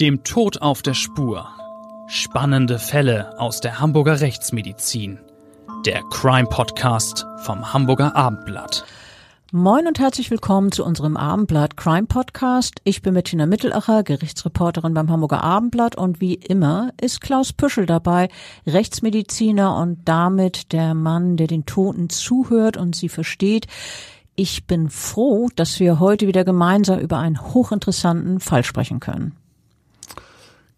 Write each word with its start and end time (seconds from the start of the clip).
Dem 0.00 0.22
Tod 0.22 0.62
auf 0.62 0.82
der 0.82 0.94
Spur. 0.94 1.48
Spannende 2.06 2.78
Fälle 2.78 3.36
aus 3.40 3.60
der 3.60 3.80
Hamburger 3.80 4.20
Rechtsmedizin. 4.20 5.18
Der 5.84 6.02
Crime 6.04 6.48
Podcast 6.48 7.26
vom 7.38 7.72
Hamburger 7.72 8.14
Abendblatt. 8.14 8.84
Moin 9.50 9.88
und 9.88 9.98
herzlich 9.98 10.30
willkommen 10.30 10.70
zu 10.70 10.84
unserem 10.84 11.16
Abendblatt 11.16 11.76
Crime 11.76 12.06
Podcast. 12.06 12.80
Ich 12.84 13.02
bin 13.02 13.14
Bettina 13.14 13.46
Mittelacher, 13.46 14.04
Gerichtsreporterin 14.04 14.94
beim 14.94 15.10
Hamburger 15.10 15.42
Abendblatt 15.42 15.96
und 15.96 16.20
wie 16.20 16.34
immer 16.34 16.92
ist 17.00 17.20
Klaus 17.20 17.52
Püschel 17.52 17.86
dabei, 17.86 18.28
Rechtsmediziner 18.68 19.74
und 19.78 20.02
damit 20.04 20.72
der 20.72 20.94
Mann, 20.94 21.36
der 21.36 21.48
den 21.48 21.66
Toten 21.66 22.08
zuhört 22.08 22.76
und 22.76 22.94
sie 22.94 23.08
versteht. 23.08 23.66
Ich 24.36 24.64
bin 24.68 24.90
froh, 24.90 25.48
dass 25.56 25.80
wir 25.80 25.98
heute 25.98 26.28
wieder 26.28 26.44
gemeinsam 26.44 27.00
über 27.00 27.18
einen 27.18 27.52
hochinteressanten 27.52 28.38
Fall 28.38 28.62
sprechen 28.62 29.00
können. 29.00 29.37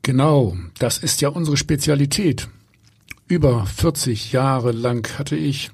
Genau, 0.02 0.56
das 0.78 0.98
ist 0.98 1.20
ja 1.20 1.28
unsere 1.28 1.56
Spezialität. 1.56 2.48
Über 3.28 3.66
40 3.66 4.32
Jahre 4.32 4.72
lang 4.72 5.06
hatte 5.18 5.36
ich 5.36 5.70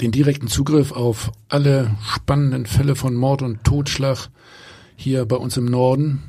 den 0.00 0.12
direkten 0.12 0.48
Zugriff 0.48 0.92
auf 0.92 1.30
alle 1.48 1.96
spannenden 2.14 2.66
Fälle 2.66 2.96
von 2.96 3.14
Mord 3.14 3.42
und 3.42 3.64
Totschlag 3.64 4.30
hier 4.96 5.26
bei 5.26 5.36
uns 5.36 5.56
im 5.56 5.66
Norden. 5.66 6.22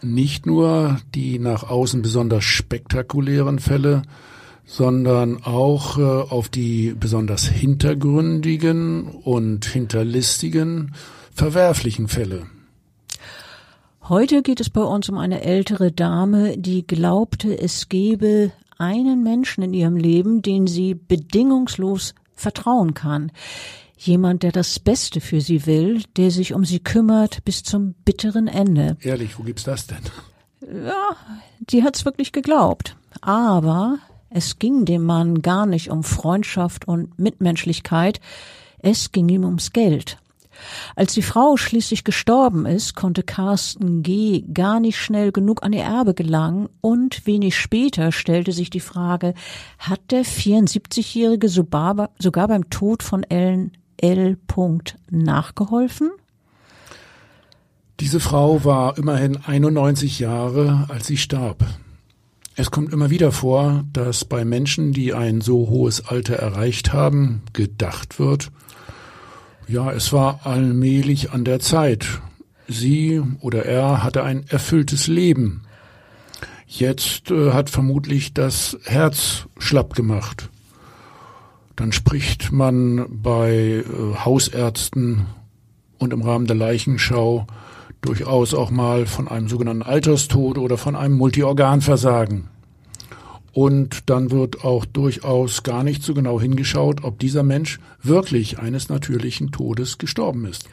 Nicht 0.00 0.46
nur 0.46 1.00
die 1.14 1.38
nach 1.38 1.64
außen 1.64 2.02
besonders 2.02 2.44
spektakulären 2.44 3.58
Fälle, 3.58 4.02
sondern 4.64 5.42
auch 5.42 5.98
äh, 5.98 6.02
auf 6.02 6.48
die 6.48 6.94
besonders 6.98 7.48
hintergründigen 7.48 9.08
und 9.08 9.64
hinterlistigen, 9.64 10.94
verwerflichen 11.34 12.06
Fälle. 12.06 12.46
Heute 14.08 14.40
geht 14.40 14.58
es 14.58 14.70
bei 14.70 14.80
uns 14.80 15.10
um 15.10 15.18
eine 15.18 15.42
ältere 15.42 15.92
Dame, 15.92 16.56
die 16.56 16.86
glaubte, 16.86 17.58
es 17.58 17.90
gebe 17.90 18.52
einen 18.78 19.22
Menschen 19.22 19.62
in 19.62 19.74
ihrem 19.74 19.96
Leben, 19.96 20.40
den 20.40 20.66
sie 20.66 20.94
bedingungslos 20.94 22.14
vertrauen 22.34 22.94
kann. 22.94 23.30
Jemand, 23.98 24.44
der 24.44 24.52
das 24.52 24.78
Beste 24.78 25.20
für 25.20 25.42
sie 25.42 25.66
will, 25.66 26.04
der 26.16 26.30
sich 26.30 26.54
um 26.54 26.64
sie 26.64 26.80
kümmert 26.80 27.44
bis 27.44 27.62
zum 27.64 27.92
bitteren 28.06 28.46
Ende. 28.48 28.96
Ehrlich, 29.02 29.38
wo 29.38 29.42
gibt's 29.42 29.64
das 29.64 29.86
denn? 29.86 29.98
Ja, 30.62 31.14
die 31.60 31.84
hat's 31.84 32.06
wirklich 32.06 32.32
geglaubt. 32.32 32.96
Aber 33.20 33.98
es 34.30 34.58
ging 34.58 34.86
dem 34.86 35.04
Mann 35.04 35.42
gar 35.42 35.66
nicht 35.66 35.90
um 35.90 36.02
Freundschaft 36.02 36.88
und 36.88 37.18
Mitmenschlichkeit, 37.18 38.20
es 38.78 39.12
ging 39.12 39.28
ihm 39.28 39.44
ums 39.44 39.72
Geld. 39.72 40.16
Als 40.96 41.14
die 41.14 41.22
Frau 41.22 41.56
schließlich 41.56 42.04
gestorben 42.04 42.66
ist, 42.66 42.94
konnte 42.94 43.22
Carsten 43.22 44.02
G. 44.02 44.42
gar 44.52 44.80
nicht 44.80 44.98
schnell 44.98 45.32
genug 45.32 45.62
an 45.62 45.72
ihr 45.72 45.82
Erbe 45.82 46.14
gelangen 46.14 46.68
und 46.80 47.26
wenig 47.26 47.56
später 47.56 48.12
stellte 48.12 48.52
sich 48.52 48.70
die 48.70 48.80
Frage, 48.80 49.34
hat 49.78 50.00
der 50.10 50.24
74-Jährige 50.24 51.48
sogar 51.48 51.94
beim 52.48 52.70
Tod 52.70 53.02
von 53.02 53.22
Ellen 53.24 53.72
L. 53.96 54.36
nachgeholfen? 55.10 56.10
Diese 58.00 58.20
Frau 58.20 58.64
war 58.64 58.96
immerhin 58.96 59.36
91 59.36 60.20
Jahre, 60.20 60.86
als 60.88 61.08
sie 61.08 61.16
starb. 61.16 61.64
Es 62.54 62.70
kommt 62.70 62.92
immer 62.92 63.10
wieder 63.10 63.32
vor, 63.32 63.84
dass 63.92 64.24
bei 64.24 64.44
Menschen, 64.44 64.92
die 64.92 65.14
ein 65.14 65.40
so 65.40 65.68
hohes 65.68 66.06
Alter 66.06 66.34
erreicht 66.34 66.92
haben, 66.92 67.42
gedacht 67.52 68.18
wird, 68.18 68.50
ja, 69.68 69.92
es 69.92 70.12
war 70.12 70.40
allmählich 70.44 71.32
an 71.32 71.44
der 71.44 71.60
Zeit. 71.60 72.20
Sie 72.66 73.22
oder 73.40 73.66
er 73.66 74.02
hatte 74.02 74.24
ein 74.24 74.44
erfülltes 74.48 75.06
Leben. 75.06 75.62
Jetzt 76.66 77.30
äh, 77.30 77.52
hat 77.52 77.70
vermutlich 77.70 78.34
das 78.34 78.78
Herz 78.84 79.46
schlapp 79.58 79.94
gemacht. 79.94 80.50
Dann 81.76 81.92
spricht 81.92 82.50
man 82.50 83.06
bei 83.08 83.84
äh, 83.84 83.84
Hausärzten 84.24 85.26
und 85.98 86.12
im 86.12 86.22
Rahmen 86.22 86.46
der 86.46 86.56
Leichenschau 86.56 87.46
durchaus 88.00 88.54
auch 88.54 88.70
mal 88.70 89.06
von 89.06 89.28
einem 89.28 89.48
sogenannten 89.48 89.82
Alterstod 89.82 90.58
oder 90.58 90.78
von 90.78 90.96
einem 90.96 91.16
Multiorganversagen. 91.16 92.48
Und 93.52 94.08
dann 94.10 94.30
wird 94.30 94.64
auch 94.64 94.84
durchaus 94.84 95.62
gar 95.62 95.82
nicht 95.82 96.02
so 96.02 96.14
genau 96.14 96.40
hingeschaut, 96.40 97.02
ob 97.02 97.18
dieser 97.18 97.42
Mensch 97.42 97.80
wirklich 98.02 98.58
eines 98.58 98.88
natürlichen 98.88 99.50
Todes 99.50 99.98
gestorben 99.98 100.46
ist. 100.46 100.68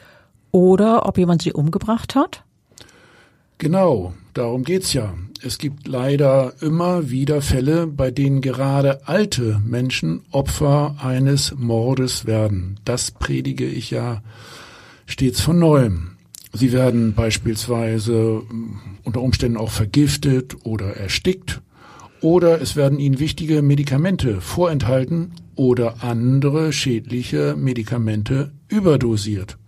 Oder 0.52 1.06
ob 1.06 1.18
jemand 1.18 1.42
sie 1.42 1.52
umgebracht 1.52 2.14
hat? 2.14 2.44
Genau, 3.58 4.12
darum 4.34 4.64
geht's 4.64 4.92
ja. 4.92 5.14
Es 5.42 5.58
gibt 5.58 5.86
leider 5.86 6.54
immer 6.60 7.10
wieder 7.10 7.40
Fälle, 7.42 7.86
bei 7.86 8.10
denen 8.10 8.40
gerade 8.40 9.06
alte 9.06 9.60
Menschen 9.64 10.22
Opfer 10.30 10.96
eines 11.02 11.54
Mordes 11.56 12.26
werden. 12.26 12.78
Das 12.84 13.10
predige 13.10 13.66
ich 13.66 13.90
ja 13.90 14.22
stets 15.06 15.40
von 15.40 15.58
neuem. 15.58 16.16
Sie 16.52 16.72
werden 16.72 17.14
beispielsweise 17.14 18.42
unter 19.04 19.20
Umständen 19.20 19.58
auch 19.58 19.70
vergiftet 19.70 20.56
oder 20.64 20.96
erstickt 20.96 21.60
oder 22.26 22.60
es 22.60 22.74
werden 22.74 22.98
ihnen 22.98 23.20
wichtige 23.20 23.62
Medikamente 23.62 24.40
vorenthalten 24.40 25.30
oder 25.54 26.02
andere 26.02 26.72
schädliche 26.72 27.54
Medikamente 27.56 28.50
überdosiert. 28.66 29.58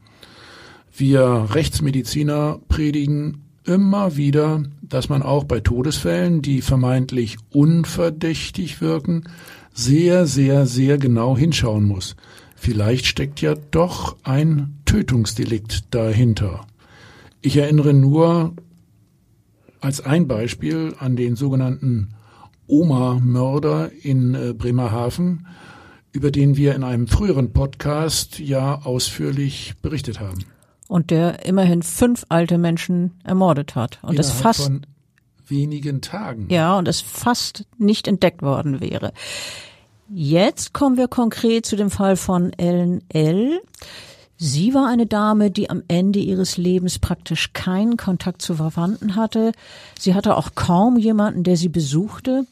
Wir 0.92 1.46
Rechtsmediziner 1.50 2.58
predigen 2.66 3.44
immer 3.64 4.16
wieder, 4.16 4.64
dass 4.82 5.08
man 5.08 5.22
auch 5.22 5.44
bei 5.44 5.60
Todesfällen, 5.60 6.42
die 6.42 6.60
vermeintlich 6.60 7.36
unverdächtig 7.50 8.80
wirken, 8.80 9.22
sehr, 9.72 10.26
sehr, 10.26 10.66
sehr 10.66 10.98
genau 10.98 11.38
hinschauen 11.38 11.84
muss. 11.84 12.16
Vielleicht 12.56 13.06
steckt 13.06 13.40
ja 13.40 13.54
doch 13.70 14.16
ein 14.24 14.80
Tötungsdelikt 14.84 15.94
dahinter. 15.94 16.66
Ich 17.40 17.56
erinnere 17.56 17.94
nur 17.94 18.54
als 19.80 20.00
ein 20.04 20.26
Beispiel 20.26 20.96
an 20.98 21.14
den 21.14 21.36
sogenannten 21.36 22.08
Oma-Mörder 22.68 23.90
in 24.02 24.34
äh, 24.34 24.52
Bremerhaven, 24.52 25.46
über 26.12 26.30
den 26.30 26.56
wir 26.56 26.74
in 26.74 26.84
einem 26.84 27.08
früheren 27.08 27.52
Podcast 27.52 28.38
ja 28.38 28.82
ausführlich 28.82 29.74
berichtet 29.82 30.20
haben. 30.20 30.44
Und 30.86 31.10
der 31.10 31.44
immerhin 31.44 31.82
fünf 31.82 32.24
alte 32.28 32.56
Menschen 32.56 33.18
ermordet 33.24 33.74
hat. 33.74 33.98
Und 34.02 34.18
das 34.18 34.30
fast 34.30 34.64
von 34.64 34.86
wenigen 35.46 36.00
Tagen. 36.00 36.46
Ja, 36.50 36.78
und 36.78 36.88
es 36.88 37.00
fast 37.00 37.66
nicht 37.78 38.08
entdeckt 38.08 38.42
worden 38.42 38.80
wäre. 38.80 39.12
Jetzt 40.10 40.72
kommen 40.72 40.96
wir 40.96 41.08
konkret 41.08 41.66
zu 41.66 41.76
dem 41.76 41.90
Fall 41.90 42.16
von 42.16 42.52
Ellen 42.54 43.02
L. 43.10 43.60
Sie 44.38 44.72
war 44.72 44.88
eine 44.88 45.06
Dame, 45.06 45.50
die 45.50 45.68
am 45.68 45.82
Ende 45.88 46.20
ihres 46.20 46.56
Lebens 46.56 46.98
praktisch 46.98 47.52
keinen 47.52 47.96
Kontakt 47.96 48.40
zu 48.40 48.54
Verwandten 48.54 49.16
hatte. 49.16 49.52
Sie 49.98 50.14
hatte 50.14 50.36
auch 50.36 50.54
kaum 50.54 50.96
jemanden, 50.96 51.42
der 51.42 51.56
sie 51.56 51.68
besuchte. 51.68 52.46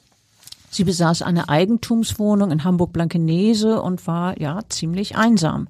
Sie 0.76 0.84
besaß 0.84 1.22
eine 1.22 1.48
Eigentumswohnung 1.48 2.50
in 2.50 2.62
Hamburg-Blankenese 2.62 3.80
und 3.80 4.06
war 4.06 4.38
ja 4.38 4.60
ziemlich 4.68 5.16
einsam. 5.16 5.68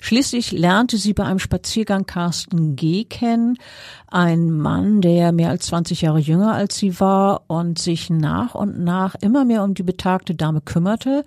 Schließlich 0.00 0.52
lernte 0.52 0.98
sie 0.98 1.14
bei 1.14 1.24
einem 1.24 1.38
Spaziergang 1.38 2.04
Carsten 2.04 2.76
G. 2.76 3.04
kennen, 3.04 3.56
ein 4.06 4.50
Mann, 4.50 5.00
der 5.00 5.32
mehr 5.32 5.48
als 5.48 5.64
20 5.68 6.02
Jahre 6.02 6.18
jünger 6.18 6.52
als 6.52 6.76
sie 6.76 7.00
war 7.00 7.44
und 7.46 7.78
sich 7.78 8.10
nach 8.10 8.54
und 8.54 8.84
nach 8.84 9.14
immer 9.14 9.46
mehr 9.46 9.64
um 9.64 9.72
die 9.72 9.82
betagte 9.82 10.34
Dame 10.34 10.60
kümmerte. 10.60 11.24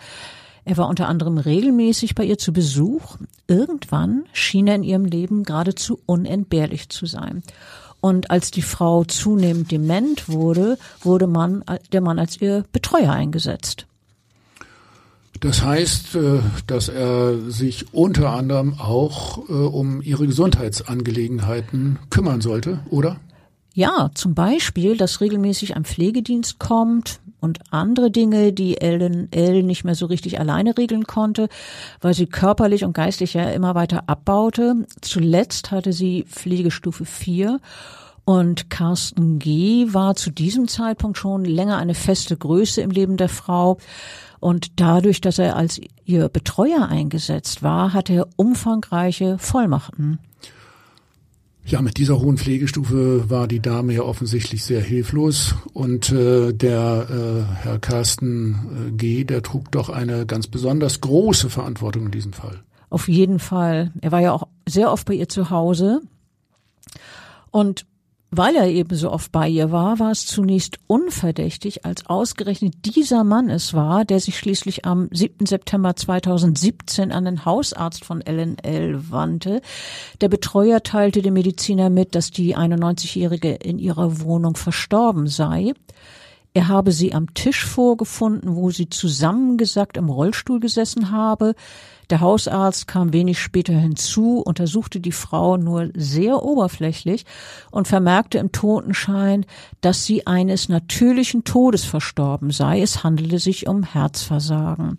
Er 0.64 0.78
war 0.78 0.88
unter 0.88 1.08
anderem 1.08 1.40
regelmäßig 1.40 2.14
bei 2.14 2.24
ihr 2.24 2.38
zu 2.38 2.54
Besuch. 2.54 3.18
Irgendwann 3.48 4.26
schien 4.32 4.68
er 4.68 4.76
in 4.76 4.84
ihrem 4.84 5.06
Leben 5.06 5.44
geradezu 5.44 6.00
unentbehrlich 6.06 6.90
zu 6.90 7.08
sein. 7.08 7.42
Und 8.08 8.32
als 8.32 8.52
die 8.52 8.62
Frau 8.62 9.04
zunehmend 9.04 9.70
dement 9.70 10.30
wurde, 10.30 10.78
wurde 11.02 11.28
man, 11.28 11.62
der 11.92 12.00
Mann 12.00 12.20
als 12.20 12.40
ihr 12.40 12.64
Betreuer 12.72 13.12
eingesetzt. 13.12 13.86
Das 15.42 15.62
heißt, 15.62 16.16
äh, 16.16 16.40
dass 16.68 16.88
er 16.88 17.38
sich 17.52 17.94
unter 17.94 18.30
anderem 18.32 18.76
auch 18.80 19.50
äh, 19.50 19.52
um 19.52 20.02
ihre 20.02 20.26
Gesundheitsangelegenheiten 20.26 22.00
kümmern 22.10 22.40
sollte, 22.40 22.80
oder? 22.90 23.18
Ja, 23.74 24.10
zum 24.16 24.34
Beispiel, 24.34 24.96
dass 24.96 25.20
regelmäßig 25.20 25.76
ein 25.76 25.84
Pflegedienst 25.84 26.60
kommt 26.60 27.20
und 27.40 27.60
andere 27.70 28.10
Dinge, 28.10 28.52
die 28.52 28.82
Ellen 28.82 29.32
L 29.32 29.64
nicht 29.64 29.84
mehr 29.84 29.96
so 29.96 30.08
richtig 30.08 30.40
alleine 30.40 30.78
regeln 30.78 31.04
konnte, 31.06 31.50
weil 32.02 32.14
sie 32.14 32.26
körperlich 32.26 32.84
und 32.84 32.94
geistig 32.94 33.36
ja 33.36 33.50
immer 33.52 33.76
weiter 33.76 34.06
abbaute. 34.08 34.88
Zuletzt 35.02 35.72
hatte 35.72 35.94
sie 35.94 36.24
Pflegestufe 36.24 37.06
4 37.06 37.60
und 38.28 38.70
Carsten 38.70 39.40
G. 39.40 39.94
war 39.94 40.16
zu 40.16 40.32
diesem 40.32 40.68
Zeitpunkt 40.68 41.18
schon 41.18 41.46
länger 41.46 41.78
eine 41.78 41.94
feste 41.94 42.36
Größe 42.36 42.82
im 42.82 42.92
Leben 42.92 43.16
der 43.16 43.30
Frau. 43.30 43.78
Und 44.42 44.82
dadurch, 44.82 45.22
dass 45.22 45.40
er 45.40 45.56
als 45.56 45.80
ihr 46.04 46.28
Betreuer 46.28 46.90
eingesetzt 46.90 47.64
war, 47.64 47.94
hatte 47.94 48.12
er 48.12 48.28
umfangreiche 48.36 49.38
Vollmachten. 49.38 50.20
Ja, 51.64 51.82
mit 51.82 51.96
dieser 51.96 52.20
hohen 52.20 52.38
Pflegestufe 52.38 53.30
war 53.30 53.48
die 53.48 53.62
Dame 53.62 53.94
ja 53.94 54.02
offensichtlich 54.02 54.66
sehr 54.66 54.82
hilflos 54.82 55.56
und 55.72 56.12
äh, 56.12 56.52
der 56.52 57.08
äh, 57.10 57.64
Herr 57.64 57.80
Carsten 57.80 58.90
äh, 58.90 58.92
G., 58.92 59.24
der 59.24 59.42
trug 59.42 59.72
doch 59.72 59.88
eine 59.88 60.26
ganz 60.26 60.48
besonders 60.48 61.00
große 61.00 61.50
Verantwortung 61.50 62.08
in 62.08 62.12
diesem 62.12 62.34
Fall. 62.34 62.62
Auf 62.90 63.08
jeden 63.08 63.40
Fall. 63.40 63.94
Er 64.02 64.12
war 64.12 64.20
ja 64.20 64.34
auch 64.34 64.50
sehr 64.68 64.92
oft 64.92 65.08
bei 65.08 65.14
ihr 65.14 65.30
zu 65.30 65.50
Hause 65.50 66.02
und 67.52 67.86
weil 68.30 68.56
er 68.56 68.68
eben 68.68 68.96
so 68.96 69.12
oft 69.12 69.32
bei 69.32 69.48
ihr 69.48 69.72
war, 69.72 70.00
war 70.00 70.12
es 70.12 70.26
zunächst 70.26 70.80
unverdächtig, 70.88 71.86
als 71.86 72.08
ausgerechnet 72.08 72.74
dieser 72.84 73.24
Mann 73.24 73.50
es 73.50 73.74
war, 73.74 74.04
der 74.04 74.20
sich 74.20 74.38
schließlich 74.38 74.86
am 74.86 75.08
7. 75.12 75.46
September 75.46 75.96
2017 75.96 77.12
an 77.12 77.26
den 77.26 77.46
Hausarzt 77.46 78.04
von 78.04 78.22
LNL 78.22 79.10
wandte. 79.10 79.62
Der 80.20 80.28
Betreuer 80.28 80.84
teilte 80.84 81.22
dem 81.22 81.36
Mediziner 81.36 81.90
mit, 81.90 82.16
dass 82.16 82.32
die 82.32 82.58
91-Jährige 82.58 83.54
in 83.54 83.80
ihrer 83.80 84.20
Wohnung 84.20 84.58
verstorben 84.58 85.28
sei. 85.28 85.74
Er 86.58 86.70
habe 86.70 86.92
sie 86.92 87.14
am 87.14 87.36
Tisch 87.36 87.64
vorgefunden, 87.64 88.56
wo 88.56 88.72
sie 88.72 88.90
zusammengesackt 88.90 89.96
im 89.96 90.10
Rollstuhl 90.10 90.60
gesessen 90.60 91.12
habe. 91.12 91.54
Der 92.10 92.20
Hausarzt 92.20 92.88
kam 92.88 93.14
wenig 93.14 93.40
später 93.40 93.74
hinzu, 93.74 94.40
untersuchte 94.40 95.00
die 95.00 95.12
Frau 95.12 95.58
nur 95.58 95.92
sehr 95.94 96.42
oberflächlich 96.42 97.26
und 97.70 97.88
vermerkte 97.88 98.40
im 98.40 98.52
Totenschein, 98.52 99.46
dass 99.82 100.06
sie 100.06 100.26
eines 100.26 100.68
natürlichen 100.68 101.44
Todes 101.44 101.86
verstorben 101.86 102.50
sei. 102.50 102.82
Es 102.82 103.04
handelte 103.04 103.38
sich 103.38 103.68
um 103.68 103.84
Herzversagen. 103.84 104.98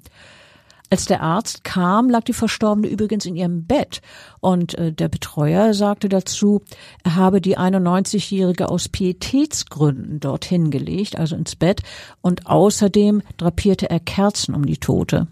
Als 0.90 1.05
der 1.05 1.23
Arzt 1.23 1.64
kam, 1.64 2.08
lag 2.08 2.25
die 2.25 2.32
Verstorbene 2.32 2.88
übrigens 2.88 3.26
in 3.26 3.37
ihrem 3.37 3.64
Bett 3.64 4.00
und 4.40 4.75
äh, 4.79 4.93
der 4.93 5.08
Betreuer 5.08 5.75
sagte 5.75 6.08
dazu, 6.08 6.62
er 7.05 7.17
habe 7.17 7.40
die 7.43 7.58
91-Jährige 7.58 8.70
aus 8.70 8.88
Pietätsgründen 8.88 10.20
dorthin 10.20 10.70
gelegt, 10.70 11.17
also 11.17 11.37
ins 11.37 11.56
Bett, 11.56 11.82
und 12.23 12.46
außerdem 12.46 13.23
drapierte 13.37 13.90
er 13.90 14.00
Kerzen 14.00 14.55
um 14.55 14.64
die 14.64 14.79
Tote. 14.79 15.26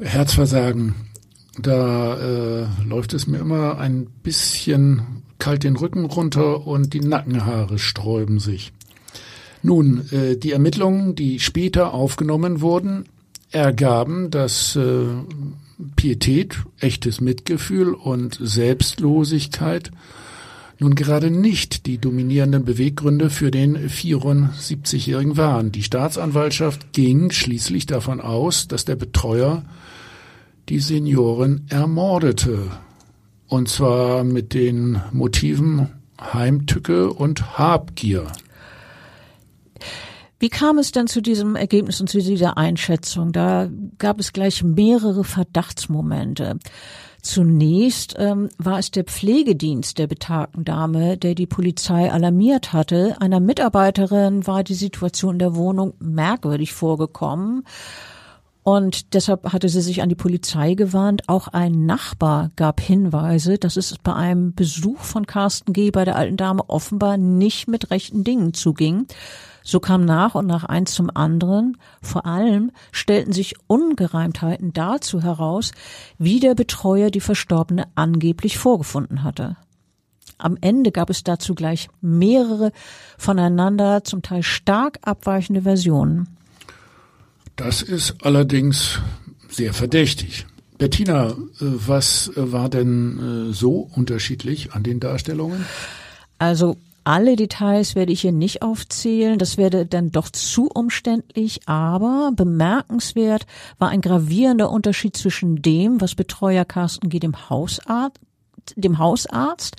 Herzversagen, 0.00 0.94
da 1.58 2.16
äh, 2.16 2.66
läuft 2.86 3.12
es 3.12 3.26
mir 3.26 3.38
immer 3.38 3.78
ein 3.78 4.06
bisschen 4.22 5.22
kalt 5.38 5.64
den 5.64 5.76
Rücken 5.76 6.04
runter 6.04 6.66
und 6.66 6.94
die 6.94 7.00
Nackenhaare 7.00 7.78
sträuben 7.78 8.38
sich. 8.38 8.72
Nun, 9.62 10.08
äh, 10.12 10.36
die 10.36 10.52
Ermittlungen, 10.52 11.14
die 11.14 11.40
später 11.40 11.92
aufgenommen 11.92 12.60
wurden, 12.60 13.04
ergaben, 13.52 14.30
dass 14.30 14.76
äh, 14.76 15.06
Pietät, 15.96 16.58
echtes 16.80 17.20
Mitgefühl 17.20 17.94
und 17.94 18.38
Selbstlosigkeit 18.40 19.90
nun 20.78 20.94
gerade 20.96 21.30
nicht 21.30 21.86
die 21.86 21.98
dominierenden 21.98 22.64
Beweggründe 22.64 23.30
für 23.30 23.50
den 23.52 23.88
74-Jährigen 23.88 25.36
waren. 25.36 25.70
Die 25.70 25.84
Staatsanwaltschaft 25.84 26.92
ging 26.92 27.30
schließlich 27.30 27.86
davon 27.86 28.20
aus, 28.20 28.66
dass 28.66 28.84
der 28.84 28.96
Betreuer 28.96 29.64
die 30.68 30.80
Seniorin 30.80 31.66
ermordete. 31.68 32.70
Und 33.46 33.68
zwar 33.68 34.24
mit 34.24 34.54
den 34.54 35.00
Motiven 35.12 35.88
Heimtücke 36.20 37.12
und 37.12 37.58
Habgier. 37.58 38.26
Wie 40.42 40.48
kam 40.48 40.78
es 40.78 40.90
denn 40.90 41.06
zu 41.06 41.22
diesem 41.22 41.54
Ergebnis 41.54 42.00
und 42.00 42.10
zu 42.10 42.18
dieser 42.18 42.58
Einschätzung? 42.58 43.30
Da 43.30 43.68
gab 43.98 44.18
es 44.18 44.32
gleich 44.32 44.64
mehrere 44.64 45.22
Verdachtsmomente. 45.22 46.58
Zunächst 47.22 48.16
ähm, 48.18 48.48
war 48.58 48.80
es 48.80 48.90
der 48.90 49.04
Pflegedienst 49.04 49.98
der 49.98 50.08
betagten 50.08 50.64
Dame, 50.64 51.16
der 51.16 51.36
die 51.36 51.46
Polizei 51.46 52.10
alarmiert 52.10 52.72
hatte. 52.72 53.14
Einer 53.20 53.38
Mitarbeiterin 53.38 54.44
war 54.44 54.64
die 54.64 54.74
Situation 54.74 55.34
in 55.34 55.38
der 55.38 55.54
Wohnung 55.54 55.94
merkwürdig 56.00 56.72
vorgekommen. 56.72 57.62
Und 58.64 59.14
deshalb 59.14 59.52
hatte 59.52 59.68
sie 59.68 59.80
sich 59.80 60.02
an 60.02 60.08
die 60.08 60.16
Polizei 60.16 60.74
gewandt. 60.74 61.22
Auch 61.28 61.46
ein 61.46 61.86
Nachbar 61.86 62.50
gab 62.56 62.80
Hinweise, 62.80 63.58
dass 63.58 63.76
es 63.76 63.96
bei 64.02 64.12
einem 64.12 64.54
Besuch 64.54 64.98
von 64.98 65.24
Carsten 65.24 65.72
G. 65.72 65.92
bei 65.92 66.04
der 66.04 66.16
alten 66.16 66.36
Dame 66.36 66.68
offenbar 66.68 67.16
nicht 67.16 67.68
mit 67.68 67.92
rechten 67.92 68.24
Dingen 68.24 68.54
zuging. 68.54 69.06
So 69.64 69.80
kam 69.80 70.04
nach 70.04 70.34
und 70.34 70.46
nach 70.46 70.64
eins 70.64 70.92
zum 70.92 71.10
anderen. 71.14 71.76
Vor 72.00 72.26
allem 72.26 72.72
stellten 72.90 73.32
sich 73.32 73.54
Ungereimtheiten 73.66 74.72
dazu 74.72 75.22
heraus, 75.22 75.72
wie 76.18 76.40
der 76.40 76.54
Betreuer 76.54 77.10
die 77.10 77.20
Verstorbene 77.20 77.84
angeblich 77.94 78.58
vorgefunden 78.58 79.22
hatte. 79.22 79.56
Am 80.38 80.58
Ende 80.60 80.90
gab 80.90 81.08
es 81.08 81.22
dazu 81.22 81.54
gleich 81.54 81.88
mehrere 82.00 82.72
voneinander 83.16 84.02
zum 84.02 84.22
Teil 84.22 84.42
stark 84.42 84.98
abweichende 85.02 85.62
Versionen. 85.62 86.36
Das 87.54 87.82
ist 87.82 88.16
allerdings 88.24 88.98
sehr 89.48 89.72
verdächtig. 89.72 90.46
Bettina, 90.78 91.28
äh, 91.28 91.34
was 91.60 92.32
war 92.34 92.68
denn 92.68 93.50
äh, 93.50 93.52
so 93.52 93.88
unterschiedlich 93.94 94.72
an 94.72 94.82
den 94.82 94.98
Darstellungen? 94.98 95.64
Also 96.38 96.76
alle 97.04 97.36
Details 97.36 97.94
werde 97.94 98.12
ich 98.12 98.20
hier 98.20 98.32
nicht 98.32 98.62
aufzählen, 98.62 99.38
das 99.38 99.56
werde 99.56 99.86
dann 99.86 100.10
doch 100.10 100.28
zu 100.30 100.68
umständlich, 100.68 101.60
aber 101.66 102.30
bemerkenswert 102.34 103.46
war 103.78 103.88
ein 103.88 104.00
gravierender 104.00 104.70
Unterschied 104.70 105.16
zwischen 105.16 105.62
dem, 105.62 106.00
was 106.00 106.14
Betreuer 106.14 106.64
Carsten 106.64 107.08
G. 107.08 107.18
dem 107.18 107.50
Hausarzt 107.50 108.20
dem 108.76 108.98
Hausarzt 108.98 109.76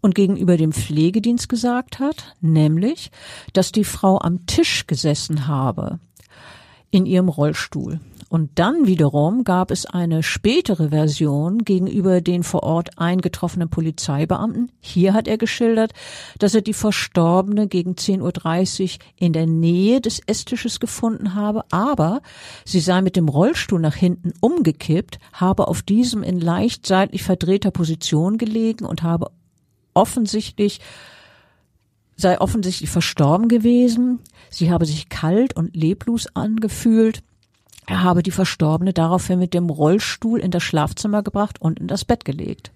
und 0.00 0.14
gegenüber 0.14 0.56
dem 0.56 0.72
Pflegedienst 0.72 1.48
gesagt 1.48 1.98
hat, 1.98 2.36
nämlich, 2.40 3.10
dass 3.52 3.72
die 3.72 3.84
Frau 3.84 4.18
am 4.18 4.46
Tisch 4.46 4.86
gesessen 4.86 5.48
habe 5.48 5.98
in 6.90 7.06
ihrem 7.06 7.28
Rollstuhl. 7.28 8.00
Und 8.30 8.60
dann 8.60 8.86
wiederum 8.86 9.42
gab 9.42 9.72
es 9.72 9.86
eine 9.86 10.22
spätere 10.22 10.90
Version 10.90 11.64
gegenüber 11.64 12.20
den 12.20 12.44
vor 12.44 12.62
Ort 12.62 12.96
eingetroffenen 12.96 13.68
Polizeibeamten. 13.68 14.70
Hier 14.78 15.14
hat 15.14 15.26
er 15.26 15.36
geschildert, 15.36 15.94
dass 16.38 16.54
er 16.54 16.62
die 16.62 16.72
Verstorbene 16.72 17.66
gegen 17.66 17.94
10.30 17.94 18.82
Uhr 18.82 18.98
in 19.16 19.32
der 19.32 19.46
Nähe 19.46 20.00
des 20.00 20.20
Esstisches 20.24 20.78
gefunden 20.78 21.34
habe, 21.34 21.64
aber 21.72 22.22
sie 22.64 22.78
sei 22.78 23.02
mit 23.02 23.16
dem 23.16 23.28
Rollstuhl 23.28 23.80
nach 23.80 23.96
hinten 23.96 24.32
umgekippt, 24.40 25.18
habe 25.32 25.66
auf 25.66 25.82
diesem 25.82 26.22
in 26.22 26.38
leicht 26.40 26.86
seitlich 26.86 27.24
verdrehter 27.24 27.72
Position 27.72 28.38
gelegen 28.38 28.84
und 28.84 29.02
habe 29.02 29.32
offensichtlich 29.92 30.78
sei 32.14 32.40
offensichtlich 32.40 32.90
verstorben 32.90 33.48
gewesen. 33.48 34.20
Sie 34.50 34.70
habe 34.70 34.86
sich 34.86 35.08
kalt 35.08 35.56
und 35.56 35.74
leblos 35.74 36.28
angefühlt. 36.34 37.24
Er 37.90 38.04
habe 38.04 38.22
die 38.22 38.30
Verstorbene 38.30 38.92
daraufhin 38.92 39.40
mit 39.40 39.52
dem 39.52 39.68
Rollstuhl 39.68 40.38
in 40.38 40.52
das 40.52 40.62
Schlafzimmer 40.62 41.24
gebracht 41.24 41.60
und 41.60 41.80
in 41.80 41.88
das 41.88 42.04
Bett 42.04 42.24
gelegt. 42.24 42.70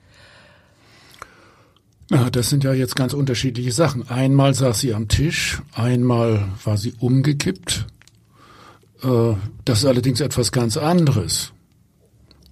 Na, 2.10 2.30
das 2.30 2.50
sind 2.50 2.64
ja 2.64 2.72
jetzt 2.72 2.96
ganz 2.96 3.14
unterschiedliche 3.14 3.70
Sachen. 3.70 4.08
Einmal 4.08 4.54
saß 4.54 4.80
sie 4.80 4.92
am 4.92 5.06
Tisch, 5.06 5.62
einmal 5.72 6.48
war 6.64 6.76
sie 6.76 6.94
umgekippt. 6.98 7.86
Äh, 9.04 9.34
das 9.64 9.78
ist 9.78 9.84
allerdings 9.84 10.20
etwas 10.20 10.50
ganz 10.50 10.76
anderes. 10.76 11.52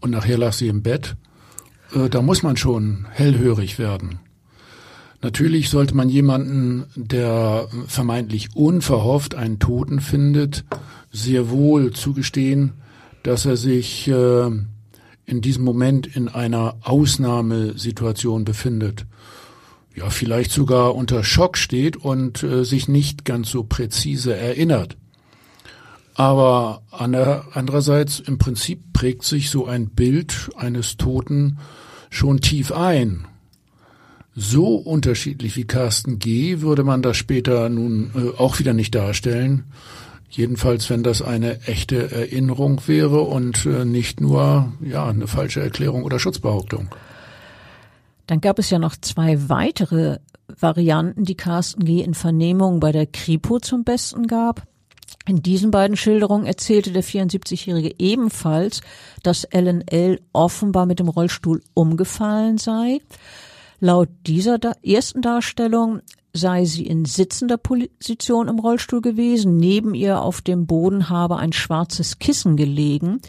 Und 0.01 0.13
nachher 0.13 0.39
lag 0.39 0.53
sie 0.53 0.69
im 0.69 0.85
Bett. 0.85 1.17
Äh, 1.93 2.11
da 2.11 2.23
muss 2.23 2.45
man 2.45 2.57
schon 2.57 3.09
hellhörig 3.11 3.81
werden. 3.81 4.21
Natürlich 5.21 5.69
sollte 5.69 5.97
man 5.97 6.09
jemanden, 6.09 6.85
der 6.95 7.67
vermeintlich 7.89 8.55
unverhofft 8.55 9.35
einen 9.35 9.59
Toten 9.59 10.01
findet, 10.01 10.65
sehr 11.13 11.51
wohl 11.51 11.93
zugestehen, 11.93 12.73
dass 13.23 13.45
er 13.47 13.57
sich 13.57 14.09
äh, 14.09 14.51
in 15.27 15.41
diesem 15.41 15.65
Moment 15.65 16.07
in 16.07 16.29
einer 16.29 16.77
Ausnahmesituation 16.83 18.45
befindet. 18.45 19.07
Ja, 19.95 20.11
vielleicht 20.11 20.51
sogar 20.51 20.95
unter 20.95 21.23
Schock 21.23 21.59
steht 21.59 21.97
und 21.97 22.43
äh, 22.43 22.65
sich 22.65 22.89
nicht 22.89 23.25
ganz 23.25 23.51
so 23.51 23.63
präzise 23.63 24.35
erinnert. 24.35 24.97
Aber 26.15 26.83
andererseits 26.91 28.21
im 28.21 28.39
Prinzip 28.39 28.93
prägt 28.93 29.23
sich 29.23 29.49
so 29.49 29.67
ein 29.67 29.91
Bild 29.91 30.51
eines 30.57 30.97
Toten 30.97 31.59
schon 32.11 32.41
tief 32.41 32.73
ein 32.73 33.27
so 34.35 34.77
unterschiedlich 34.77 35.57
wie 35.57 35.65
Carsten 35.65 36.19
G. 36.19 36.61
würde 36.61 36.85
man 36.85 37.03
das 37.03 37.17
später 37.17 37.69
nun 37.69 38.11
äh, 38.15 38.39
auch 38.39 38.59
wieder 38.59 38.73
nicht 38.73 38.95
darstellen. 38.95 39.65
Jedenfalls, 40.35 40.89
wenn 40.89 41.03
das 41.03 41.21
eine 41.21 41.61
echte 41.67 42.11
Erinnerung 42.11 42.81
wäre 42.87 43.21
und 43.21 43.67
äh, 43.67 43.85
nicht 43.85 44.23
nur 44.23 44.73
ja 44.81 45.07
eine 45.07 45.27
falsche 45.27 45.61
Erklärung 45.61 46.05
oder 46.05 46.19
Schutzbehauptung. 46.19 46.89
Dann 48.27 48.41
gab 48.41 48.59
es 48.59 48.71
ja 48.71 48.79
noch 48.79 48.97
zwei 48.99 49.51
weitere 49.51 50.21
Varianten, 50.59 51.25
die 51.25 51.35
Carsten 51.35 51.85
G. 51.85 52.01
in 52.01 52.15
Vernehmungen 52.15 52.81
bei 52.81 52.93
der 52.93 53.07
Kripo 53.07 53.59
zum 53.59 53.85
Besten 53.85 54.27
gab. 54.27 54.63
In 55.27 55.43
diesen 55.43 55.71
beiden 55.71 55.99
Schilderungen 55.99 56.47
erzählte 56.47 56.93
der 56.93 57.05
74-Jährige 57.05 57.95
ebenfalls, 57.99 58.81
dass 59.23 59.47
LNL 59.53 60.19
offenbar 60.33 60.87
mit 60.87 60.99
dem 60.99 61.09
Rollstuhl 61.09 61.63
umgefallen 61.75 62.57
sei. 62.57 63.01
Laut 63.85 64.11
dieser 64.29 64.61
ersten 64.85 65.23
Darstellung 65.23 66.03
sei 66.33 66.65
sie 66.67 66.87
in 66.87 67.05
sitzender 67.05 67.57
Position 67.57 68.47
im 68.47 68.61
Rollstuhl 68.61 69.01
gewesen. 69.01 69.57
Neben 69.57 69.95
ihr 69.95 70.23
auf 70.23 70.41
dem 70.41 70.69
Boden 70.69 71.09
habe 71.09 71.39
ein 71.39 71.53
schwarzes 71.53 72.21
Kissen 72.21 72.57
gelegen. 72.57 73.21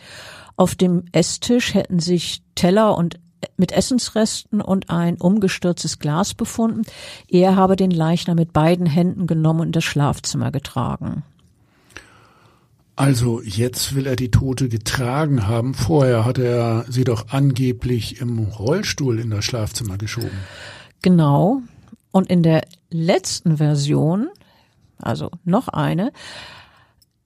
Auf 0.56 0.76
dem 0.76 1.06
Esstisch 1.12 1.74
hätten 1.74 1.98
sich 1.98 2.44
Teller 2.54 2.96
und 2.96 3.20
mit 3.58 3.72
Essensresten 3.72 4.62
und 4.62 4.92
ein 4.92 5.20
umgestürztes 5.20 5.98
Glas 5.98 6.36
befunden. 6.36 6.84
Er 7.28 7.56
habe 7.56 7.76
den 7.76 7.90
Leichnam 7.90 8.36
mit 8.36 8.54
beiden 8.54 8.86
Händen 8.86 9.26
genommen 9.26 9.62
und 9.62 9.66
in 9.70 9.72
das 9.72 9.84
Schlafzimmer 9.86 10.52
getragen. 10.52 11.24
Also 12.96 13.42
jetzt 13.42 13.96
will 13.96 14.06
er 14.06 14.16
die 14.16 14.30
Tote 14.30 14.70
getragen 14.70 15.48
haben. 15.48 15.74
Vorher 15.74 16.26
hatte 16.26 16.46
er 16.46 16.86
sie 16.90 17.04
doch 17.04 17.30
angeblich 17.30 18.22
im 18.22 18.40
Rollstuhl 18.40 19.20
in 19.20 19.32
das 19.32 19.46
Schlafzimmer 19.46 19.98
geschoben. 19.98 20.38
Genau. 21.02 21.62
Und 22.12 22.30
in 22.30 22.44
der 22.44 22.62
letzten 22.92 23.58
Version, 23.58 24.30
also 25.00 25.32
noch 25.44 25.70
eine, 25.70 26.12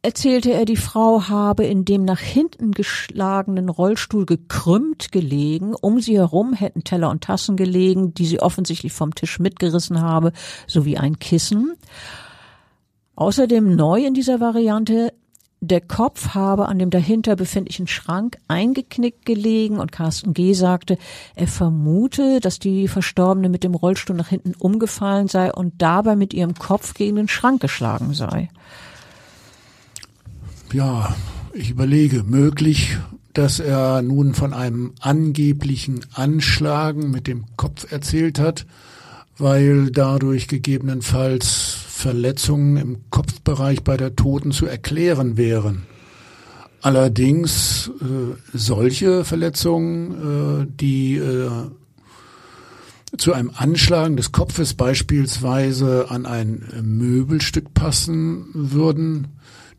erzählte 0.02 0.54
er, 0.54 0.64
die 0.64 0.78
Frau 0.78 1.28
habe 1.28 1.66
in 1.66 1.84
dem 1.84 2.06
nach 2.06 2.22
hinten 2.22 2.72
geschlagenen 2.72 3.68
Rollstuhl 3.68 4.26
gekrümmt 4.26 5.12
gelegen. 5.12 5.76
Um 5.76 6.00
sie 6.00 6.18
herum 6.18 6.54
hätten 6.54 6.86
Teller 6.86 7.10
und 7.10 7.26
Tassen 7.26 7.58
gelegen, 7.58 8.14
die 8.14 8.26
sie 8.26 8.40
offensichtlich 8.40 8.94
vom 8.94 9.14
Tisch 9.14 9.38
mitgerissen 9.38 10.02
habe, 10.02 10.32
sowie 10.66 10.98
ein 10.98 11.20
Kissen. 11.20 11.76
Außerdem 13.18 13.76
neu 13.76 14.06
in 14.06 14.14
dieser 14.14 14.40
Variante 14.40 15.12
der 15.68 15.82
Kopf 15.82 16.30
habe 16.30 16.68
an 16.68 16.80
dem 16.80 16.90
dahinter 16.90 17.36
befindlichen 17.36 17.88
Schrank 17.88 18.38
eingeknickt 18.48 19.26
gelegen 19.26 19.80
und 19.80 19.92
Carsten 19.92 20.34
G. 20.34 20.54
sagte, 20.54 20.98
er 21.36 21.48
vermute, 21.48 22.40
dass 22.40 22.60
die 22.60 22.88
Verstorbene 22.88 23.50
mit 23.50 23.64
dem 23.64 23.76
Rollstuhl 23.76 24.16
nach 24.16 24.30
hinten 24.30 24.54
umgefallen 24.58 25.28
sei 25.28 25.52
und 25.54 25.74
dabei 25.82 26.16
mit 26.16 26.34
ihrem 26.34 26.56
Kopf 26.56 26.94
gegen 26.94 27.18
den 27.18 27.28
Schrank 27.28 27.62
geschlagen 27.62 28.14
sei. 28.14 28.50
Ja, 30.74 31.16
ich 31.54 31.70
überlege, 31.70 32.24
möglich, 32.24 32.98
dass 33.34 33.60
er 33.60 34.02
nun 34.02 34.34
von 34.34 34.54
einem 34.54 34.94
angeblichen 35.00 36.00
Anschlagen 36.14 37.12
mit 37.12 37.28
dem 37.28 37.46
Kopf 37.56 37.92
erzählt 37.92 38.40
hat, 38.40 38.66
weil 39.38 39.92
dadurch 39.92 40.48
gegebenenfalls 40.48 41.78
Verletzungen 41.98 42.78
im 42.78 42.98
Kopfbereich 43.10 43.84
bei 43.84 43.98
der 43.98 44.16
Toten 44.16 44.52
zu 44.52 44.66
erklären 44.66 45.38
wären. 45.38 45.84
Allerdings 46.82 47.92
äh, 48.02 48.36
solche 48.54 49.26
Verletzungen, 49.26 50.62
äh, 50.62 50.68
die 50.80 51.18
äh, 51.18 51.50
zu 53.18 53.34
einem 53.34 53.52
Anschlagen 53.56 54.16
des 54.16 54.32
Kopfes 54.32 54.74
beispielsweise 54.74 56.10
an 56.10 56.26
ein 56.26 56.64
Möbelstück 56.84 57.74
passen 57.74 58.48
würden, 58.54 59.28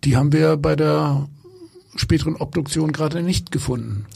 die 0.05 0.17
haben 0.17 0.33
wir 0.33 0.57
bei 0.57 0.77
der 0.77 1.29
späteren 1.97 2.37
Obduktion 2.37 2.93
gerade 2.93 3.23
nicht 3.23 3.53
gefunden. 3.53 4.07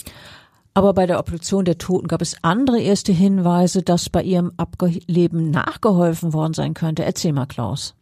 Aber 0.75 0.95
bei 0.95 1.07
der 1.07 1.19
Obduktion 1.19 1.65
der 1.65 1.77
Toten 1.77 2.09
gab 2.09 2.23
es 2.23 2.37
andere 2.43 2.81
erste 2.81 3.13
Hinweise, 3.13 3.83
dass 3.83 4.09
bei 4.09 4.23
ihrem 4.23 4.53
Ableben 4.57 5.51
nachgeholfen 5.51 6.33
worden 6.33 6.55
sein 6.55 6.73
könnte. 6.73 7.05
Erzähl 7.05 7.33
mal, 7.33 7.47
Klaus. 7.47 7.95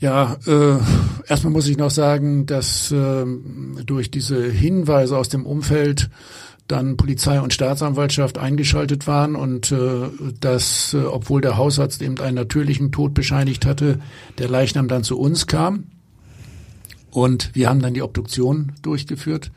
Ja, 0.00 0.36
äh, 0.46 0.76
erstmal 1.26 1.52
muss 1.52 1.68
ich 1.68 1.78
noch 1.78 1.90
sagen, 1.90 2.46
dass 2.46 2.92
äh, 2.92 3.24
durch 3.84 4.10
diese 4.10 4.50
Hinweise 4.50 5.16
aus 5.16 5.28
dem 5.28 5.46
Umfeld 5.46 6.10
dann 6.68 6.96
Polizei 6.96 7.40
und 7.40 7.52
Staatsanwaltschaft 7.52 8.38
eingeschaltet 8.38 9.06
waren 9.06 9.36
und 9.36 9.72
äh, 9.72 10.08
dass, 10.40 10.94
äh, 10.94 10.98
obwohl 10.98 11.40
der 11.40 11.56
Hausarzt 11.56 12.02
eben 12.02 12.18
einen 12.20 12.34
natürlichen 12.34 12.92
Tod 12.92 13.14
bescheinigt 13.14 13.64
hatte, 13.64 14.00
der 14.38 14.48
Leichnam 14.48 14.88
dann 14.88 15.04
zu 15.04 15.18
uns 15.18 15.46
kam. 15.46 15.84
Und 17.10 17.54
wir 17.54 17.70
haben 17.70 17.80
dann 17.80 17.94
die 17.94 18.02
Obduktion 18.02 18.72
durchgeführt. 18.82 19.50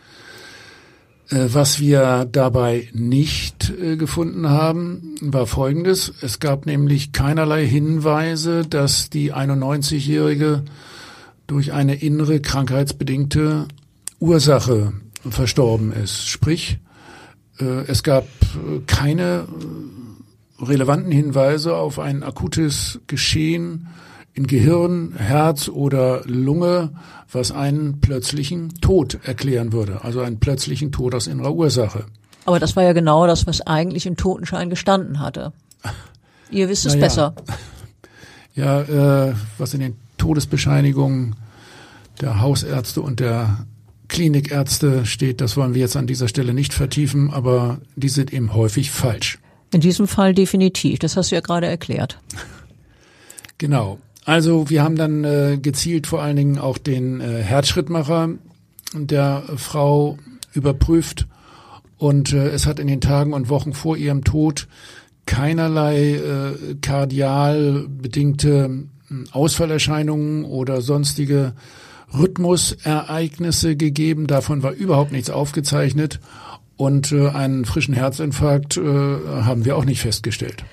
Äh, 1.30 1.48
was 1.54 1.80
wir 1.80 2.28
dabei 2.32 2.90
nicht 2.94 3.70
äh, 3.70 3.98
gefunden 3.98 4.50
haben, 4.50 5.16
war 5.22 5.46
Folgendes. 5.46 6.12
Es 6.22 6.40
gab 6.40 6.66
nämlich 6.66 7.12
keinerlei 7.12 7.66
Hinweise, 7.66 8.66
dass 8.66 9.10
die 9.10 9.34
91-Jährige 9.34 10.64
durch 11.48 11.74
eine 11.74 11.96
innere 11.96 12.40
krankheitsbedingte 12.40 13.68
Ursache 14.20 14.94
verstorben 15.30 15.94
ist. 15.94 16.28
Sprich, 16.28 16.80
äh, 17.60 17.86
es 17.88 18.04
gab 18.04 18.28
keine 18.88 19.48
relevanten 20.60 21.12
Hinweise 21.12 21.76
auf 21.76 22.00
ein 22.00 22.24
akutes 22.24 23.00
Geschehen 23.08 23.88
in 24.34 24.48
Gehirn, 24.48 25.14
Herz 25.18 25.68
oder 25.68 26.22
Lunge, 26.26 26.92
was 27.32 27.52
einen 27.52 28.00
plötzlichen 28.00 28.70
Tod 28.82 29.20
erklären 29.24 29.74
würde, 29.74 30.04
also 30.04 30.22
einen 30.22 30.40
plötzlichen 30.40 30.92
Tod 30.92 31.14
aus 31.16 31.28
innerer 31.28 31.54
Ursache. 31.54 32.06
Aber 32.46 32.60
das 32.60 32.76
war 32.76 32.84
ja 32.84 32.94
genau 32.94 33.28
das, 33.28 33.46
was 33.48 33.62
eigentlich 33.62 34.06
im 34.06 34.16
Totenschein 34.16 34.70
gestanden 34.70 35.20
hatte. 35.20 35.54
Ihr 36.52 36.70
wisst 36.70 36.86
es 36.86 36.94
naja. 36.94 37.06
besser. 37.06 37.36
Ja, 38.56 38.82
äh, 38.82 39.34
was 39.58 39.74
in 39.74 39.82
den 39.82 39.96
Todesbescheinigungen 40.18 41.36
der 42.22 42.42
Hausärzte 42.42 43.02
und 43.02 43.20
der 43.20 43.66
Klinikärzte 44.08 45.06
steht, 45.06 45.40
das 45.40 45.56
wollen 45.56 45.74
wir 45.74 45.82
jetzt 45.82 45.96
an 45.96 46.08
dieser 46.08 46.28
Stelle 46.28 46.54
nicht 46.54 46.74
vertiefen, 46.74 47.32
aber 47.32 47.80
die 47.96 48.10
sind 48.10 48.34
eben 48.34 48.54
häufig 48.54 48.92
falsch. 48.92 49.38
In 49.72 49.82
diesem 49.82 50.08
Fall 50.08 50.34
definitiv, 50.34 51.00
das 51.00 51.16
hast 51.16 51.32
du 51.32 51.36
ja 51.36 51.42
gerade 51.42 51.68
erklärt. 51.68 52.20
Genau. 53.60 54.00
Also 54.30 54.70
wir 54.70 54.84
haben 54.84 54.96
dann 54.96 55.24
äh, 55.24 55.58
gezielt 55.60 56.06
vor 56.06 56.22
allen 56.22 56.36
Dingen 56.36 56.60
auch 56.60 56.78
den 56.78 57.20
äh, 57.20 57.42
Herzschrittmacher 57.42 58.30
der 58.94 59.42
Frau 59.56 60.20
überprüft 60.54 61.26
und 61.98 62.32
äh, 62.32 62.50
es 62.50 62.68
hat 62.68 62.78
in 62.78 62.86
den 62.86 63.02
Tagen 63.02 63.34
und 63.34 63.50
Wochen 63.50 63.74
vor 63.74 63.98
ihrem 63.98 64.24
Tod 64.24 64.68
keinerlei 65.26 66.14
äh, 66.14 66.76
kardial 66.80 67.88
bedingte 67.90 68.66
hm, 68.66 69.26
Ausfallerscheinungen 69.32 70.46
oder 70.46 70.82
sonstige 70.82 71.54
Rhythmusereignisse 72.14 73.78
gegeben. 73.78 74.28
Davon 74.28 74.62
war 74.62 74.74
überhaupt 74.74 75.12
nichts 75.12 75.32
aufgezeichnet 75.32 76.20
und 76.78 77.12
äh, 77.12 77.30
einen 77.30 77.66
frischen 77.66 77.96
Herzinfarkt 77.96 78.78
äh, 78.78 78.82
haben 78.82 79.66
wir 79.66 79.76
auch 79.76 79.86
nicht 79.86 80.02
festgestellt. 80.02 80.66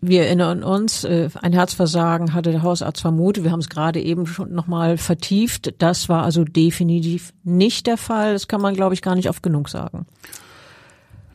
Wir 0.00 0.24
erinnern 0.24 0.62
uns, 0.62 1.04
äh, 1.04 1.28
ein 1.42 1.52
Herzversagen 1.52 2.32
hatte 2.32 2.52
der 2.52 2.62
Hausarzt 2.62 3.02
vermutet. 3.02 3.44
Wir 3.44 3.52
haben 3.52 3.60
es 3.60 3.68
gerade 3.68 4.00
eben 4.00 4.26
schon 4.26 4.54
nochmal 4.54 4.96
vertieft. 4.96 5.74
Das 5.78 6.08
war 6.08 6.22
also 6.22 6.44
definitiv 6.44 7.34
nicht 7.44 7.86
der 7.86 7.98
Fall. 7.98 8.32
Das 8.32 8.48
kann 8.48 8.62
man, 8.62 8.74
glaube 8.74 8.94
ich, 8.94 9.02
gar 9.02 9.14
nicht 9.14 9.28
oft 9.28 9.42
genug 9.42 9.68
sagen. 9.68 10.06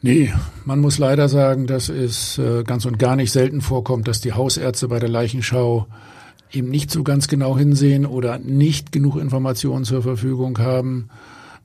Nee, 0.02 0.34
man 0.66 0.80
muss 0.80 0.98
leider 0.98 1.30
sagen, 1.30 1.68
dass 1.68 1.90
es 1.90 2.38
äh, 2.40 2.64
ganz 2.64 2.86
und 2.86 2.98
gar 2.98 3.16
nicht 3.16 3.32
selten 3.32 3.62
vorkommt, 3.62 4.08
dass 4.08 4.20
die 4.20 4.34
Hausärzte 4.34 4.88
bei 4.88 5.00
der 5.00 5.10
Leichenschau 5.10 5.88
eben 6.52 6.70
nicht 6.70 6.92
so 6.92 7.04
ganz 7.04 7.28
genau 7.28 7.58
hinsehen 7.58 8.06
oder 8.06 8.40
nicht 8.40 8.92
genug 8.92 9.16
Informationen 9.16 9.86
zur 9.86 10.02
Verfügung 10.02 10.58
haben, 10.58 11.10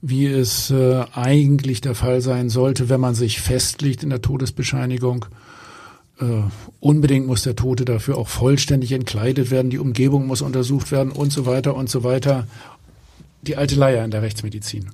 wie 0.02 0.26
es 0.26 0.70
äh, 0.70 1.04
eigentlich 1.14 1.80
der 1.80 1.94
Fall 1.94 2.20
sein 2.20 2.48
sollte, 2.48 2.88
wenn 2.88 3.00
man 3.00 3.14
sich 3.14 3.40
festlegt 3.40 4.02
in 4.02 4.10
der 4.10 4.22
Todesbescheinigung 4.22 5.26
äh, 6.20 6.42
unbedingt 6.80 7.26
muss 7.26 7.42
der 7.42 7.56
Tote 7.56 7.84
dafür 7.84 8.18
auch 8.18 8.28
vollständig 8.28 8.92
entkleidet 8.92 9.50
werden, 9.50 9.70
die 9.70 9.78
Umgebung 9.78 10.26
muss 10.26 10.42
untersucht 10.42 10.90
werden 10.92 11.12
und 11.12 11.32
so 11.32 11.46
weiter 11.46 11.74
und 11.74 11.88
so 11.88 12.04
weiter. 12.04 12.46
Die 13.42 13.56
alte 13.56 13.76
Leier 13.76 14.04
in 14.04 14.10
der 14.10 14.22
Rechtsmedizin. 14.22 14.90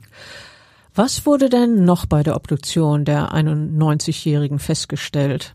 Was 0.95 1.26
wurde 1.26 1.49
denn 1.49 1.85
noch 1.85 2.07
bei 2.07 2.23
der 2.23 2.37
Obduktion 2.37 3.04
der 3.04 3.33
91-Jährigen 3.33 4.59
festgestellt? 4.59 5.54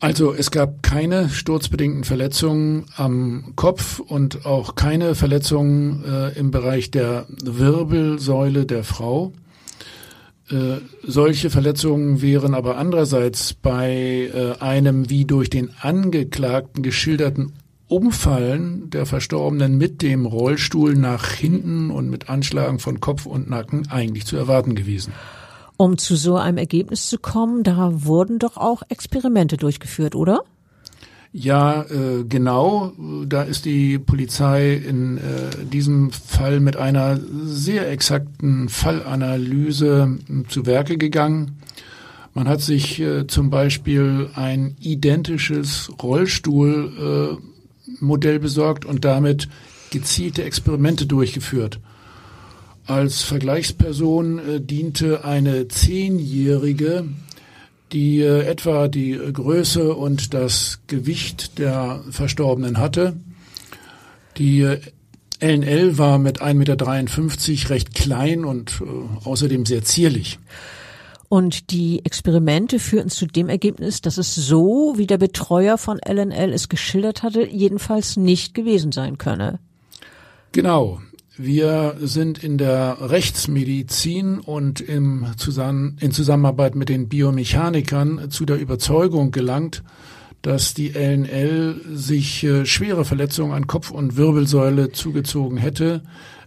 Also 0.00 0.34
es 0.34 0.50
gab 0.50 0.82
keine 0.82 1.30
sturzbedingten 1.30 2.04
Verletzungen 2.04 2.84
am 2.96 3.54
Kopf 3.56 3.98
und 3.98 4.44
auch 4.44 4.74
keine 4.74 5.14
Verletzungen 5.14 6.04
äh, 6.04 6.38
im 6.38 6.50
Bereich 6.50 6.90
der 6.90 7.26
Wirbelsäule 7.42 8.66
der 8.66 8.84
Frau. 8.84 9.32
Äh, 10.50 10.78
solche 11.02 11.50
Verletzungen 11.50 12.22
wären 12.22 12.54
aber 12.54 12.76
andererseits 12.76 13.52
bei 13.52 14.30
äh, 14.32 14.62
einem 14.62 15.10
wie 15.10 15.24
durch 15.24 15.50
den 15.50 15.70
Angeklagten 15.80 16.82
geschilderten 16.82 17.54
Umfallen 17.88 18.90
der 18.90 19.06
Verstorbenen 19.06 19.76
mit 19.76 20.02
dem 20.02 20.26
Rollstuhl 20.26 20.94
nach 20.94 21.30
hinten 21.30 21.90
und 21.90 22.10
mit 22.10 22.28
Anschlagen 22.28 22.78
von 22.78 23.00
Kopf 23.00 23.26
und 23.26 23.48
Nacken 23.48 23.88
eigentlich 23.90 24.26
zu 24.26 24.36
erwarten 24.36 24.74
gewesen. 24.74 25.12
Um 25.76 25.98
zu 25.98 26.16
so 26.16 26.36
einem 26.36 26.58
Ergebnis 26.58 27.08
zu 27.08 27.18
kommen, 27.18 27.62
da 27.62 28.04
wurden 28.04 28.38
doch 28.38 28.56
auch 28.56 28.82
Experimente 28.88 29.56
durchgeführt, 29.56 30.14
oder? 30.14 30.42
Ja, 31.38 31.82
äh, 31.82 32.24
genau. 32.26 32.94
Da 33.26 33.42
ist 33.42 33.66
die 33.66 33.98
Polizei 33.98 34.72
in 34.72 35.18
äh, 35.18 35.66
diesem 35.70 36.10
Fall 36.10 36.60
mit 36.60 36.78
einer 36.78 37.20
sehr 37.44 37.90
exakten 37.90 38.70
Fallanalyse 38.70 40.16
zu 40.48 40.64
Werke 40.64 40.96
gegangen. 40.96 41.58
Man 42.32 42.48
hat 42.48 42.62
sich 42.62 42.98
äh, 43.00 43.26
zum 43.26 43.50
Beispiel 43.50 44.30
ein 44.34 44.76
identisches 44.80 45.90
Rollstuhlmodell 46.02 48.36
äh, 48.36 48.38
besorgt 48.38 48.86
und 48.86 49.04
damit 49.04 49.50
gezielte 49.90 50.42
Experimente 50.42 51.04
durchgeführt. 51.04 51.80
Als 52.86 53.24
Vergleichsperson 53.24 54.38
äh, 54.38 54.62
diente 54.62 55.26
eine 55.26 55.68
Zehnjährige, 55.68 57.04
die 57.92 58.20
äh, 58.20 58.46
etwa 58.46 58.88
die 58.88 59.12
Größe 59.32 59.94
und 59.94 60.34
das 60.34 60.80
Gewicht 60.86 61.58
der 61.58 62.02
Verstorbenen 62.10 62.78
hatte. 62.78 63.16
Die 64.38 64.62
LNL 65.40 65.90
äh, 65.90 65.98
war 65.98 66.18
mit 66.18 66.42
1,53 66.42 66.54
Meter 66.54 67.70
recht 67.70 67.94
klein 67.94 68.44
und 68.44 68.80
äh, 68.80 69.26
außerdem 69.26 69.66
sehr 69.66 69.82
zierlich. 69.82 70.38
Und 71.28 71.70
die 71.70 72.04
Experimente 72.04 72.78
führten 72.78 73.10
zu 73.10 73.26
dem 73.26 73.48
Ergebnis, 73.48 74.00
dass 74.00 74.16
es 74.16 74.34
so, 74.34 74.94
wie 74.96 75.06
der 75.06 75.18
Betreuer 75.18 75.76
von 75.76 75.98
LNL 75.98 76.52
es 76.52 76.68
geschildert 76.68 77.22
hatte, 77.22 77.44
jedenfalls 77.46 78.16
nicht 78.16 78.54
gewesen 78.54 78.92
sein 78.92 79.18
könne. 79.18 79.58
Genau. 80.52 81.00
Wir 81.38 81.96
sind 82.00 82.42
in 82.42 82.56
der 82.56 82.96
Rechtsmedizin 82.98 84.38
und 84.38 84.80
im 84.80 85.26
Zusammen 85.36 85.98
in 86.00 86.10
Zusammenarbeit 86.10 86.74
mit 86.74 86.88
den 86.88 87.08
Biomechanikern 87.08 88.30
zu 88.30 88.46
der 88.46 88.58
Überzeugung 88.58 89.32
gelangt, 89.32 89.82
dass 90.40 90.72
die 90.72 90.88
LNL 90.88 91.82
sich 91.92 92.42
äh, 92.42 92.64
schwere 92.64 93.04
Verletzungen 93.04 93.52
an 93.52 93.66
Kopf 93.66 93.90
und 93.90 94.16
Wirbelsäule 94.16 94.92
zugezogen 94.92 95.58
hätte, 95.58 96.02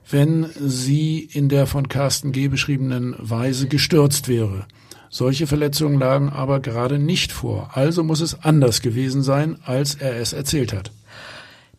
wenn 0.09 0.47
sie 0.59 1.19
in 1.19 1.49
der 1.49 1.67
von 1.67 1.87
Carsten 1.87 2.31
G. 2.31 2.47
beschriebenen 2.47 3.15
Weise 3.19 3.67
gestürzt 3.67 4.27
wäre. 4.27 4.65
Solche 5.11 5.45
Verletzungen 5.45 5.99
lagen 5.99 6.29
aber 6.29 6.61
gerade 6.61 6.97
nicht 6.97 7.31
vor. 7.31 7.71
Also 7.73 8.03
muss 8.03 8.21
es 8.21 8.43
anders 8.43 8.81
gewesen 8.81 9.21
sein, 9.21 9.57
als 9.65 9.93
er 9.95 10.15
es 10.15 10.33
erzählt 10.33 10.73
hat. 10.73 10.91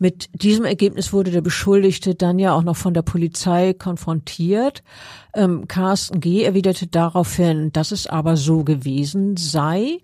Mit 0.03 0.31
diesem 0.33 0.65
Ergebnis 0.65 1.13
wurde 1.13 1.31
der 1.31 1.43
Beschuldigte 1.43 2.15
dann 2.15 2.39
ja 2.39 2.55
auch 2.55 2.63
noch 2.63 2.77
von 2.79 2.95
der 2.95 3.03
Polizei 3.03 3.75
konfrontiert. 3.75 4.83
Ähm, 5.35 5.69
Carsten 5.69 6.21
G. 6.21 6.43
erwiderte 6.43 6.87
daraufhin, 6.87 7.71
dass 7.71 7.93
es 7.93 8.07
aber 8.07 8.39
so 8.39 8.65
gewesen 8.65 9.37
sei. 9.37 9.99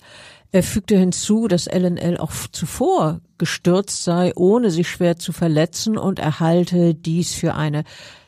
Er 0.52 0.62
fügte 0.62 0.98
hinzu, 0.98 1.48
dass 1.48 1.66
LNL 1.66 2.18
auch 2.18 2.32
zuvor 2.52 3.22
gestürzt 3.38 4.04
sei, 4.04 4.32
ohne 4.36 4.70
sich 4.70 4.86
schwer 4.86 5.16
zu 5.16 5.32
verletzen 5.32 5.96
und 5.96 6.18
erhalte 6.18 6.94
dies 6.94 7.32
für 7.32 7.54
eine 7.54 7.84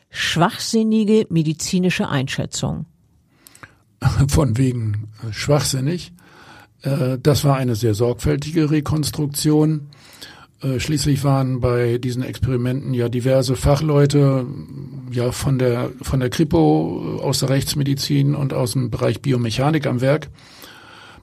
schwachsinnige 0.09 1.27
medizinische 1.29 2.09
Einschätzung. 2.09 2.87
Von 4.27 4.57
wegen 4.57 5.09
äh, 5.21 5.31
schwachsinnig. 5.33 6.13
Äh, 6.81 7.19
das 7.21 7.43
war 7.43 7.57
eine 7.57 7.75
sehr 7.75 7.93
sorgfältige 7.93 8.71
Rekonstruktion. 8.71 9.91
Äh, 10.61 10.79
schließlich 10.79 11.23
waren 11.23 11.61
bei 11.61 11.97
diesen 11.97 12.23
Experimenten 12.23 12.93
ja 12.93 13.07
diverse 13.07 13.55
Fachleute, 13.55 14.45
ja 15.11 15.31
von 15.31 15.57
der 15.57 15.91
von 16.01 16.19
der 16.19 16.29
Kripo 16.29 17.19
äh, 17.19 17.23
aus 17.23 17.39
der 17.39 17.49
Rechtsmedizin 17.49 18.35
und 18.35 18.53
aus 18.53 18.73
dem 18.73 18.89
Bereich 18.89 19.21
Biomechanik 19.21 19.87
am 19.87 20.01
Werk. 20.01 20.29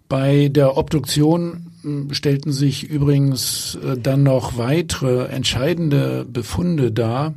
Bei 0.08 0.48
der 0.48 0.78
Obduktion 0.78 1.66
hm, 1.82 2.14
stellten 2.14 2.50
sich 2.52 2.84
übrigens 2.84 3.76
äh, 3.84 3.98
dann 3.98 4.22
noch 4.22 4.56
weitere 4.56 5.26
entscheidende 5.26 6.24
Befunde 6.24 6.92
dar. 6.92 7.34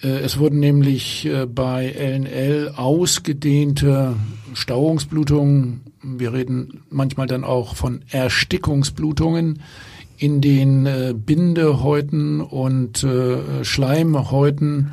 Es 0.00 0.38
wurden 0.38 0.60
nämlich 0.60 1.30
bei 1.54 1.86
LNL 1.86 2.74
ausgedehnte 2.76 4.16
Stauungsblutungen, 4.52 5.80
wir 6.02 6.34
reden 6.34 6.82
manchmal 6.90 7.26
dann 7.26 7.42
auch 7.42 7.74
von 7.74 8.02
Erstickungsblutungen, 8.10 9.60
in 10.18 10.40
den 10.40 10.86
äh, 10.86 11.14
Bindehäuten 11.14 12.40
und 12.40 13.02
äh, 13.02 13.64
Schleimhäuten 13.64 14.92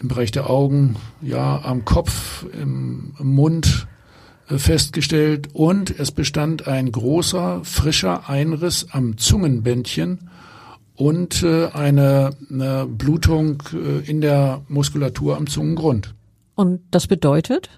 im 0.00 0.08
Bereich 0.08 0.30
der 0.30 0.50
Augen, 0.50 0.96
ja, 1.22 1.62
am 1.62 1.84
Kopf, 1.84 2.44
im, 2.52 3.14
Mund 3.18 3.86
äh, 4.48 4.58
festgestellt 4.58 5.48
und 5.54 5.98
es 5.98 6.12
bestand 6.12 6.68
ein 6.68 6.92
großer, 6.92 7.60
frischer 7.64 8.28
Einriss 8.28 8.88
am 8.90 9.16
Zungenbändchen 9.16 10.30
und 10.94 11.44
eine, 11.44 12.30
Blutung 12.88 13.62
in 14.06 14.22
der 14.22 14.62
Muskulatur 14.68 15.36
am 15.36 15.46
Zungengrund. 15.46 16.14
Und 16.54 16.80
das 16.90 17.06
bedeutet? 17.06 17.68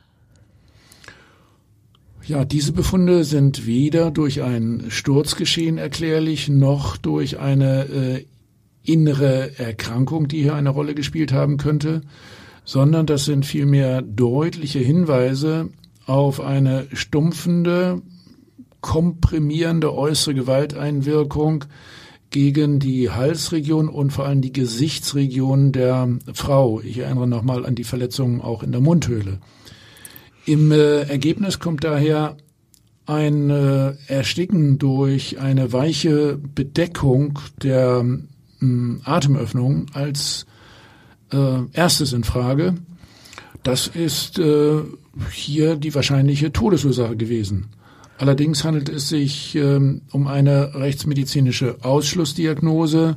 Ja, 2.28 2.44
diese 2.44 2.72
Befunde 2.72 3.24
sind 3.24 3.66
weder 3.66 4.10
durch 4.10 4.42
ein 4.42 4.84
Sturzgeschehen 4.90 5.78
erklärlich 5.78 6.50
noch 6.50 6.98
durch 6.98 7.38
eine 7.38 7.86
äh, 7.86 8.24
innere 8.82 9.58
Erkrankung, 9.58 10.28
die 10.28 10.42
hier 10.42 10.54
eine 10.54 10.68
Rolle 10.68 10.94
gespielt 10.94 11.32
haben 11.32 11.56
könnte, 11.56 12.02
sondern 12.66 13.06
das 13.06 13.24
sind 13.24 13.46
vielmehr 13.46 14.02
deutliche 14.02 14.78
Hinweise 14.78 15.70
auf 16.04 16.42
eine 16.42 16.86
stumpfende, 16.92 18.02
komprimierende 18.82 19.94
äußere 19.94 20.34
Gewalteinwirkung 20.34 21.64
gegen 22.28 22.78
die 22.78 23.08
Halsregion 23.08 23.88
und 23.88 24.10
vor 24.10 24.26
allem 24.26 24.42
die 24.42 24.52
Gesichtsregion 24.52 25.72
der 25.72 26.10
Frau. 26.34 26.82
Ich 26.82 26.98
erinnere 26.98 27.26
nochmal 27.26 27.64
an 27.64 27.74
die 27.74 27.84
Verletzungen 27.84 28.42
auch 28.42 28.62
in 28.62 28.72
der 28.72 28.82
Mundhöhle. 28.82 29.38
Im 30.48 30.72
äh, 30.72 31.02
Ergebnis 31.02 31.58
kommt 31.58 31.84
daher 31.84 32.38
ein 33.04 33.50
äh, 33.50 33.92
Ersticken 34.06 34.78
durch 34.78 35.38
eine 35.38 35.74
weiche 35.74 36.38
Bedeckung 36.38 37.38
der 37.62 38.02
äh, 38.62 38.66
Atemöffnung 39.04 39.84
als 39.92 40.46
äh, 41.34 41.58
erstes 41.74 42.14
in 42.14 42.24
Frage. 42.24 42.76
Das 43.62 43.88
ist 43.88 44.38
äh, 44.38 44.80
hier 45.30 45.76
die 45.76 45.94
wahrscheinliche 45.94 46.50
Todesursache 46.50 47.16
gewesen. 47.16 47.66
Allerdings 48.16 48.64
handelt 48.64 48.88
es 48.88 49.10
sich 49.10 49.54
ähm, 49.54 50.00
um 50.12 50.28
eine 50.28 50.74
rechtsmedizinische 50.74 51.76
Ausschlussdiagnose, 51.82 53.16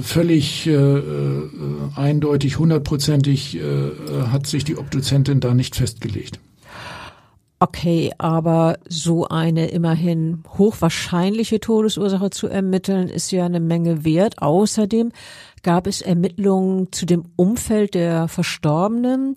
völlig 0.00 0.66
äh, 0.66 0.72
äh, 0.72 1.50
eindeutig, 1.94 2.58
hundertprozentig 2.58 3.56
äh, 3.56 3.60
hat 4.30 4.46
sich 4.46 4.64
die 4.64 4.76
Obduzentin 4.76 5.40
da 5.40 5.54
nicht 5.54 5.76
festgelegt. 5.76 6.40
Okay, 7.58 8.12
aber 8.18 8.78
so 8.86 9.28
eine 9.28 9.68
immerhin 9.68 10.42
hochwahrscheinliche 10.58 11.58
Todesursache 11.58 12.28
zu 12.28 12.48
ermitteln, 12.48 13.08
ist 13.08 13.30
ja 13.30 13.46
eine 13.46 13.60
Menge 13.60 14.04
wert. 14.04 14.42
Außerdem 14.42 15.10
gab 15.62 15.86
es 15.86 16.02
Ermittlungen 16.02 16.92
zu 16.92 17.06
dem 17.06 17.24
Umfeld 17.36 17.94
der 17.94 18.28
Verstorbenen. 18.28 19.36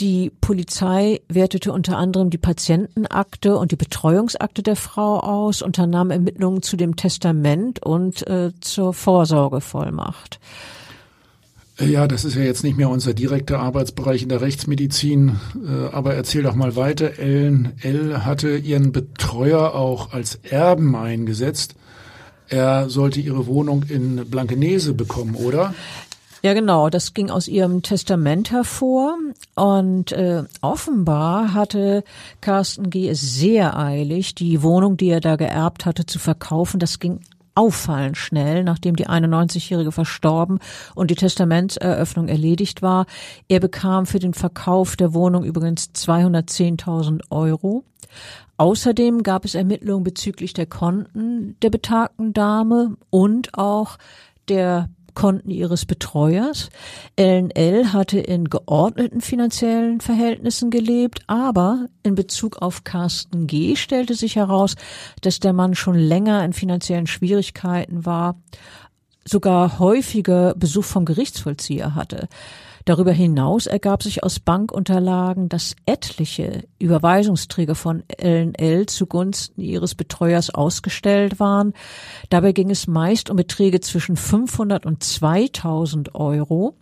Die 0.00 0.30
Polizei 0.40 1.20
wertete 1.28 1.72
unter 1.72 1.98
anderem 1.98 2.30
die 2.30 2.38
Patientenakte 2.38 3.56
und 3.56 3.72
die 3.72 3.76
Betreuungsakte 3.76 4.62
der 4.62 4.76
Frau 4.76 5.18
aus, 5.18 5.60
unternahm 5.60 6.12
Ermittlungen 6.12 6.62
zu 6.62 6.76
dem 6.76 6.94
Testament 6.94 7.82
und 7.82 8.24
äh, 8.28 8.52
zur 8.60 8.94
Vorsorgevollmacht. 8.94 10.38
Ja, 11.80 12.06
das 12.06 12.24
ist 12.24 12.36
ja 12.36 12.42
jetzt 12.42 12.62
nicht 12.62 12.76
mehr 12.76 12.90
unser 12.90 13.12
direkter 13.12 13.58
Arbeitsbereich 13.58 14.22
in 14.22 14.28
der 14.28 14.40
Rechtsmedizin, 14.40 15.36
äh, 15.64 15.92
aber 15.92 16.14
erzähl 16.14 16.44
doch 16.44 16.54
mal 16.54 16.76
weiter. 16.76 17.18
Ellen 17.18 17.72
L. 17.82 18.24
hatte 18.24 18.56
ihren 18.56 18.92
Betreuer 18.92 19.74
auch 19.74 20.12
als 20.12 20.36
Erben 20.44 20.94
eingesetzt. 20.94 21.74
Er 22.48 22.88
sollte 22.88 23.20
ihre 23.20 23.46
Wohnung 23.46 23.84
in 23.88 24.24
Blankenese 24.30 24.94
bekommen, 24.94 25.34
oder? 25.34 25.74
Ja, 26.42 26.54
genau. 26.54 26.88
Das 26.88 27.14
ging 27.14 27.30
aus 27.30 27.48
ihrem 27.48 27.82
Testament 27.82 28.50
hervor. 28.52 29.16
Und 29.56 30.12
äh, 30.12 30.44
offenbar 30.60 31.54
hatte 31.54 32.04
Carsten 32.40 32.90
G. 32.90 33.08
es 33.08 33.20
sehr 33.20 33.76
eilig, 33.76 34.34
die 34.34 34.62
Wohnung, 34.62 34.96
die 34.96 35.08
er 35.08 35.20
da 35.20 35.36
geerbt 35.36 35.84
hatte, 35.84 36.06
zu 36.06 36.18
verkaufen. 36.18 36.78
Das 36.78 37.00
ging 37.00 37.20
auffallend 37.56 38.16
schnell, 38.16 38.62
nachdem 38.62 38.94
die 38.94 39.08
91-Jährige 39.08 39.90
verstorben 39.90 40.60
und 40.94 41.10
die 41.10 41.16
Testamentseröffnung 41.16 42.28
erledigt 42.28 42.82
war. 42.82 43.06
Er 43.48 43.58
bekam 43.58 44.06
für 44.06 44.20
den 44.20 44.32
Verkauf 44.32 44.94
der 44.94 45.12
Wohnung 45.12 45.42
übrigens 45.42 45.90
210.000 45.92 47.22
Euro. 47.30 47.82
Außerdem 48.58 49.24
gab 49.24 49.44
es 49.44 49.56
Ermittlungen 49.56 50.04
bezüglich 50.04 50.52
der 50.52 50.66
Konten 50.66 51.56
der 51.62 51.70
betagten 51.70 52.32
Dame 52.32 52.96
und 53.10 53.58
auch 53.58 53.98
der 54.48 54.88
Konten 55.18 55.50
ihres 55.50 55.84
Betreuers. 55.84 56.70
LNL 57.18 57.92
hatte 57.92 58.20
in 58.20 58.44
geordneten 58.44 59.20
finanziellen 59.20 60.00
Verhältnissen 60.00 60.70
gelebt, 60.70 61.22
aber 61.26 61.86
in 62.04 62.14
Bezug 62.14 62.58
auf 62.62 62.84
Carsten 62.84 63.48
G. 63.48 63.74
stellte 63.74 64.14
sich 64.14 64.36
heraus, 64.36 64.76
dass 65.20 65.40
der 65.40 65.52
Mann 65.52 65.74
schon 65.74 65.96
länger 65.96 66.44
in 66.44 66.52
finanziellen 66.52 67.08
Schwierigkeiten 67.08 68.06
war, 68.06 68.36
sogar 69.24 69.80
häufiger 69.80 70.54
Besuch 70.54 70.84
vom 70.84 71.04
Gerichtsvollzieher 71.04 71.96
hatte. 71.96 72.28
Darüber 72.88 73.12
hinaus 73.12 73.66
ergab 73.66 74.02
sich 74.02 74.24
aus 74.24 74.40
Bankunterlagen, 74.40 75.50
dass 75.50 75.76
etliche 75.84 76.64
Überweisungsträger 76.78 77.74
von 77.74 78.02
LNL 78.18 78.86
zugunsten 78.86 79.60
ihres 79.60 79.94
Betreuers 79.94 80.48
ausgestellt 80.54 81.38
waren. 81.38 81.74
Dabei 82.30 82.52
ging 82.52 82.70
es 82.70 82.86
meist 82.86 83.28
um 83.28 83.36
Beträge 83.36 83.80
zwischen 83.80 84.16
500 84.16 84.86
und 84.86 85.04
2000 85.04 86.14
Euro. 86.14 86.76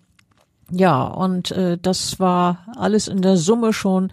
Ja, 0.70 1.02
und 1.02 1.50
äh, 1.50 1.76
das 1.76 2.20
war 2.20 2.68
alles 2.76 3.08
in 3.08 3.20
der 3.20 3.36
Summe 3.36 3.72
schon 3.72 4.12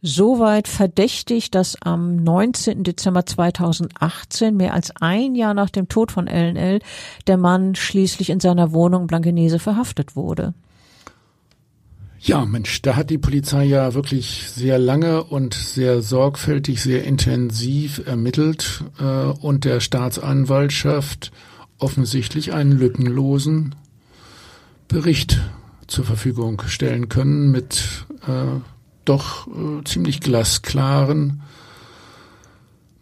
soweit 0.00 0.66
verdächtig, 0.66 1.50
dass 1.50 1.76
am 1.82 2.16
19. 2.16 2.84
Dezember 2.84 3.26
2018, 3.26 4.56
mehr 4.56 4.72
als 4.72 4.92
ein 4.98 5.34
Jahr 5.34 5.52
nach 5.52 5.68
dem 5.68 5.88
Tod 5.88 6.10
von 6.10 6.26
LNL, 6.26 6.78
der 7.26 7.36
Mann 7.36 7.74
schließlich 7.74 8.30
in 8.30 8.40
seiner 8.40 8.72
Wohnung 8.72 9.06
Blankenese 9.06 9.58
verhaftet 9.58 10.16
wurde. 10.16 10.54
Ja, 12.20 12.44
Mensch, 12.44 12.82
da 12.82 12.96
hat 12.96 13.10
die 13.10 13.18
Polizei 13.18 13.64
ja 13.64 13.94
wirklich 13.94 14.50
sehr 14.50 14.78
lange 14.78 15.22
und 15.22 15.54
sehr 15.54 16.02
sorgfältig, 16.02 16.82
sehr 16.82 17.04
intensiv 17.04 18.02
ermittelt 18.06 18.84
äh, 18.98 19.04
und 19.04 19.64
der 19.64 19.80
Staatsanwaltschaft 19.80 21.30
offensichtlich 21.78 22.52
einen 22.52 22.72
lückenlosen 22.72 23.76
Bericht 24.88 25.40
zur 25.86 26.04
Verfügung 26.04 26.62
stellen 26.66 27.08
können 27.08 27.52
mit 27.52 28.06
äh, 28.26 28.60
doch 29.04 29.46
äh, 29.46 29.84
ziemlich 29.84 30.20
glasklaren 30.20 31.42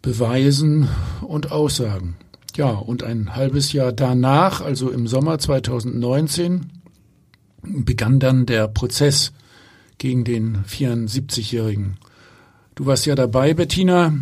Beweisen 0.01 0.87
und 1.21 1.51
Aussagen. 1.51 2.15
Ja, 2.55 2.69
und 2.69 3.03
ein 3.03 3.35
halbes 3.35 3.73
Jahr 3.73 3.91
danach, 3.91 4.61
also 4.61 4.89
im 4.89 5.07
Sommer 5.07 5.37
2019, 5.37 6.76
begann 7.85 8.19
dann 8.19 8.45
der 8.45 8.67
Prozess 8.67 9.31
gegen 9.97 10.23
den 10.23 10.63
74-Jährigen. 10.65 11.97
Du 12.75 12.85
warst 12.85 13.05
ja 13.05 13.15
dabei, 13.15 13.53
Bettina. 13.53 14.13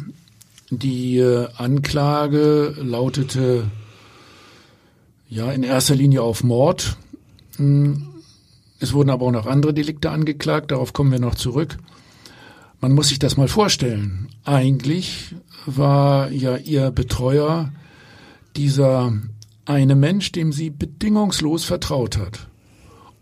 Die 0.69 1.17
äh, 1.17 1.47
Anklage 1.57 2.75
lautete 2.81 3.65
ja 5.29 5.51
in 5.51 5.63
erster 5.63 5.95
Linie 5.95 6.21
auf 6.21 6.43
Mord. 6.43 6.97
Hm, 7.57 8.07
es 8.79 8.93
wurden 8.93 9.09
aber 9.09 9.25
auch 9.25 9.31
noch 9.31 9.45
andere 9.45 9.73
Delikte 9.73 10.09
angeklagt, 10.09 10.71
darauf 10.71 10.93
kommen 10.93 11.11
wir 11.11 11.19
noch 11.19 11.35
zurück. 11.35 11.77
Man 12.81 12.93
muss 12.93 13.09
sich 13.09 13.19
das 13.19 13.37
mal 13.37 13.47
vorstellen. 13.47 14.29
Eigentlich 14.43 15.35
war 15.65 16.29
ja 16.31 16.57
ihr 16.57 16.91
Betreuer 16.91 17.71
dieser 18.55 19.13
eine 19.65 19.95
Mensch, 19.95 20.31
dem 20.31 20.51
sie 20.51 20.69
bedingungslos 20.69 21.65
vertraut 21.65 22.17
hat. 22.17 22.47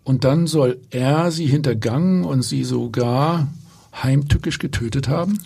Und 0.04 0.24
dann 0.24 0.48
soll 0.48 0.80
er 0.90 1.32
sie 1.32 1.46
hintergangen 1.46 2.26
und 2.26 2.44
sie 2.44 2.64
sogar 2.64 3.48
heimtückisch 4.02 4.60
getötet 4.60 5.08
haben? 5.08 5.40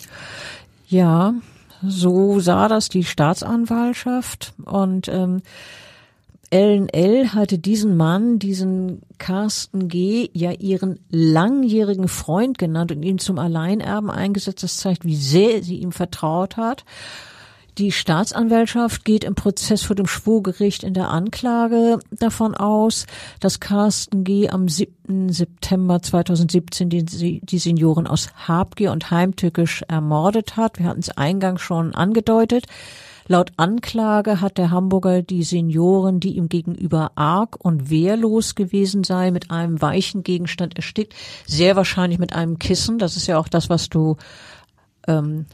Ja, 0.87 1.33
so 1.85 2.39
sah 2.39 2.67
das 2.67 2.89
die 2.89 3.03
Staatsanwaltschaft. 3.03 4.53
Und 4.65 5.07
ähm, 5.09 5.41
Ellen 6.49 6.87
L. 6.89 7.33
hatte 7.33 7.59
diesen 7.59 7.97
Mann, 7.97 8.39
diesen 8.39 9.01
Carsten 9.17 9.89
G., 9.89 10.29
ja 10.33 10.51
ihren 10.51 10.99
langjährigen 11.09 12.07
Freund 12.07 12.57
genannt 12.57 12.91
und 12.91 13.03
ihn 13.03 13.19
zum 13.19 13.37
Alleinerben 13.37 14.09
eingesetzt. 14.09 14.63
Das 14.63 14.77
zeigt, 14.77 15.03
wie 15.03 15.17
sehr 15.17 15.61
sie 15.61 15.77
ihm 15.77 15.91
vertraut 15.91 16.55
hat. 16.55 16.85
Die 17.77 17.91
Staatsanwaltschaft 17.91 19.05
geht 19.05 19.23
im 19.23 19.35
Prozess 19.35 19.83
vor 19.83 19.95
dem 19.95 20.07
Schwurgericht 20.07 20.83
in 20.83 20.95
der 20.95 21.09
Anklage 21.09 21.99
davon 22.09 22.55
aus, 22.55 23.05
dass 23.39 23.59
Carsten 23.59 24.23
G. 24.23 24.49
am 24.49 24.67
7. 24.67 25.29
September 25.29 26.01
2017 26.01 26.89
die, 26.89 27.39
die 27.41 27.59
Senioren 27.59 28.07
aus 28.07 28.29
Habgier 28.47 28.91
und 28.91 29.11
heimtückisch 29.11 29.83
ermordet 29.87 30.57
hat. 30.57 30.79
Wir 30.79 30.87
hatten 30.87 31.01
es 31.01 31.15
eingangs 31.15 31.61
schon 31.61 31.93
angedeutet. 31.93 32.65
Laut 33.27 33.51
Anklage 33.57 34.41
hat 34.41 34.57
der 34.57 34.71
Hamburger 34.71 35.21
die 35.21 35.43
Senioren, 35.43 36.19
die 36.19 36.35
ihm 36.35 36.49
gegenüber 36.49 37.11
arg 37.13 37.63
und 37.63 37.91
wehrlos 37.91 38.55
gewesen 38.55 39.03
sei, 39.03 39.29
mit 39.29 39.51
einem 39.51 39.79
weichen 39.83 40.23
Gegenstand 40.23 40.77
erstickt, 40.77 41.13
sehr 41.45 41.75
wahrscheinlich 41.75 42.17
mit 42.17 42.33
einem 42.33 42.57
Kissen. 42.57 42.97
Das 42.97 43.17
ist 43.17 43.27
ja 43.27 43.37
auch 43.37 43.49
das, 43.49 43.69
was 43.69 43.89
du 43.89 44.17
ähm, 45.07 45.45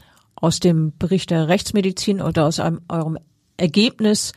aus 0.44 0.60
dem 0.60 0.92
Bericht 0.98 1.30
der 1.30 1.48
Rechtsmedizin 1.48 2.20
oder 2.20 2.46
aus 2.46 2.60
einem, 2.60 2.82
eurem 2.88 3.18
Ergebnis 3.56 4.32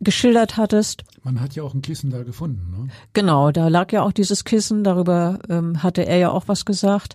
geschildert 0.00 0.56
hattest. 0.56 1.02
Man 1.22 1.40
hat 1.40 1.54
ja 1.54 1.62
auch 1.62 1.74
ein 1.74 1.82
Kissen 1.82 2.10
da 2.10 2.22
gefunden. 2.22 2.70
Ne? 2.70 2.88
Genau, 3.14 3.50
da 3.50 3.68
lag 3.68 3.90
ja 3.92 4.02
auch 4.02 4.12
dieses 4.12 4.44
Kissen, 4.44 4.84
darüber 4.84 5.38
ähm, 5.48 5.82
hatte 5.82 6.06
er 6.06 6.18
ja 6.18 6.30
auch 6.30 6.44
was 6.46 6.64
gesagt. 6.64 7.14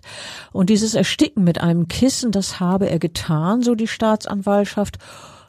Und 0.52 0.68
dieses 0.68 0.94
Ersticken 0.94 1.44
mit 1.44 1.60
einem 1.60 1.88
Kissen, 1.88 2.32
das 2.32 2.60
habe 2.60 2.90
er 2.90 2.98
getan, 2.98 3.62
so 3.62 3.74
die 3.74 3.86
Staatsanwaltschaft, 3.86 4.98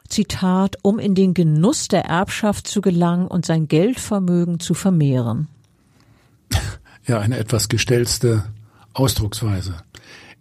Zitat, 0.08 0.76
um 0.82 0.98
in 0.98 1.14
den 1.14 1.34
Genuss 1.34 1.88
der 1.88 2.04
Erbschaft 2.04 2.68
zu 2.68 2.80
gelangen 2.80 3.26
und 3.26 3.44
sein 3.44 3.66
Geldvermögen 3.66 4.60
zu 4.60 4.74
vermehren. 4.74 5.48
Ja, 7.06 7.18
eine 7.18 7.38
etwas 7.38 7.68
gestellte 7.68 8.44
Ausdrucksweise. 8.92 9.74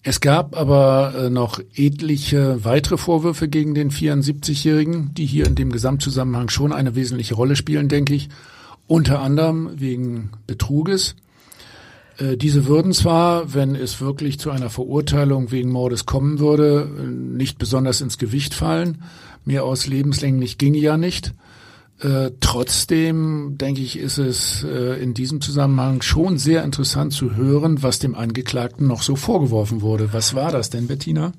Es 0.04 0.20
gab 0.20 0.56
aber 0.56 1.14
äh, 1.16 1.30
noch 1.30 1.60
etliche 1.76 2.64
weitere 2.66 2.98
Vorwürfe 2.98 3.48
gegen 3.48 3.76
den 3.76 3.92
74-Jährigen, 3.92 5.14
die 5.14 5.26
hier 5.26 5.46
in 5.46 5.56
dem 5.56 5.72
Gesamtzusammenhang 5.72 6.50
schon 6.50 6.74
eine 6.74 6.96
wesentliche 6.96 7.36
Rolle 7.36 7.56
spielen, 7.56 7.88
denke 7.88 8.16
ich. 8.16 8.30
Unter 8.88 9.22
anderem 9.22 9.70
wegen 9.76 10.32
Betruges. 10.48 11.16
Äh, 12.18 12.36
diese 12.36 12.66
würden 12.66 12.94
zwar, 12.94 13.54
wenn 13.54 13.76
es 13.76 14.02
wirklich 14.02 14.40
zu 14.40 14.50
einer 14.50 14.72
Verurteilung 14.72 15.52
wegen 15.52 15.70
Mordes 15.70 16.08
kommen 16.08 16.40
würde, 16.40 16.88
nicht 16.88 17.60
besonders 17.60 18.02
ins 18.02 18.18
Gewicht 18.18 18.56
fallen, 18.56 19.04
Mehr 19.44 19.64
aus 19.64 19.88
lebenslänglich 19.88 20.58
ginge 20.58 20.78
ja 20.78 20.98
nicht. 20.98 21.34
Äh, 22.02 22.32
trotzdem 22.40 23.58
denke 23.58 23.82
ich, 23.82 24.00
ist 24.00 24.18
es 24.18 24.64
äh, 24.64 25.02
in 25.02 25.14
diesem 25.14 25.40
Zusammenhang 25.40 26.02
schon 26.02 26.40
sehr 26.40 26.64
interessant 26.64 27.14
zu 27.14 27.36
hören, 27.36 27.84
was 27.84 28.00
dem 28.00 28.16
Angeklagten 28.16 28.88
noch 28.88 29.04
so 29.04 29.16
vorgeworfen 29.16 29.82
wurde. 29.82 30.12
Was 30.12 30.34
war 30.34 30.52
das 30.52 30.72
denn, 30.72 30.88
Bettina? 30.88 31.32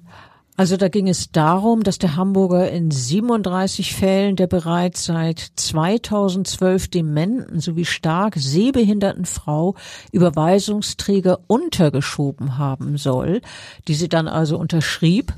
Also 0.54 0.76
da 0.76 0.88
ging 0.88 1.08
es 1.08 1.32
darum, 1.32 1.82
dass 1.82 1.98
der 1.98 2.14
Hamburger 2.14 2.70
in 2.70 2.90
37 2.90 3.96
Fällen 3.96 4.36
der 4.36 4.46
bereits 4.46 5.06
seit 5.06 5.40
2012 5.56 6.88
dementen 6.88 7.58
sowie 7.58 7.86
stark 7.86 8.34
sehbehinderten 8.36 9.24
Frau 9.24 9.74
Überweisungsträger 10.12 11.40
untergeschoben 11.46 12.58
haben 12.58 12.98
soll, 12.98 13.40
die 13.88 13.94
sie 13.94 14.10
dann 14.10 14.28
also 14.28 14.58
unterschrieb 14.58 15.32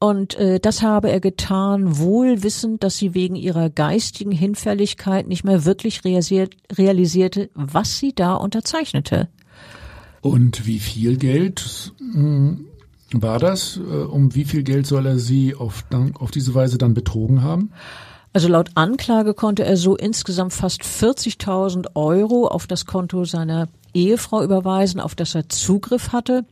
und 0.00 0.36
äh, 0.36 0.60
das 0.60 0.82
habe 0.82 1.10
er 1.10 1.20
getan, 1.20 1.98
wohl 1.98 2.42
wissend, 2.42 2.84
dass 2.84 2.96
sie 2.96 3.14
wegen 3.14 3.34
ihrer 3.34 3.68
geistigen 3.68 4.30
Hinfälligkeit 4.30 5.26
nicht 5.26 5.44
mehr 5.44 5.64
wirklich 5.64 6.04
realisiert, 6.04 6.54
realisierte, 6.72 7.50
was 7.54 7.98
sie 7.98 8.14
da 8.14 8.34
unterzeichnete. 8.34 9.28
Und 10.20 10.66
wie 10.66 10.78
viel 10.78 11.16
Geld 11.16 11.92
hm, 11.98 12.66
war 13.12 13.38
das? 13.38 13.76
Äh, 13.76 13.80
um 13.80 14.34
wie 14.34 14.44
viel 14.44 14.62
Geld 14.62 14.86
soll 14.86 15.06
er 15.06 15.18
sie 15.18 15.54
auf, 15.54 15.84
auf 16.18 16.30
diese 16.30 16.54
Weise 16.54 16.78
dann 16.78 16.94
betrogen 16.94 17.42
haben? 17.42 17.72
Also 18.32 18.46
laut 18.48 18.70
Anklage 18.74 19.34
konnte 19.34 19.64
er 19.64 19.76
so 19.76 19.96
insgesamt 19.96 20.52
fast 20.52 20.82
40.000 20.82 21.96
Euro 21.96 22.46
auf 22.46 22.66
das 22.66 22.86
Konto 22.86 23.24
seiner 23.24 23.68
Ehefrau 23.94 24.44
überweisen, 24.44 25.00
auf 25.00 25.14
das 25.14 25.34
er 25.34 25.48
Zugriff 25.48 26.12
hatte. 26.12 26.44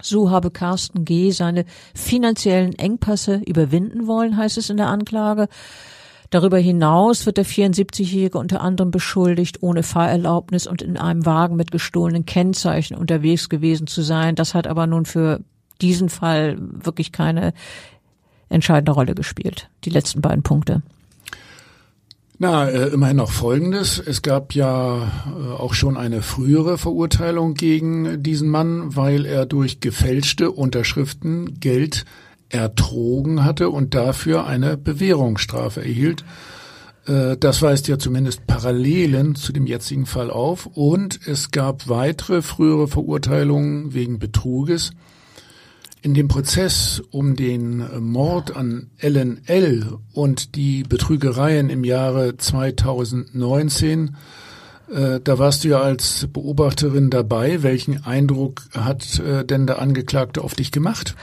So 0.00 0.30
habe 0.30 0.50
Carsten 0.50 1.04
G. 1.04 1.30
seine 1.30 1.64
finanziellen 1.94 2.74
Engpässe 2.78 3.40
überwinden 3.46 4.06
wollen, 4.06 4.36
heißt 4.36 4.58
es 4.58 4.70
in 4.70 4.76
der 4.76 4.88
Anklage. 4.88 5.48
Darüber 6.30 6.58
hinaus 6.58 7.24
wird 7.24 7.36
der 7.36 7.46
74-Jährige 7.46 8.38
unter 8.38 8.60
anderem 8.60 8.90
beschuldigt, 8.90 9.62
ohne 9.62 9.82
Fahrerlaubnis 9.82 10.66
und 10.66 10.82
in 10.82 10.96
einem 10.96 11.24
Wagen 11.24 11.56
mit 11.56 11.70
gestohlenen 11.70 12.26
Kennzeichen 12.26 12.96
unterwegs 12.96 13.48
gewesen 13.48 13.86
zu 13.86 14.02
sein. 14.02 14.34
Das 14.34 14.54
hat 14.54 14.66
aber 14.66 14.86
nun 14.86 15.06
für 15.06 15.40
diesen 15.80 16.08
Fall 16.08 16.56
wirklich 16.58 17.12
keine 17.12 17.52
entscheidende 18.48 18.92
Rolle 18.92 19.14
gespielt. 19.14 19.68
Die 19.84 19.90
letzten 19.90 20.20
beiden 20.20 20.42
Punkte. 20.42 20.82
Na, 22.38 22.68
äh, 22.68 22.88
immerhin 22.88 23.16
noch 23.16 23.30
Folgendes. 23.30 23.98
Es 23.98 24.20
gab 24.20 24.52
ja 24.52 24.96
äh, 24.98 25.52
auch 25.54 25.72
schon 25.72 25.96
eine 25.96 26.20
frühere 26.20 26.76
Verurteilung 26.76 27.54
gegen 27.54 28.22
diesen 28.22 28.50
Mann, 28.50 28.94
weil 28.94 29.24
er 29.24 29.46
durch 29.46 29.80
gefälschte 29.80 30.50
Unterschriften 30.50 31.58
Geld 31.60 32.04
ertrogen 32.50 33.42
hatte 33.42 33.70
und 33.70 33.94
dafür 33.94 34.46
eine 34.46 34.76
Bewährungsstrafe 34.76 35.80
erhielt. 35.80 36.26
Äh, 37.06 37.38
das 37.38 37.62
weist 37.62 37.88
ja 37.88 37.98
zumindest 37.98 38.46
Parallelen 38.46 39.34
zu 39.34 39.54
dem 39.54 39.66
jetzigen 39.66 40.04
Fall 40.04 40.30
auf. 40.30 40.66
Und 40.66 41.26
es 41.26 41.52
gab 41.52 41.88
weitere 41.88 42.42
frühere 42.42 42.86
Verurteilungen 42.86 43.94
wegen 43.94 44.18
Betruges. 44.18 44.90
In 46.06 46.14
dem 46.14 46.28
Prozess 46.28 47.02
um 47.10 47.34
den 47.34 47.84
Mord 47.98 48.54
an 48.54 48.90
Ellen 48.96 49.40
L. 49.46 49.98
und 50.12 50.54
die 50.54 50.84
Betrügereien 50.84 51.68
im 51.68 51.82
Jahre 51.82 52.36
2019 52.36 54.14
Äh, 54.88 55.18
da 55.18 55.40
warst 55.40 55.64
du 55.64 55.68
ja 55.68 55.80
als 55.80 56.28
Beobachterin 56.32 57.10
dabei. 57.10 57.64
Welchen 57.64 58.04
Eindruck 58.04 58.62
hat 58.72 59.18
äh, 59.18 59.44
denn 59.44 59.66
der 59.66 59.80
Angeklagte 59.80 60.44
auf 60.44 60.54
dich 60.54 60.70
gemacht? 60.70 61.16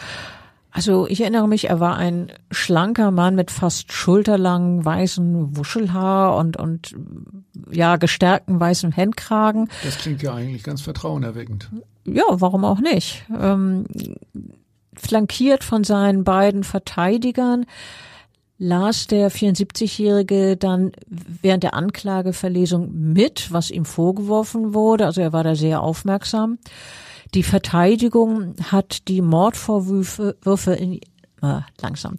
Also 0.72 1.08
ich 1.08 1.22
erinnere 1.22 1.48
mich, 1.48 1.70
er 1.70 1.80
war 1.80 1.96
ein 1.96 2.30
schlanker 2.52 3.12
Mann 3.12 3.36
mit 3.36 3.52
fast 3.52 3.94
schulterlangen 3.94 4.84
weißen 4.84 5.56
Wuschelhaar 5.56 6.36
und 6.36 6.58
und 6.58 6.94
ja 7.72 7.96
gestärkten 7.96 8.60
weißen 8.60 8.92
Hemdkragen. 8.92 9.70
Das 9.86 9.98
klingt 9.98 10.22
ja 10.22 10.34
eigentlich 10.34 10.64
ganz 10.64 10.82
vertrauenerweckend. 10.82 11.72
Ja, 12.04 12.26
warum 12.32 12.66
auch 12.66 12.82
nicht? 12.82 13.24
Ähm, 13.40 13.86
flankiert 14.98 15.64
von 15.64 15.84
seinen 15.84 16.24
beiden 16.24 16.64
Verteidigern 16.64 17.66
las 18.58 19.08
der 19.08 19.32
74-Jährige 19.32 20.56
dann 20.56 20.94
während 21.08 21.64
der 21.64 21.74
Anklageverlesung 21.74 22.92
mit, 22.94 23.52
was 23.52 23.72
ihm 23.72 23.84
vorgeworfen 23.84 24.74
wurde. 24.74 25.06
Also 25.06 25.22
er 25.22 25.34
war 25.34 25.44
da 25.44 25.56
sehr 25.56 25.82
aufmerksam. 25.82 26.60
Die 27.34 27.44
Verteidigung 27.44 28.56
hat 28.72 29.08
die 29.08 29.22
Mordvorwürfe 29.22 30.74
in, 30.74 31.02
äh, 31.42 31.62
langsam. 31.82 32.18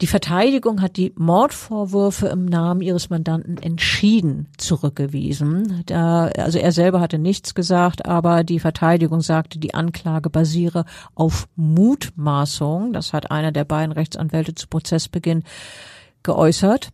Die 0.00 0.06
Verteidigung 0.06 0.80
hat 0.80 0.96
die 0.96 1.12
Mordvorwürfe 1.16 2.28
im 2.28 2.46
Namen 2.46 2.80
ihres 2.80 3.10
Mandanten 3.10 3.58
entschieden 3.58 4.48
zurückgewiesen. 4.56 5.82
Da, 5.84 6.28
also 6.28 6.58
er 6.58 6.72
selber 6.72 7.00
hatte 7.00 7.18
nichts 7.18 7.54
gesagt, 7.54 8.06
aber 8.06 8.42
die 8.42 8.60
Verteidigung 8.60 9.20
sagte, 9.20 9.58
die 9.58 9.74
Anklage 9.74 10.30
basiere 10.30 10.86
auf 11.14 11.48
Mutmaßung. 11.54 12.94
Das 12.94 13.12
hat 13.12 13.30
einer 13.30 13.52
der 13.52 13.64
beiden 13.64 13.92
Rechtsanwälte 13.92 14.54
zu 14.54 14.68
Prozessbeginn 14.68 15.44
geäußert. 16.22 16.88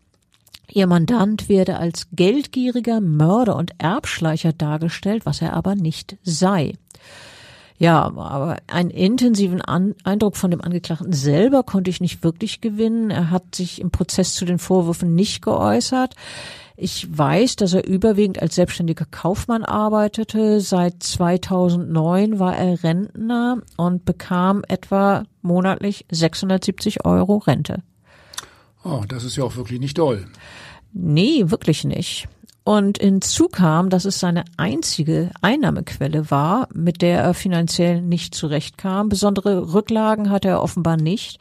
Ihr 0.69 0.89
Mandant 0.89 1.49
werde 1.49 1.77
als 1.79 2.09
geldgieriger 2.11 3.01
Mörder 3.01 3.55
und 3.55 3.71
Erbschleicher 3.79 4.53
dargestellt, 4.53 5.27
was 5.27 5.41
er 5.43 5.53
aber 5.53 5.77
nicht 5.77 6.17
sei. 6.25 6.75
Ja, 7.79 8.05
aber 8.05 8.57
einen 8.69 8.91
intensiven 8.91 9.61
An 9.61 9.95
Eindruck 10.05 10.37
von 10.37 10.51
dem 10.51 10.63
Angeklagten 10.63 11.13
selber 11.13 11.63
konnte 11.63 11.91
ich 11.91 12.01
nicht 12.01 12.25
wirklich 12.25 12.61
gewinnen. 12.61 13.11
Er 13.11 13.31
hat 13.31 13.55
sich 13.55 13.81
im 13.81 13.91
Prozess 13.91 14.35
zu 14.35 14.47
den 14.47 14.59
Vorwürfen 14.59 15.15
nicht 15.15 15.43
geäußert. 15.43 16.15
Ich 16.79 17.07
weiß, 17.17 17.57
dass 17.57 17.73
er 17.73 17.87
überwiegend 17.87 18.41
als 18.41 18.55
selbstständiger 18.55 19.07
Kaufmann 19.11 19.65
arbeitete. 19.65 20.61
Seit 20.61 21.03
2009 21.03 22.39
war 22.39 22.57
er 22.57 22.83
Rentner 22.83 23.63
und 23.77 24.05
bekam 24.05 24.63
etwa 24.69 25.25
monatlich 25.41 26.05
670 26.11 27.05
Euro 27.05 27.39
Rente. 27.39 27.83
Oh, 28.85 29.03
das 29.09 29.25
ist 29.25 29.37
ja 29.37 29.45
auch 29.45 29.57
wirklich 29.57 29.81
nicht 29.81 29.99
doll. 29.99 30.27
Nee, 30.93 31.45
wirklich 31.47 31.85
nicht. 31.85 32.29
Und 32.67 32.99
hinzu 32.99 33.47
kam, 33.47 33.91
dass 33.91 34.07
es 34.07 34.19
seine 34.19 34.43
einzige 34.57 35.31
Einnahmequelle 35.41 36.33
war, 36.33 36.67
mit 36.75 37.01
der 37.01 37.21
er 37.21 37.33
finanziell 37.33 38.03
nicht 38.03 38.35
zurechtkam. 38.35 39.09
Besondere 39.09 39.73
Rücklagen 39.73 40.31
hatte 40.31 40.49
er 40.49 40.61
offenbar 40.61 40.97
nicht. 40.97 41.39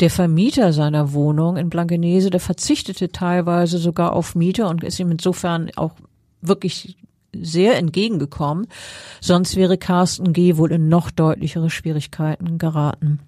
Der 0.00 0.10
Vermieter 0.10 0.74
seiner 0.74 1.14
Wohnung 1.14 1.56
in 1.56 1.70
Blankenese, 1.70 2.28
der 2.28 2.38
verzichtete 2.38 3.10
teilweise 3.10 3.78
sogar 3.78 4.12
auf 4.12 4.34
Miete 4.34 4.66
und 4.66 4.84
ist 4.84 5.00
ihm 5.00 5.10
insofern 5.10 5.70
auch 5.76 5.92
wirklich 6.42 6.98
sehr 7.34 7.78
entgegengekommen. 7.78 8.66
Sonst 9.22 9.56
wäre 9.56 9.78
Carsten 9.78 10.34
G. 10.34 10.58
wohl 10.58 10.72
in 10.72 10.90
noch 10.90 11.10
deutlichere 11.10 11.70
Schwierigkeiten 11.70 12.58
geraten. 12.58 13.20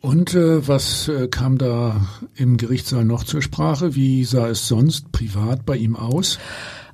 Und 0.00 0.34
äh, 0.34 0.66
was 0.66 1.08
äh, 1.08 1.28
kam 1.28 1.58
da 1.58 2.00
im 2.36 2.56
Gerichtssaal 2.56 3.04
noch 3.04 3.24
zur 3.24 3.42
Sprache? 3.42 3.94
Wie 3.96 4.24
sah 4.24 4.48
es 4.48 4.68
sonst 4.68 5.10
privat 5.10 5.66
bei 5.66 5.76
ihm 5.76 5.96
aus? 5.96 6.38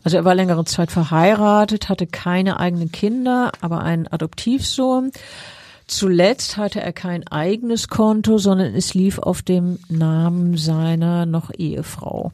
Also 0.04 0.16
er 0.16 0.24
war 0.24 0.34
längere 0.34 0.64
Zeit 0.64 0.90
verheiratet, 0.90 1.88
hatte 1.88 2.06
keine 2.06 2.60
eigenen 2.60 2.92
Kinder, 2.92 3.52
aber 3.60 3.80
einen 3.82 4.06
Adoptivsohn. 4.06 5.12
Zuletzt 5.86 6.56
hatte 6.56 6.80
er 6.80 6.92
kein 6.92 7.26
eigenes 7.28 7.88
Konto, 7.88 8.38
sondern 8.38 8.74
es 8.74 8.94
lief 8.94 9.18
auf 9.18 9.42
dem 9.42 9.78
Namen 9.88 10.56
seiner 10.56 11.26
noch 11.26 11.50
Ehefrau. 11.56 12.32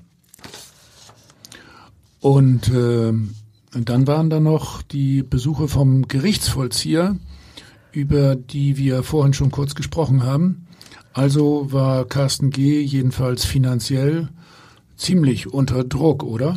Und 2.20 2.68
äh, 2.68 3.12
dann 3.72 4.06
waren 4.06 4.30
da 4.30 4.40
noch 4.40 4.82
die 4.82 5.22
Besuche 5.22 5.68
vom 5.68 6.06
Gerichtsvollzieher 6.06 7.16
über 7.92 8.36
die 8.36 8.76
wir 8.76 9.02
vorhin 9.02 9.32
schon 9.32 9.50
kurz 9.50 9.74
gesprochen 9.74 10.22
haben. 10.22 10.66
Also 11.12 11.72
war 11.72 12.04
Carsten 12.04 12.50
G. 12.50 12.80
jedenfalls 12.80 13.44
finanziell 13.44 14.28
ziemlich 14.96 15.52
unter 15.52 15.84
Druck, 15.84 16.22
oder? 16.22 16.56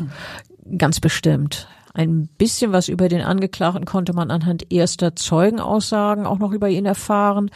Ganz 0.77 0.99
bestimmt. 0.99 1.67
Ein 1.93 2.27
bisschen 2.37 2.71
was 2.71 2.87
über 2.87 3.07
den 3.07 3.21
Angeklagten 3.21 3.85
konnte 3.85 4.13
man 4.13 4.31
anhand 4.31 4.71
erster 4.71 5.15
Zeugenaussagen 5.15 6.25
auch 6.25 6.39
noch 6.39 6.51
über 6.51 6.69
ihn 6.69 6.85
erfahren. 6.85 7.51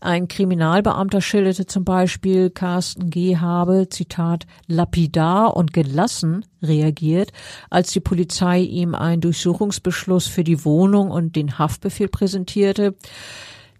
Ein 0.00 0.28
Kriminalbeamter 0.28 1.20
schilderte 1.20 1.66
zum 1.66 1.84
Beispiel, 1.84 2.48
Carsten 2.48 3.10
G. 3.10 3.36
habe, 3.36 3.88
Zitat, 3.90 4.46
lapidar 4.66 5.56
und 5.56 5.74
gelassen 5.74 6.46
reagiert, 6.62 7.32
als 7.68 7.92
die 7.92 8.00
Polizei 8.00 8.60
ihm 8.60 8.94
einen 8.94 9.20
Durchsuchungsbeschluss 9.20 10.26
für 10.26 10.42
die 10.42 10.64
Wohnung 10.64 11.10
und 11.10 11.36
den 11.36 11.58
Haftbefehl 11.58 12.08
präsentierte. 12.08 12.94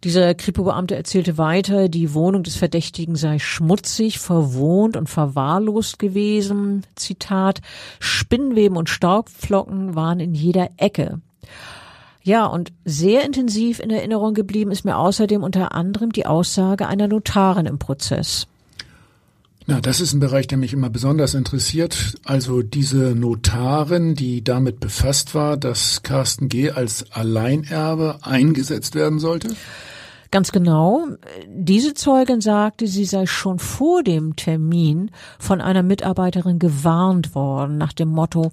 Dieser 0.04 0.34
Kripo-Beamte 0.34 0.94
erzählte 0.94 1.38
weiter, 1.38 1.88
die 1.88 2.12
Wohnung 2.12 2.42
des 2.42 2.56
Verdächtigen 2.56 3.16
sei 3.16 3.38
schmutzig, 3.38 4.18
verwohnt 4.18 4.96
und 4.96 5.08
verwahrlost 5.08 5.98
gewesen. 5.98 6.86
Zitat, 6.96 7.60
Spinnweben 7.98 8.76
und 8.76 8.90
Staubflocken 8.90 9.94
waren 9.94 10.20
in 10.20 10.34
jeder 10.34 10.70
Ecke. 10.76 11.20
Ja, 12.22 12.46
und 12.46 12.72
sehr 12.84 13.24
intensiv 13.24 13.80
in 13.80 13.90
Erinnerung 13.90 14.34
geblieben 14.34 14.70
ist 14.70 14.84
mir 14.84 14.98
außerdem 14.98 15.42
unter 15.42 15.74
anderem 15.74 16.12
die 16.12 16.26
Aussage 16.26 16.86
einer 16.86 17.08
Notarin 17.08 17.66
im 17.66 17.78
Prozess. 17.78 18.46
Na, 19.66 19.80
das 19.80 20.00
ist 20.00 20.12
ein 20.12 20.20
Bereich, 20.20 20.46
der 20.48 20.58
mich 20.58 20.72
immer 20.72 20.90
besonders 20.90 21.34
interessiert. 21.34 22.16
Also 22.24 22.62
diese 22.62 23.14
Notarin, 23.14 24.14
die 24.14 24.42
damit 24.42 24.80
befasst 24.80 25.34
war, 25.34 25.56
dass 25.56 26.02
Carsten 26.02 26.48
G. 26.48 26.70
als 26.70 27.12
Alleinerbe 27.12 28.18
eingesetzt 28.22 28.94
werden 28.94 29.18
sollte? 29.18 29.54
Ganz 30.32 30.52
genau. 30.52 31.08
Diese 31.46 31.94
Zeugin 31.94 32.40
sagte, 32.40 32.86
sie 32.86 33.04
sei 33.04 33.26
schon 33.26 33.58
vor 33.58 34.02
dem 34.02 34.36
Termin 34.36 35.10
von 35.38 35.60
einer 35.60 35.82
Mitarbeiterin 35.82 36.58
gewarnt 36.58 37.34
worden 37.34 37.78
nach 37.78 37.92
dem 37.92 38.08
Motto, 38.08 38.52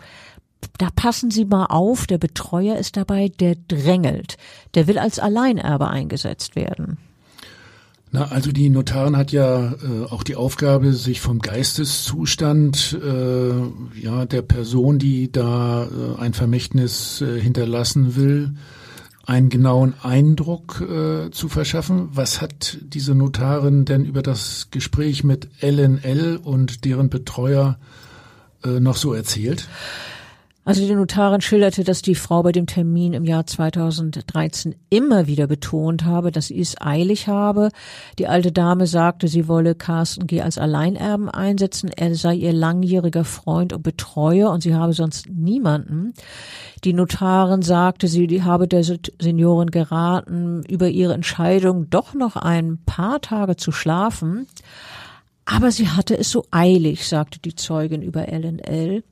da 0.77 0.89
passen 0.95 1.31
Sie 1.31 1.45
mal 1.45 1.65
auf, 1.65 2.07
der 2.07 2.17
Betreuer 2.17 2.77
ist 2.77 2.97
dabei, 2.97 3.29
der 3.29 3.55
drängelt. 3.67 4.37
Der 4.75 4.87
will 4.87 4.97
als 4.97 5.19
Alleinerbe 5.19 5.87
eingesetzt 5.87 6.55
werden. 6.55 6.97
Na, 8.11 8.25
also 8.31 8.51
die 8.53 8.69
Notarin 8.69 9.17
hat 9.17 9.31
ja 9.33 9.73
äh, 9.73 10.05
auch 10.09 10.23
die 10.23 10.37
Aufgabe, 10.37 10.93
sich 10.93 11.19
vom 11.19 11.39
Geisteszustand 11.39 12.97
äh, 13.03 13.99
ja 13.99 14.25
der 14.25 14.41
Person, 14.43 14.97
die 14.97 15.29
da 15.31 15.83
äh, 15.85 16.21
ein 16.21 16.33
Vermächtnis 16.33 17.21
äh, 17.21 17.39
hinterlassen 17.39 18.15
will, 18.15 18.55
einen 19.25 19.49
genauen 19.49 19.93
Eindruck 20.01 20.79
äh, 20.79 21.31
zu 21.31 21.49
verschaffen. 21.49 22.07
Was 22.13 22.39
hat 22.39 22.77
diese 22.81 23.13
Notarin 23.13 23.83
denn 23.83 24.05
über 24.05 24.21
das 24.21 24.69
Gespräch 24.71 25.25
mit 25.25 25.49
LNL 25.61 26.39
und 26.41 26.85
deren 26.85 27.09
Betreuer 27.09 27.77
äh, 28.63 28.79
noch 28.79 28.95
so 28.95 29.11
erzählt? 29.11 29.67
Also 30.67 30.85
die 30.85 30.95
Notarin 30.95 31.39
schilderte, 31.39 31.85
dass 31.85 32.01
die 32.01 32.13
Frau 32.13 32.43
bei 32.43 32.51
dem 32.51 32.67
Termin 32.67 33.13
im 33.13 33.23
Jahr 33.23 33.45
2013 33.45 34.75
immer 34.89 35.25
wieder 35.25 35.47
betont 35.47 36.03
habe, 36.03 36.29
dass 36.29 36.47
sie 36.47 36.59
es 36.59 36.75
eilig 36.81 37.29
habe. 37.29 37.69
Die 38.19 38.27
alte 38.27 38.51
Dame 38.51 38.85
sagte, 38.85 39.29
sie 39.29 39.47
wolle 39.47 39.75
Carsten 39.75 40.27
G. 40.27 40.41
als 40.41 40.57
Alleinerben 40.57 41.29
einsetzen. 41.29 41.89
Er 41.95 42.13
sei 42.15 42.35
ihr 42.35 42.51
langjähriger 42.51 43.23
Freund 43.23 43.71
und 43.71 43.81
Betreuer 43.81 44.51
und 44.51 44.61
sie 44.61 44.75
habe 44.75 44.91
sonst 44.91 45.29
niemanden. 45.29 46.13
Die 46.83 46.91
Notarin 46.91 47.61
sagte, 47.61 48.09
sie 48.09 48.43
habe 48.43 48.67
der 48.67 48.83
Seniorin 48.83 49.71
geraten, 49.71 50.63
über 50.67 50.89
ihre 50.89 51.13
Entscheidung 51.13 51.89
doch 51.89 52.13
noch 52.13 52.35
ein 52.35 52.77
paar 52.85 53.21
Tage 53.21 53.55
zu 53.55 53.71
schlafen. 53.71 54.47
Aber 55.45 55.71
sie 55.71 55.87
hatte 55.87 56.17
es 56.17 56.29
so 56.29 56.43
eilig, 56.51 57.07
sagte 57.07 57.39
die 57.39 57.55
Zeugin 57.55 58.01
über 58.01 58.27
LNL. 58.27 59.05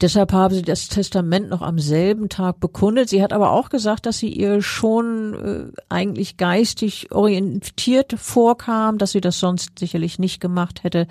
Deshalb 0.00 0.32
habe 0.32 0.54
sie 0.54 0.62
das 0.62 0.88
Testament 0.88 1.48
noch 1.50 1.62
am 1.62 1.78
selben 1.78 2.28
Tag 2.28 2.60
bekundet. 2.60 3.08
Sie 3.08 3.22
hat 3.22 3.32
aber 3.32 3.52
auch 3.52 3.68
gesagt, 3.68 4.06
dass 4.06 4.18
sie 4.18 4.32
ihr 4.32 4.62
schon 4.62 5.72
äh, 5.72 5.80
eigentlich 5.88 6.36
geistig 6.36 7.12
orientiert 7.12 8.14
vorkam, 8.16 8.98
dass 8.98 9.12
sie 9.12 9.20
das 9.20 9.38
sonst 9.38 9.78
sicherlich 9.78 10.18
nicht 10.18 10.40
gemacht 10.40 10.82
hätte. 10.84 11.06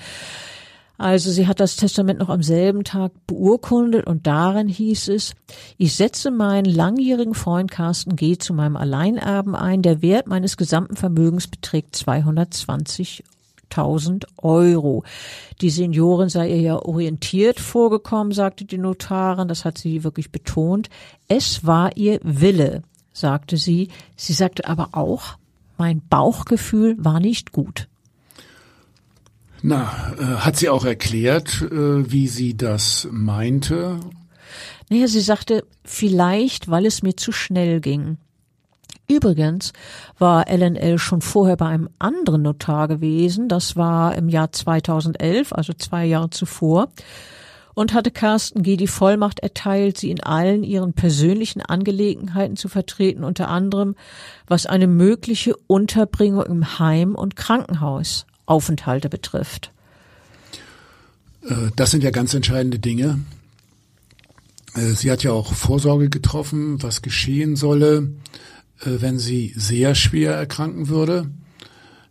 Also 1.01 1.31
sie 1.31 1.47
hat 1.47 1.59
das 1.59 1.77
Testament 1.77 2.19
noch 2.19 2.29
am 2.29 2.43
selben 2.43 2.83
Tag 2.83 3.11
beurkundet 3.25 4.05
und 4.05 4.27
darin 4.27 4.67
hieß 4.67 5.07
es, 5.07 5.33
ich 5.79 5.95
setze 5.95 6.29
meinen 6.29 6.65
langjährigen 6.65 7.33
Freund 7.33 7.71
Carsten 7.71 8.15
G. 8.15 8.37
zu 8.37 8.53
meinem 8.53 8.75
Alleinerben 8.75 9.55
ein. 9.55 9.81
Der 9.81 10.03
Wert 10.03 10.27
meines 10.27 10.57
gesamten 10.57 10.95
Vermögens 10.95 11.47
beträgt 11.47 11.95
220 11.95 13.23
500.000 13.71 14.25
Euro. 14.37 15.03
Die 15.61 15.69
Seniorin 15.69 16.29
sei 16.29 16.49
ihr 16.49 16.61
ja 16.61 16.75
orientiert 16.77 17.59
vorgekommen, 17.59 18.33
sagte 18.33 18.65
die 18.65 18.77
Notarin, 18.77 19.47
das 19.47 19.65
hat 19.65 19.77
sie 19.77 20.03
wirklich 20.03 20.31
betont. 20.31 20.89
Es 21.27 21.65
war 21.65 21.95
ihr 21.97 22.19
Wille, 22.23 22.83
sagte 23.13 23.57
sie. 23.57 23.89
Sie 24.15 24.33
sagte 24.33 24.67
aber 24.67 24.89
auch, 24.91 25.37
mein 25.77 26.01
Bauchgefühl 26.09 26.95
war 26.99 27.19
nicht 27.19 27.51
gut. 27.51 27.87
Na, 29.63 30.13
äh, 30.19 30.23
hat 30.37 30.57
sie 30.57 30.69
auch 30.69 30.85
erklärt, 30.85 31.61
äh, 31.61 32.11
wie 32.11 32.27
sie 32.27 32.57
das 32.57 33.07
meinte? 33.11 33.99
Naja, 34.89 35.07
sie 35.07 35.21
sagte, 35.21 35.63
vielleicht, 35.85 36.69
weil 36.69 36.85
es 36.85 37.03
mir 37.03 37.15
zu 37.15 37.31
schnell 37.31 37.79
ging. 37.79 38.17
Übrigens 39.11 39.73
war 40.19 40.49
LNL 40.49 40.97
schon 40.97 41.21
vorher 41.21 41.57
bei 41.57 41.65
einem 41.65 41.89
anderen 41.99 42.43
Notar 42.43 42.87
gewesen, 42.87 43.49
das 43.49 43.75
war 43.75 44.15
im 44.15 44.29
Jahr 44.29 44.53
2011, 44.53 45.51
also 45.51 45.73
zwei 45.73 46.05
Jahre 46.05 46.29
zuvor, 46.29 46.87
und 47.73 47.93
hatte 47.93 48.09
Carsten 48.09 48.63
G. 48.63 48.77
die 48.77 48.87
Vollmacht 48.87 49.41
erteilt, 49.41 49.97
sie 49.97 50.11
in 50.11 50.23
allen 50.23 50.63
ihren 50.63 50.93
persönlichen 50.93 51.61
Angelegenheiten 51.61 52.55
zu 52.55 52.69
vertreten, 52.69 53.25
unter 53.25 53.49
anderem 53.49 53.95
was 54.47 54.65
eine 54.65 54.87
mögliche 54.87 55.57
Unterbringung 55.67 56.45
im 56.45 56.79
Heim 56.79 57.13
und 57.13 57.35
Krankenhaus 57.35 58.25
Aufenthalte 58.45 59.09
betrifft. 59.09 59.73
Äh, 61.43 61.71
das 61.75 61.91
sind 61.91 62.01
ja 62.01 62.11
ganz 62.11 62.33
entscheidende 62.33 62.79
Dinge. 62.79 63.19
Äh, 64.73 64.93
sie 64.93 65.11
hat 65.11 65.23
ja 65.23 65.31
auch 65.31 65.53
Vorsorge 65.53 66.09
getroffen, 66.09 66.81
was 66.81 67.01
geschehen 67.01 67.57
solle, 67.57 68.09
wenn 68.83 69.19
sie 69.19 69.53
sehr 69.55 69.95
schwer 69.95 70.33
erkranken 70.33 70.89
würde. 70.89 71.29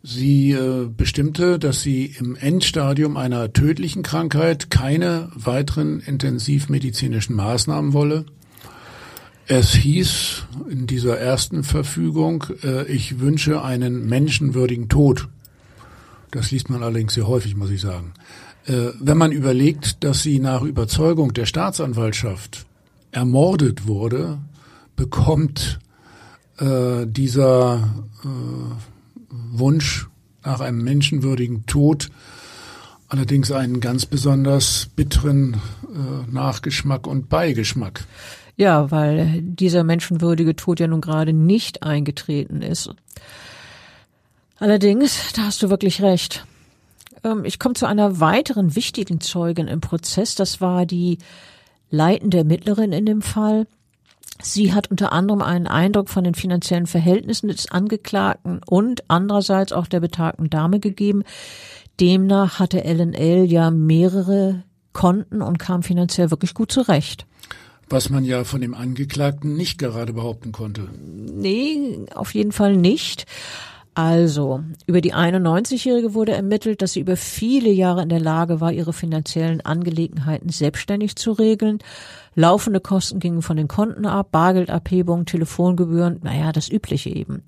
Sie 0.03 0.57
bestimmte, 0.97 1.59
dass 1.59 1.83
sie 1.83 2.07
im 2.19 2.35
Endstadium 2.35 3.19
einer 3.19 3.53
tödlichen 3.53 4.03
Krankheit 4.03 4.71
keine 4.71 5.31
weiteren 5.35 6.01
intensivmedizinischen 6.01 7.37
Maßnahmen 7.37 7.93
wolle. 7.93 8.25
Es 9.47 9.75
hieß 9.75 10.45
in 10.71 10.87
dieser 10.87 11.19
ersten 11.19 11.65
Verfügung, 11.65 12.47
ich 12.89 13.21
wünsche 13.21 13.63
einen 13.63 14.09
menschenwürdigen 14.09 14.89
Tod. 14.89 15.29
Das 16.31 16.51
liest 16.51 16.71
man 16.71 16.83
allerdings 16.83 17.15
sehr 17.15 17.27
häufig, 17.27 17.57
muss 17.57 17.71
ich 17.71 17.81
sagen. 17.81 18.13
Äh, 18.67 18.91
wenn 19.01 19.19
man 19.19 19.33
überlegt, 19.33 20.05
dass 20.05 20.23
sie 20.23 20.39
nach 20.39 20.63
Überzeugung 20.63 21.35
der 21.35 21.47
Staatsanwaltschaft 21.47 22.67
ermordet 23.11 23.89
wurde, 23.89 24.39
bekommt 24.97 25.81
äh, 26.61 27.07
dieser 27.07 28.05
äh, 28.23 28.29
Wunsch 29.53 30.09
nach 30.45 30.61
einem 30.61 30.83
menschenwürdigen 30.83 31.67
Tod 31.67 32.11
allerdings 33.11 33.51
einen 33.51 33.81
ganz 33.81 34.07
besonders 34.07 34.89
bitteren 34.97 35.55
äh, 35.55 36.31
Nachgeschmack 36.33 37.07
und 37.07 37.29
Beigeschmack. 37.29 38.05
Ja, 38.57 38.91
weil 38.91 39.43
dieser 39.43 39.85
menschenwürdige 39.85 40.55
Tod 40.55 40.81
ja 40.81 40.87
nun 40.87 41.01
gerade 41.01 41.33
nicht 41.33 41.83
eingetreten 41.83 42.63
ist. 42.63 42.95
Allerdings, 44.59 45.33
da 45.35 45.43
hast 45.43 45.63
du 45.63 45.71
wirklich 45.71 46.03
recht. 46.03 46.47
Ähm, 47.25 47.45
ich 47.45 47.59
komme 47.59 47.75
zu 47.75 47.87
einer 47.87 48.21
weiteren 48.21 48.77
wichtigen 48.77 49.21
Zeugin 49.21 49.67
im 49.67 49.81
Prozess. 49.81 50.35
Das 50.35 50.61
war 50.61 50.87
die 50.87 51.19
leitende 51.91 52.39
Ermittlerin 52.39 52.93
in 52.93 53.07
dem 53.07 53.23
Fall. 53.23 53.67
Sie 54.43 54.73
hat 54.73 54.91
unter 54.91 55.13
anderem 55.13 55.43
einen 55.43 55.67
Eindruck 55.67 56.09
von 56.09 56.25
den 56.25 56.35
finanziellen 56.35 56.87
Verhältnissen 56.87 57.49
des 57.49 57.71
Angeklagten 57.71 58.61
und 58.67 59.05
andererseits 59.09 59.73
auch 59.73 59.87
der 59.87 60.01
betagten 60.01 60.51
Dame 60.51 60.81
gegeben. 60.81 61.23
Demnach 62.01 62.59
hatte 62.59 62.83
LNL 62.85 63.45
ja 63.45 63.71
mehrere 63.71 64.65
Konten 64.93 65.43
und 65.43 65.59
kam 65.59 65.83
finanziell 65.83 66.31
wirklich 66.31 66.55
gut 66.55 66.73
zurecht. 66.73 67.27
Was 67.89 68.09
man 68.09 68.25
ja 68.25 68.45
von 68.45 68.61
dem 68.61 68.75
Angeklagten 68.75 69.57
nicht 69.57 69.79
gerade 69.79 70.13
behaupten 70.13 70.53
konnte. 70.53 70.89
Nee, 71.03 72.07
auf 72.15 72.35
jeden 72.35 72.53
Fall 72.53 72.77
nicht. 72.77 73.27
Also, 74.03 74.63
über 74.87 75.03
die 75.03 75.13
91-Jährige 75.13 76.15
wurde 76.15 76.33
ermittelt, 76.33 76.81
dass 76.81 76.95
sie 76.95 77.01
über 77.01 77.19
viele 77.19 77.69
Jahre 77.69 78.03
in 78.03 78.09
der 78.09 78.19
Lage 78.19 78.59
war, 78.63 78.73
ihre 78.73 78.95
finanziellen 78.95 79.61
Angelegenheiten 79.61 80.49
selbstständig 80.49 81.17
zu 81.17 81.33
regeln. 81.33 81.81
Laufende 82.35 82.81
Kosten 82.81 83.21
gingen 83.21 83.43
von 83.43 83.59
den 83.59 83.69
Konten 83.69 84.07
ab, 84.07 84.29
Bargeldabhebung, 84.33 85.27
Telefongebühren, 85.27 86.21
naja, 86.23 86.51
das 86.51 86.71
Übliche 86.71 87.11
eben. 87.11 87.43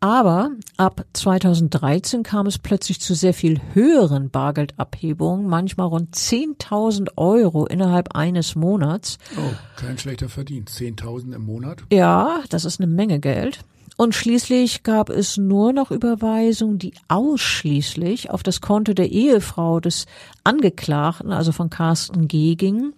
Aber 0.00 0.50
ab 0.78 1.04
2013 1.12 2.24
kam 2.24 2.48
es 2.48 2.58
plötzlich 2.58 3.00
zu 3.00 3.14
sehr 3.14 3.32
viel 3.32 3.60
höheren 3.72 4.30
Bargeldabhebungen, 4.30 5.46
manchmal 5.46 5.86
rund 5.86 6.12
10.000 6.12 7.10
Euro 7.14 7.66
innerhalb 7.66 8.16
eines 8.16 8.56
Monats. 8.56 9.18
Oh, 9.36 9.54
kein 9.76 9.96
schlechter 9.96 10.28
Verdienst. 10.28 10.76
10.000 10.76 11.36
im 11.36 11.46
Monat? 11.46 11.84
Ja, 11.92 12.40
das 12.48 12.64
ist 12.64 12.80
eine 12.80 12.88
Menge 12.88 13.20
Geld. 13.20 13.60
Und 14.00 14.14
schließlich 14.14 14.84
gab 14.84 15.10
es 15.10 15.38
nur 15.38 15.72
noch 15.72 15.90
Überweisungen, 15.90 16.78
die 16.78 16.94
ausschließlich 17.08 18.30
auf 18.30 18.44
das 18.44 18.60
Konto 18.60 18.94
der 18.94 19.10
Ehefrau 19.10 19.80
des 19.80 20.06
Angeklagten, 20.44 21.32
also 21.32 21.50
von 21.50 21.68
Carsten 21.68 22.28
G. 22.28 22.54
gingen. 22.54 22.94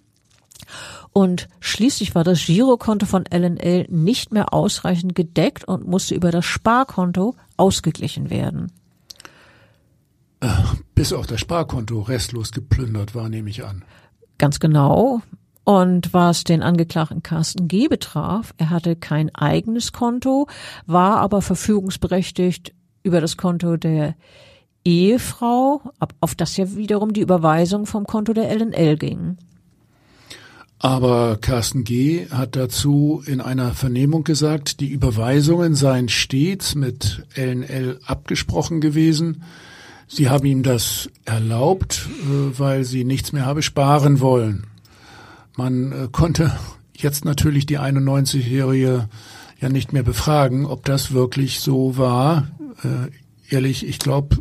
Und 1.14 1.48
schließlich 1.58 2.14
war 2.14 2.22
das 2.22 2.44
Girokonto 2.44 3.06
von 3.06 3.24
LNL 3.24 3.86
nicht 3.88 4.30
mehr 4.30 4.52
ausreichend 4.52 5.14
gedeckt 5.14 5.64
und 5.64 5.88
musste 5.88 6.14
über 6.14 6.30
das 6.30 6.44
Sparkonto 6.44 7.34
ausgeglichen 7.56 8.28
werden. 8.28 8.70
Äh, 10.40 10.48
bis 10.94 11.14
auch 11.14 11.24
das 11.24 11.40
Sparkonto 11.40 12.02
restlos 12.02 12.52
geplündert 12.52 13.14
war, 13.14 13.30
nehme 13.30 13.48
ich 13.48 13.64
an. 13.64 13.86
Ganz 14.36 14.60
genau. 14.60 15.22
Und 15.64 16.12
was 16.12 16.44
den 16.44 16.62
Angeklagten 16.62 17.22
Carsten 17.22 17.68
G. 17.68 17.88
betraf, 17.88 18.54
er 18.56 18.70
hatte 18.70 18.96
kein 18.96 19.34
eigenes 19.34 19.92
Konto, 19.92 20.48
war 20.86 21.18
aber 21.18 21.42
verfügungsberechtigt 21.42 22.72
über 23.02 23.20
das 23.20 23.36
Konto 23.36 23.76
der 23.76 24.14
Ehefrau, 24.84 25.82
auf 26.20 26.34
das 26.34 26.56
ja 26.56 26.74
wiederum 26.74 27.12
die 27.12 27.20
Überweisung 27.20 27.86
vom 27.86 28.06
Konto 28.06 28.32
der 28.32 28.50
LNL 28.50 28.96
ging. 28.96 29.36
Aber 30.78 31.36
Carsten 31.38 31.84
G. 31.84 32.26
hat 32.30 32.56
dazu 32.56 33.22
in 33.26 33.42
einer 33.42 33.72
Vernehmung 33.72 34.24
gesagt, 34.24 34.80
die 34.80 34.88
Überweisungen 34.88 35.74
seien 35.74 36.08
stets 36.08 36.74
mit 36.74 37.26
LNL 37.36 38.00
abgesprochen 38.06 38.80
gewesen. 38.80 39.42
Sie 40.08 40.30
haben 40.30 40.46
ihm 40.46 40.62
das 40.62 41.10
erlaubt, 41.26 42.08
äh, 42.22 42.58
weil 42.58 42.84
sie 42.84 43.04
nichts 43.04 43.32
mehr 43.32 43.44
habe 43.44 43.60
sparen 43.60 44.20
wollen. 44.20 44.69
Man 45.60 45.92
äh, 45.92 46.08
konnte 46.10 46.52
jetzt 46.96 47.26
natürlich 47.26 47.66
die 47.66 47.78
91-Jährige 47.78 49.10
ja 49.60 49.68
nicht 49.68 49.92
mehr 49.92 50.02
befragen, 50.02 50.64
ob 50.64 50.86
das 50.86 51.12
wirklich 51.12 51.60
so 51.60 51.98
war. 51.98 52.48
Äh, 52.82 53.54
ehrlich, 53.54 53.86
ich 53.86 53.98
glaube, 53.98 54.38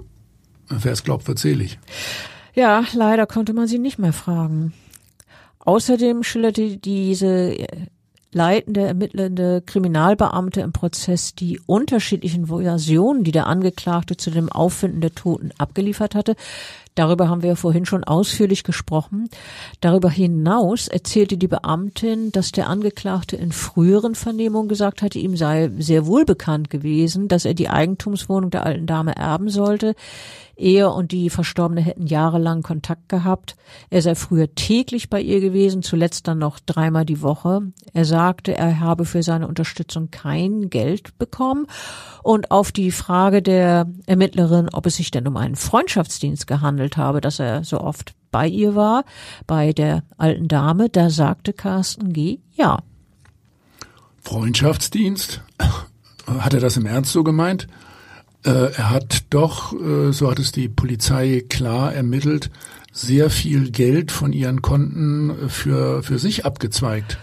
wer 0.70 0.94
es 0.94 1.04
glaubt, 1.04 1.28
wird 1.28 1.38
selig. 1.38 1.78
Ja, 2.56 2.86
leider 2.94 3.26
konnte 3.28 3.52
man 3.52 3.68
sie 3.68 3.80
nicht 3.80 4.00
mehr 4.00 4.14
fragen. 4.14 4.72
Außerdem 5.60 6.24
schilderte 6.24 6.78
diese 6.78 7.68
leitende, 8.32 8.86
ermittelnde 8.86 9.62
Kriminalbeamte 9.66 10.62
im 10.62 10.72
Prozess 10.72 11.36
die 11.36 11.60
unterschiedlichen 11.66 12.48
Versionen, 12.48 13.26
die 13.26 13.34
der 13.34 13.48
Angeklagte 13.48 14.16
zu 14.16 14.32
dem 14.32 14.50
Auffinden 14.50 15.02
der 15.02 15.16
Toten 15.16 15.52
abgeliefert 15.58 16.16
hatte, 16.16 16.38
Darüber 17.00 17.30
haben 17.30 17.44
wir 17.44 17.56
vorhin 17.56 17.86
schon 17.86 18.04
ausführlich 18.04 18.66
gesprochen. 18.66 19.30
Darüber 19.80 20.10
hinaus 20.10 20.90
erzählte 20.90 21.38
die 21.38 21.48
Beamtin, 21.48 22.34
dass 22.34 22.52
der 22.52 22.68
Angeklagte 22.68 23.38
in 23.38 23.54
früheren 23.54 24.16
Vernehmungen 24.16 24.68
gesagt 24.68 25.02
hatte, 25.02 25.18
ihm 25.18 25.38
sei 25.38 25.72
sehr 25.78 26.08
wohl 26.08 26.26
bekannt 26.26 26.70
gewesen, 26.70 27.30
dass 27.30 27.46
er 27.46 27.54
die 27.54 27.70
Eigentumswohnung 27.70 28.50
der 28.50 28.66
alten 28.66 28.86
Dame 28.86 29.16
erben 29.16 29.48
sollte. 29.48 29.96
Er 30.60 30.94
und 30.94 31.12
die 31.12 31.30
Verstorbene 31.30 31.82
hätten 31.82 32.06
jahrelang 32.06 32.64
Kontakt 32.64 33.10
gehabt. 33.10 33.56
Er 33.90 34.02
sei 34.02 34.16
früher 34.16 34.54
täglich 34.54 35.10
bei 35.10 35.22
ihr 35.22 35.40
gewesen, 35.40 35.82
zuletzt 35.82 36.28
dann 36.28 36.40
noch 36.40 36.60
dreimal 36.60 37.06
die 37.06 37.22
Woche. 37.22 37.62
Er 37.94 38.06
sagte, 38.06 38.56
er 38.56 38.80
habe 38.80 39.06
für 39.06 39.24
seine 39.24 39.48
Unterstützung 39.48 40.12
kein 40.12 40.70
Geld 40.70 41.18
bekommen. 41.18 41.68
Und 42.24 42.52
auf 42.52 42.72
die 42.72 42.92
Frage 42.92 43.42
der 43.42 43.90
Ermittlerin, 44.06 44.70
ob 44.74 44.86
es 44.86 44.98
sich 44.98 45.12
denn 45.12 45.28
um 45.28 45.38
einen 45.38 45.56
Freundschaftsdienst 45.56 46.48
gehandelt 46.48 46.98
habe, 46.98 47.22
dass 47.22 47.40
er 47.40 47.64
so 47.64 47.80
oft 47.80 48.14
bei 48.32 48.48
ihr 48.48 48.76
war, 48.76 49.06
bei 49.48 49.74
der 49.74 50.04
alten 50.18 50.48
Dame, 50.48 50.90
da 50.90 51.10
sagte 51.10 51.54
Carsten 51.54 52.14
G. 52.14 52.40
ja. 52.54 52.80
Freundschaftsdienst? 54.22 55.42
Hat 56.28 56.54
er 56.54 56.60
das 56.60 56.78
im 56.78 56.86
Ernst 56.86 57.12
so 57.12 57.24
gemeint? 57.24 57.68
Äh, 58.46 58.72
er 58.74 58.90
hat 58.90 59.26
doch, 59.30 59.74
äh, 59.74 60.12
so 60.12 60.32
hat 60.32 60.40
es 60.40 60.52
die 60.52 60.70
Polizei 60.70 61.44
klar 61.50 61.94
ermittelt, 61.94 62.50
sehr 62.92 63.30
viel 63.30 63.72
Geld 63.72 64.12
von 64.12 64.34
ihren 64.34 64.62
Konten 64.62 65.30
äh, 65.30 65.50
für, 65.50 66.04
für 66.04 66.20
sich 66.20 66.46
abgezweigt. 66.46 67.18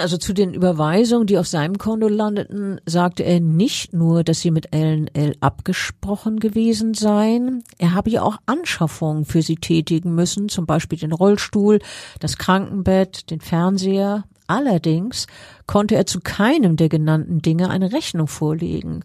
Also 0.00 0.16
zu 0.16 0.32
den 0.32 0.54
Überweisungen, 0.54 1.26
die 1.26 1.36
auf 1.36 1.46
seinem 1.46 1.76
Konto 1.76 2.08
landeten, 2.08 2.80
sagte 2.86 3.24
er 3.24 3.40
nicht 3.40 3.92
nur, 3.92 4.24
dass 4.24 4.40
sie 4.40 4.50
mit 4.50 4.72
Ellen 4.72 5.08
L. 5.08 5.36
abgesprochen 5.40 6.40
gewesen 6.40 6.94
seien, 6.94 7.62
er 7.76 7.92
habe 7.92 8.08
ja 8.08 8.22
auch 8.22 8.38
Anschaffungen 8.46 9.26
für 9.26 9.42
sie 9.42 9.56
tätigen 9.56 10.14
müssen, 10.14 10.48
zum 10.48 10.64
Beispiel 10.64 10.98
den 10.98 11.12
Rollstuhl, 11.12 11.78
das 12.20 12.38
Krankenbett, 12.38 13.30
den 13.30 13.40
Fernseher. 13.40 14.24
Allerdings 14.46 15.26
konnte 15.66 15.94
er 15.94 16.06
zu 16.06 16.20
keinem 16.20 16.76
der 16.76 16.88
genannten 16.88 17.42
Dinge 17.42 17.68
eine 17.68 17.92
Rechnung 17.92 18.28
vorlegen. 18.28 19.04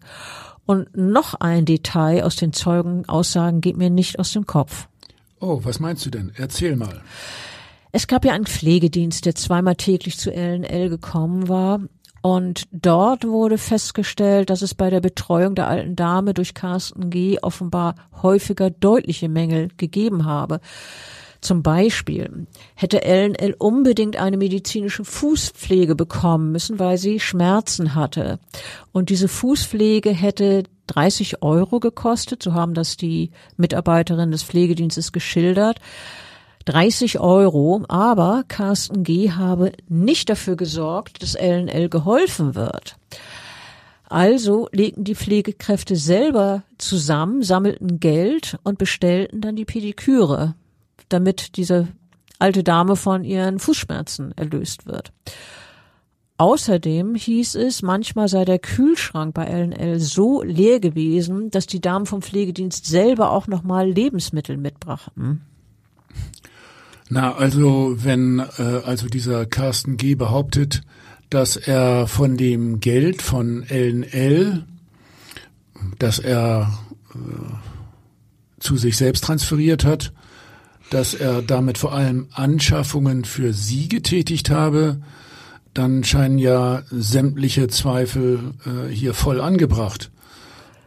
Und 0.68 0.94
noch 0.94 1.32
ein 1.32 1.64
Detail 1.64 2.24
aus 2.24 2.36
den 2.36 2.52
Zeugenaussagen 2.52 3.62
geht 3.62 3.78
mir 3.78 3.88
nicht 3.88 4.18
aus 4.18 4.34
dem 4.34 4.44
Kopf. 4.44 4.86
Oh, 5.40 5.60
was 5.62 5.80
meinst 5.80 6.04
du 6.04 6.10
denn? 6.10 6.30
Erzähl 6.36 6.76
mal. 6.76 7.00
Es 7.90 8.06
gab 8.06 8.22
ja 8.26 8.34
einen 8.34 8.44
Pflegedienst, 8.44 9.24
der 9.24 9.34
zweimal 9.34 9.76
täglich 9.76 10.18
zu 10.18 10.30
LNL 10.30 10.90
gekommen 10.90 11.48
war. 11.48 11.80
Und 12.20 12.64
dort 12.70 13.26
wurde 13.26 13.56
festgestellt, 13.56 14.50
dass 14.50 14.60
es 14.60 14.74
bei 14.74 14.90
der 14.90 15.00
Betreuung 15.00 15.54
der 15.54 15.68
alten 15.68 15.96
Dame 15.96 16.34
durch 16.34 16.52
Carsten 16.52 17.08
G. 17.08 17.38
offenbar 17.40 17.94
häufiger 18.20 18.68
deutliche 18.68 19.30
Mängel 19.30 19.68
gegeben 19.78 20.26
habe. 20.26 20.60
Zum 21.40 21.62
Beispiel 21.62 22.46
hätte 22.74 23.02
LNL 23.04 23.54
unbedingt 23.58 24.16
eine 24.16 24.36
medizinische 24.36 25.04
Fußpflege 25.04 25.94
bekommen 25.94 26.50
müssen, 26.52 26.78
weil 26.78 26.98
sie 26.98 27.20
Schmerzen 27.20 27.94
hatte. 27.94 28.40
Und 28.92 29.10
diese 29.10 29.28
Fußpflege 29.28 30.10
hätte 30.10 30.64
30 30.88 31.42
Euro 31.42 31.78
gekostet, 31.78 32.42
so 32.42 32.54
haben 32.54 32.74
das 32.74 32.96
die 32.96 33.30
Mitarbeiterinnen 33.56 34.32
des 34.32 34.42
Pflegedienstes 34.42 35.12
geschildert. 35.12 35.78
30 36.64 37.20
Euro, 37.20 37.84
aber 37.88 38.44
Carsten 38.48 39.02
G. 39.04 39.30
habe 39.30 39.72
nicht 39.88 40.28
dafür 40.28 40.56
gesorgt, 40.56 41.22
dass 41.22 41.34
LNL 41.34 41.88
geholfen 41.88 42.54
wird. 42.54 42.96
Also 44.08 44.68
legten 44.72 45.04
die 45.04 45.14
Pflegekräfte 45.14 45.96
selber 45.96 46.62
zusammen, 46.78 47.42
sammelten 47.42 48.00
Geld 48.00 48.58
und 48.64 48.78
bestellten 48.78 49.40
dann 49.40 49.56
die 49.56 49.66
Pediküre, 49.66 50.54
damit 51.08 51.56
diese 51.56 51.88
alte 52.38 52.62
Dame 52.62 52.96
von 52.96 53.24
ihren 53.24 53.58
Fußschmerzen 53.58 54.36
erlöst 54.36 54.86
wird. 54.86 55.12
Außerdem 56.40 57.16
hieß 57.16 57.56
es, 57.56 57.82
manchmal 57.82 58.28
sei 58.28 58.44
der 58.44 58.60
Kühlschrank 58.60 59.34
bei 59.34 59.46
LNL 59.46 59.98
so 59.98 60.42
leer 60.42 60.78
gewesen, 60.78 61.50
dass 61.50 61.66
die 61.66 61.80
Damen 61.80 62.06
vom 62.06 62.22
Pflegedienst 62.22 62.86
selber 62.86 63.32
auch 63.32 63.48
nochmal 63.48 63.90
Lebensmittel 63.90 64.56
mitbrachten. 64.56 65.40
Na, 67.10 67.34
also 67.34 67.96
wenn 67.98 68.38
äh, 68.38 68.82
also 68.84 69.08
dieser 69.08 69.46
Carsten 69.46 69.96
G. 69.96 70.14
behauptet, 70.14 70.82
dass 71.28 71.56
er 71.56 72.06
von 72.06 72.36
dem 72.36 72.78
Geld 72.78 73.20
von 73.20 73.64
LNL, 73.68 74.64
dass 75.98 76.20
er 76.20 76.78
äh, 77.14 77.18
zu 78.60 78.76
sich 78.76 78.96
selbst 78.96 79.24
transferiert 79.24 79.84
hat, 79.84 80.12
dass 80.90 81.14
er 81.14 81.42
damit 81.42 81.78
vor 81.78 81.92
allem 81.92 82.28
Anschaffungen 82.32 83.24
für 83.24 83.52
sie 83.52 83.88
getätigt 83.88 84.50
habe, 84.50 85.00
dann 85.74 86.02
scheinen 86.04 86.38
ja 86.38 86.82
sämtliche 86.90 87.68
Zweifel 87.68 88.54
äh, 88.64 88.92
hier 88.92 89.14
voll 89.14 89.40
angebracht. 89.40 90.10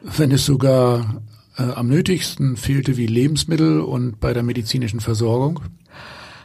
Wenn 0.03 0.31
es 0.31 0.45
sogar 0.45 1.21
äh, 1.57 1.63
am 1.63 1.87
nötigsten 1.87 2.57
fehlte 2.57 2.97
wie 2.97 3.07
Lebensmittel 3.07 3.81
und 3.81 4.19
bei 4.19 4.33
der 4.33 4.43
medizinischen 4.43 4.99
Versorgung. 4.99 5.61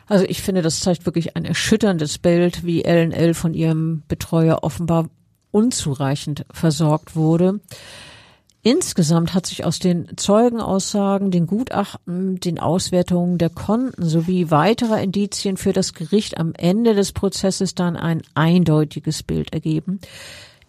Also 0.06 0.24
ich 0.28 0.42
finde, 0.42 0.62
das 0.62 0.80
zeigt 0.80 1.06
wirklich 1.06 1.36
ein 1.36 1.44
erschütterndes 1.44 2.18
Bild, 2.18 2.64
wie 2.64 2.82
LNL 2.82 3.34
von 3.34 3.54
ihrem 3.54 4.02
Betreuer 4.06 4.58
offenbar 4.62 5.08
unzureichend 5.50 6.44
versorgt 6.52 7.16
wurde. 7.16 7.60
Insgesamt 8.66 9.32
hat 9.32 9.46
sich 9.46 9.64
aus 9.64 9.78
den 9.78 10.08
Zeugenaussagen, 10.16 11.30
den 11.30 11.46
Gutachten, 11.46 12.40
den 12.40 12.58
Auswertungen 12.58 13.38
der 13.38 13.48
Konten 13.48 14.04
sowie 14.04 14.50
weiterer 14.50 15.00
Indizien 15.00 15.56
für 15.56 15.72
das 15.72 15.94
Gericht 15.94 16.36
am 16.36 16.52
Ende 16.52 16.96
des 16.96 17.12
Prozesses 17.12 17.76
dann 17.76 17.96
ein 17.96 18.22
eindeutiges 18.34 19.22
Bild 19.22 19.52
ergeben. 19.52 20.00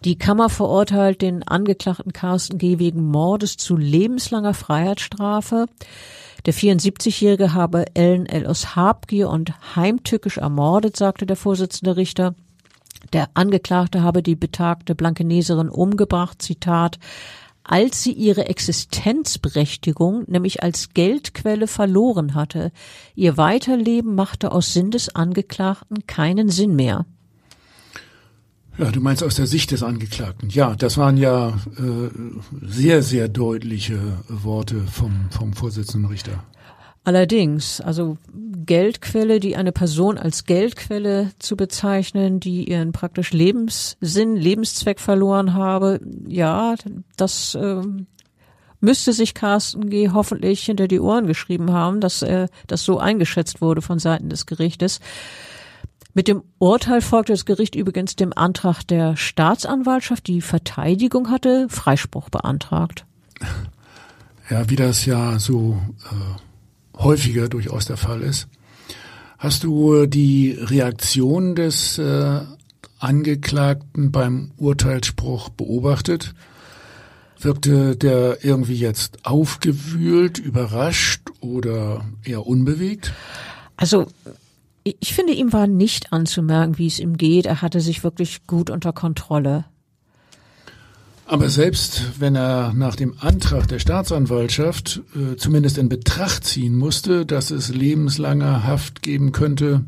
Die 0.04 0.16
Kammer 0.16 0.48
verurteilt 0.48 1.22
den 1.22 1.42
Angeklagten 1.42 2.12
Carsten 2.12 2.58
G. 2.58 2.78
wegen 2.78 3.04
Mordes 3.04 3.56
zu 3.56 3.76
lebenslanger 3.76 4.54
Freiheitsstrafe. 4.54 5.66
Der 6.46 6.54
74-Jährige 6.54 7.52
habe 7.52 7.96
Ellen 7.96 8.26
L. 8.26 8.46
aus 8.46 8.76
Habgier 8.76 9.28
und 9.28 9.54
heimtückisch 9.74 10.38
ermordet, 10.38 10.96
sagte 10.96 11.26
der 11.26 11.34
Vorsitzende 11.34 11.96
Richter. 11.96 12.36
Der 13.12 13.30
Angeklagte 13.34 14.02
habe 14.02 14.22
die 14.22 14.36
betagte 14.36 14.94
Blankeneserin 14.94 15.68
umgebracht, 15.68 16.42
Zitat, 16.42 16.98
als 17.68 18.02
sie 18.02 18.12
ihre 18.12 18.46
Existenzberechtigung 18.46 20.24
nämlich 20.26 20.62
als 20.62 20.94
Geldquelle 20.94 21.66
verloren 21.66 22.34
hatte. 22.34 22.72
Ihr 23.14 23.36
Weiterleben 23.36 24.14
machte 24.14 24.52
aus 24.52 24.72
Sinn 24.72 24.90
des 24.90 25.14
Angeklagten 25.14 26.06
keinen 26.06 26.48
Sinn 26.48 26.74
mehr. 26.74 27.04
Ja, 28.78 28.90
du 28.90 29.00
meinst 29.00 29.22
aus 29.22 29.34
der 29.34 29.46
Sicht 29.46 29.70
des 29.72 29.82
Angeklagten. 29.82 30.48
Ja, 30.50 30.76
das 30.76 30.96
waren 30.96 31.16
ja 31.16 31.48
äh, 31.48 32.10
sehr, 32.62 33.02
sehr 33.02 33.28
deutliche 33.28 33.98
Worte 34.28 34.80
vom, 34.86 35.28
vom 35.30 35.52
Vorsitzenden 35.52 36.10
Richter. 36.10 36.44
Allerdings, 37.08 37.80
also 37.80 38.18
Geldquelle, 38.66 39.40
die 39.40 39.56
eine 39.56 39.72
Person 39.72 40.18
als 40.18 40.44
Geldquelle 40.44 41.30
zu 41.38 41.56
bezeichnen, 41.56 42.38
die 42.38 42.68
ihren 42.68 42.92
praktisch 42.92 43.32
Lebenssinn, 43.32 44.36
Lebenszweck 44.36 45.00
verloren 45.00 45.54
habe, 45.54 46.00
ja, 46.26 46.74
das 47.16 47.54
äh, 47.54 47.80
müsste 48.80 49.14
sich 49.14 49.32
Carsten 49.32 49.88
G. 49.88 50.10
hoffentlich 50.10 50.62
hinter 50.64 50.86
die 50.86 51.00
Ohren 51.00 51.26
geschrieben 51.26 51.72
haben, 51.72 52.02
dass 52.02 52.20
äh, 52.20 52.48
das 52.66 52.84
so 52.84 52.98
eingeschätzt 52.98 53.62
wurde 53.62 53.80
von 53.80 53.98
Seiten 53.98 54.28
des 54.28 54.44
Gerichtes. 54.44 55.00
Mit 56.12 56.28
dem 56.28 56.42
Urteil 56.58 57.00
folgte 57.00 57.32
das 57.32 57.46
Gericht 57.46 57.74
übrigens 57.74 58.16
dem 58.16 58.36
Antrag 58.36 58.82
der 58.82 59.16
Staatsanwaltschaft. 59.16 60.26
Die 60.26 60.42
Verteidigung 60.42 61.30
hatte 61.30 61.70
Freispruch 61.70 62.28
beantragt. 62.28 63.06
Ja, 64.50 64.68
wie 64.68 64.76
das 64.76 65.06
ja 65.06 65.38
so 65.38 65.78
äh, 66.04 66.47
häufiger 66.98 67.48
durchaus 67.48 67.86
der 67.86 67.96
Fall 67.96 68.22
ist. 68.22 68.48
Hast 69.38 69.64
du 69.64 70.06
die 70.06 70.58
Reaktion 70.60 71.54
des 71.54 71.98
äh, 71.98 72.40
Angeklagten 72.98 74.10
beim 74.10 74.50
Urteilsspruch 74.56 75.48
beobachtet? 75.50 76.34
Wirkte 77.40 77.96
der 77.96 78.44
irgendwie 78.44 78.74
jetzt 78.74 79.24
aufgewühlt, 79.24 80.38
überrascht 80.38 81.22
oder 81.40 82.04
eher 82.24 82.46
unbewegt? 82.46 83.12
Also 83.76 84.08
ich 84.82 85.14
finde, 85.14 85.34
ihm 85.34 85.52
war 85.52 85.68
nicht 85.68 86.12
anzumerken, 86.12 86.78
wie 86.78 86.88
es 86.88 86.98
ihm 86.98 87.16
geht. 87.16 87.46
Er 87.46 87.62
hatte 87.62 87.80
sich 87.80 88.02
wirklich 88.02 88.46
gut 88.46 88.70
unter 88.70 88.92
Kontrolle. 88.92 89.64
Aber 91.28 91.50
selbst 91.50 92.20
wenn 92.20 92.34
er 92.36 92.72
nach 92.72 92.96
dem 92.96 93.12
Antrag 93.18 93.68
der 93.68 93.78
Staatsanwaltschaft 93.78 95.02
äh, 95.14 95.36
zumindest 95.36 95.76
in 95.76 95.90
Betracht 95.90 96.44
ziehen 96.44 96.74
musste, 96.74 97.26
dass 97.26 97.50
es 97.50 97.68
lebenslange 97.68 98.64
Haft 98.64 99.02
geben 99.02 99.32
könnte, 99.32 99.84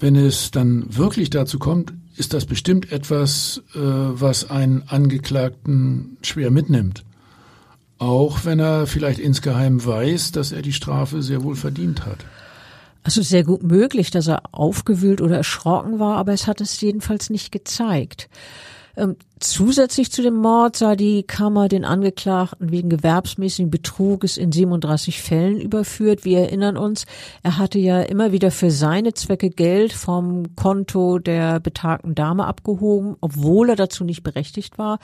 wenn 0.00 0.16
es 0.16 0.50
dann 0.50 0.86
wirklich 0.96 1.28
dazu 1.28 1.58
kommt, 1.58 1.92
ist 2.16 2.32
das 2.32 2.46
bestimmt 2.46 2.90
etwas, 2.90 3.62
äh, 3.74 3.78
was 3.78 4.48
einen 4.48 4.84
Angeklagten 4.86 6.16
schwer 6.22 6.50
mitnimmt. 6.50 7.04
Auch 7.98 8.46
wenn 8.46 8.60
er 8.60 8.86
vielleicht 8.86 9.18
insgeheim 9.18 9.84
weiß, 9.84 10.32
dass 10.32 10.52
er 10.52 10.62
die 10.62 10.72
Strafe 10.72 11.20
sehr 11.20 11.42
wohl 11.42 11.54
verdient 11.54 12.06
hat. 12.06 12.24
Also 13.02 13.20
sehr 13.20 13.44
gut 13.44 13.62
möglich, 13.62 14.10
dass 14.10 14.26
er 14.26 14.42
aufgewühlt 14.52 15.20
oder 15.20 15.36
erschrocken 15.36 15.98
war, 15.98 16.16
aber 16.16 16.32
es 16.32 16.46
hat 16.46 16.62
es 16.62 16.80
jedenfalls 16.80 17.28
nicht 17.28 17.52
gezeigt. 17.52 18.30
Ähm, 18.96 19.16
zusätzlich 19.40 20.12
zu 20.12 20.22
dem 20.22 20.36
Mord 20.36 20.76
sah 20.76 20.94
die 20.94 21.24
Kammer 21.24 21.68
den 21.68 21.84
Angeklagten 21.84 22.70
wegen 22.70 22.88
gewerbsmäßigen 22.88 23.70
Betruges 23.70 24.36
in 24.36 24.52
37 24.52 25.20
Fällen 25.20 25.60
überführt. 25.60 26.24
Wir 26.24 26.40
erinnern 26.40 26.76
uns, 26.76 27.06
er 27.42 27.58
hatte 27.58 27.78
ja 27.78 28.02
immer 28.02 28.32
wieder 28.32 28.50
für 28.50 28.70
seine 28.70 29.14
Zwecke 29.14 29.50
Geld 29.50 29.92
vom 29.92 30.54
Konto 30.54 31.18
der 31.18 31.58
betagten 31.60 32.14
Dame 32.14 32.46
abgehoben, 32.46 33.16
obwohl 33.20 33.70
er 33.70 33.76
dazu 33.76 34.04
nicht 34.04 34.22
berechtigt 34.22 34.78
war. 34.78 34.98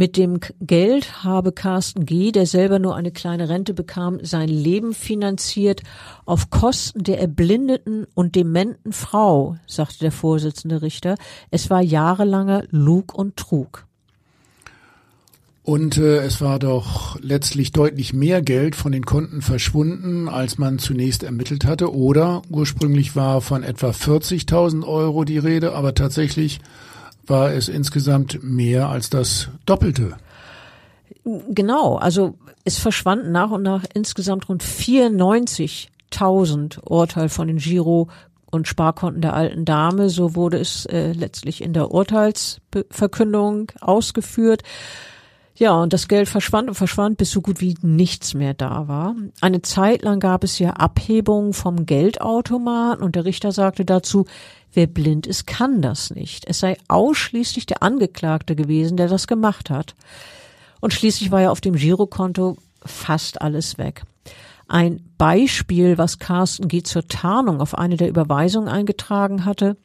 Mit 0.00 0.16
dem 0.16 0.40
Geld 0.62 1.24
habe 1.24 1.52
Carsten 1.52 2.06
G., 2.06 2.32
der 2.32 2.46
selber 2.46 2.78
nur 2.78 2.96
eine 2.96 3.10
kleine 3.10 3.50
Rente 3.50 3.74
bekam, 3.74 4.18
sein 4.22 4.48
Leben 4.48 4.94
finanziert 4.94 5.82
auf 6.24 6.48
Kosten 6.48 7.04
der 7.04 7.20
erblindeten 7.20 8.06
und 8.14 8.34
dementen 8.34 8.94
Frau, 8.94 9.58
sagte 9.66 9.98
der 9.98 10.10
Vorsitzende 10.10 10.80
Richter. 10.80 11.16
Es 11.50 11.68
war 11.68 11.82
jahrelanger 11.82 12.62
Lug 12.70 13.12
und 13.14 13.36
Trug. 13.36 13.84
Und 15.64 15.98
äh, 15.98 16.24
es 16.24 16.40
war 16.40 16.58
doch 16.58 17.20
letztlich 17.20 17.72
deutlich 17.72 18.14
mehr 18.14 18.40
Geld 18.40 18.76
von 18.76 18.92
den 18.92 19.04
Konten 19.04 19.42
verschwunden, 19.42 20.30
als 20.30 20.56
man 20.56 20.78
zunächst 20.78 21.24
ermittelt 21.24 21.66
hatte. 21.66 21.94
Oder 21.94 22.40
ursprünglich 22.48 23.16
war 23.16 23.42
von 23.42 23.62
etwa 23.62 23.90
40.000 23.90 24.82
Euro 24.86 25.24
die 25.24 25.36
Rede, 25.36 25.74
aber 25.74 25.94
tatsächlich 25.94 26.60
war 27.30 27.52
es 27.52 27.68
insgesamt 27.68 28.42
mehr 28.42 28.88
als 28.88 29.10
das 29.10 29.50
Doppelte. 29.64 30.16
Genau, 31.48 31.96
also 31.96 32.34
es 32.64 32.78
verschwanden 32.78 33.32
nach 33.32 33.50
und 33.50 33.62
nach 33.62 33.84
insgesamt 33.94 34.48
rund 34.48 34.62
94.000 34.62 36.84
Urteil 36.84 37.28
von 37.28 37.48
den 37.48 37.58
Giro 37.58 38.08
und 38.50 38.68
Sparkonten 38.68 39.20
der 39.22 39.34
alten 39.34 39.64
Dame. 39.64 40.10
So 40.10 40.34
wurde 40.34 40.58
es 40.58 40.84
äh, 40.86 41.12
letztlich 41.12 41.62
in 41.62 41.72
der 41.72 41.92
Urteilsverkündung 41.92 43.70
ausgeführt. 43.80 44.64
Ja, 45.60 45.74
und 45.74 45.92
das 45.92 46.08
Geld 46.08 46.26
verschwand 46.26 46.70
und 46.70 46.74
verschwand, 46.74 47.18
bis 47.18 47.32
so 47.32 47.42
gut 47.42 47.60
wie 47.60 47.74
nichts 47.82 48.32
mehr 48.32 48.54
da 48.54 48.88
war. 48.88 49.14
Eine 49.42 49.60
Zeit 49.60 50.00
lang 50.00 50.18
gab 50.18 50.42
es 50.42 50.58
ja 50.58 50.70
Abhebungen 50.70 51.52
vom 51.52 51.84
Geldautomaten 51.84 53.04
und 53.04 53.14
der 53.14 53.26
Richter 53.26 53.52
sagte 53.52 53.84
dazu, 53.84 54.24
wer 54.72 54.86
blind 54.86 55.26
ist, 55.26 55.46
kann 55.46 55.82
das 55.82 56.14
nicht. 56.14 56.46
Es 56.48 56.60
sei 56.60 56.78
ausschließlich 56.88 57.66
der 57.66 57.82
Angeklagte 57.82 58.56
gewesen, 58.56 58.96
der 58.96 59.08
das 59.08 59.26
gemacht 59.26 59.68
hat. 59.68 59.96
Und 60.80 60.94
schließlich 60.94 61.30
war 61.30 61.42
ja 61.42 61.50
auf 61.50 61.60
dem 61.60 61.74
Girokonto 61.74 62.56
fast 62.82 63.42
alles 63.42 63.76
weg. 63.76 64.04
Ein 64.66 65.10
Beispiel, 65.18 65.98
was 65.98 66.18
Carsten 66.18 66.68
G. 66.68 66.82
zur 66.84 67.06
Tarnung 67.06 67.60
auf 67.60 67.76
eine 67.76 67.98
der 67.98 68.08
Überweisungen 68.08 68.70
eingetragen 68.70 69.44
hatte, 69.44 69.76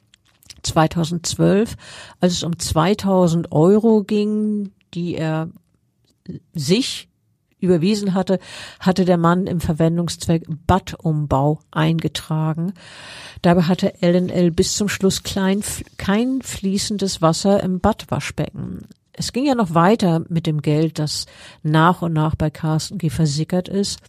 2012, 0.64 1.76
als 2.22 2.32
es 2.32 2.44
um 2.44 2.58
2000 2.58 3.52
Euro 3.52 4.04
ging, 4.04 4.72
die 4.94 5.16
er 5.16 5.50
sich 6.54 7.10
überwiesen 7.60 8.14
hatte, 8.14 8.40
hatte 8.80 9.06
der 9.06 9.18
Mann 9.18 9.48
im 9.48 9.60
Verwendungszweck 9.60 10.46
Badumbau 10.68 11.60
eingetragen. 11.72 12.74
Dabei 13.42 13.64
hatte 13.64 13.94
LNL 14.02 14.52
bis 14.52 14.76
zum 14.76 14.90
Schluss 14.90 15.24
klein, 15.24 15.64
kein 15.98 16.42
fließendes 16.42 17.22
Wasser 17.22 17.64
im 17.64 17.80
Badwaschbecken 17.80 18.88
es 19.18 19.34
ging 19.34 19.45
ja 19.45 19.55
noch 19.55 19.74
weiter 19.74 20.24
mit 20.30 20.47
dem 20.47 20.61
Geld, 20.61 20.99
das 20.99 21.26
nach 21.63 22.01
und 22.01 22.13
nach 22.13 22.36
bei 22.36 22.49
Carsten 22.49 22.97
G. 22.97 23.09
versickert 23.09 23.68
ist. 23.70 23.99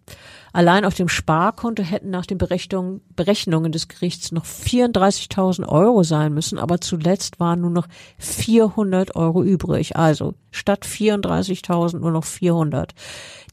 Allein 0.52 0.86
auf 0.86 0.94
dem 0.94 1.08
Sparkonto 1.08 1.82
hätten 1.82 2.08
nach 2.08 2.24
den 2.24 2.38
Berechnungen, 2.38 3.02
Berechnungen 3.14 3.72
des 3.72 3.88
Gerichts 3.88 4.32
noch 4.32 4.46
34.000 4.46 5.68
Euro 5.68 6.02
sein 6.02 6.32
müssen, 6.32 6.58
aber 6.58 6.80
zuletzt 6.80 7.38
waren 7.38 7.60
nur 7.60 7.70
noch 7.70 7.86
400 8.18 9.16
Euro 9.16 9.42
übrig. 9.42 9.96
Also 9.96 10.34
statt 10.50 10.86
34.000 10.86 11.98
nur 11.98 12.10
noch 12.10 12.24
400. 12.24 12.94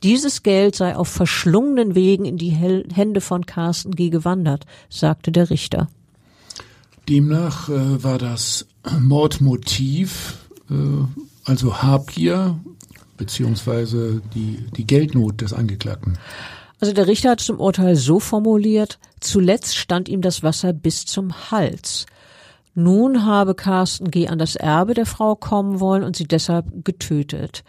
Dieses 0.01 0.43
Geld 0.43 0.75
sei 0.75 0.95
auf 0.95 1.09
verschlungenen 1.09 1.93
Wegen 1.93 2.25
in 2.25 2.37
die 2.37 2.51
Hände 2.51 3.19
von 3.19 3.45
Carsten 3.45 3.91
G. 3.91 4.09
gewandert, 4.09 4.65
sagte 4.89 5.31
der 5.31 5.49
Richter. 5.49 5.89
Demnach 7.09 7.67
äh, 7.67 8.01
war 8.01 8.17
das 8.17 8.65
Mordmotiv 9.01 10.37
äh, 10.69 10.73
also 11.45 11.81
Habgier 11.81 12.59
beziehungsweise 13.17 14.21
die, 14.33 14.65
die 14.75 14.87
Geldnot 14.87 15.41
des 15.41 15.53
Angeklagten. 15.53 16.17
Also 16.79 16.93
der 16.93 17.07
Richter 17.07 17.31
hat 17.31 17.41
es 17.41 17.49
im 17.49 17.59
Urteil 17.59 17.95
so 17.95 18.19
formuliert, 18.19 18.99
zuletzt 19.19 19.77
stand 19.77 20.09
ihm 20.09 20.21
das 20.21 20.43
Wasser 20.43 20.73
bis 20.73 21.05
zum 21.05 21.51
Hals. 21.51 22.05
Nun 22.75 23.25
habe 23.25 23.55
Carsten 23.55 24.09
G. 24.09 24.27
an 24.27 24.39
das 24.39 24.55
Erbe 24.55 24.93
der 24.93 25.05
Frau 25.05 25.35
kommen 25.35 25.79
wollen 25.79 26.03
und 26.03 26.15
sie 26.15 26.27
deshalb 26.27 26.83
getötet. 26.83 27.63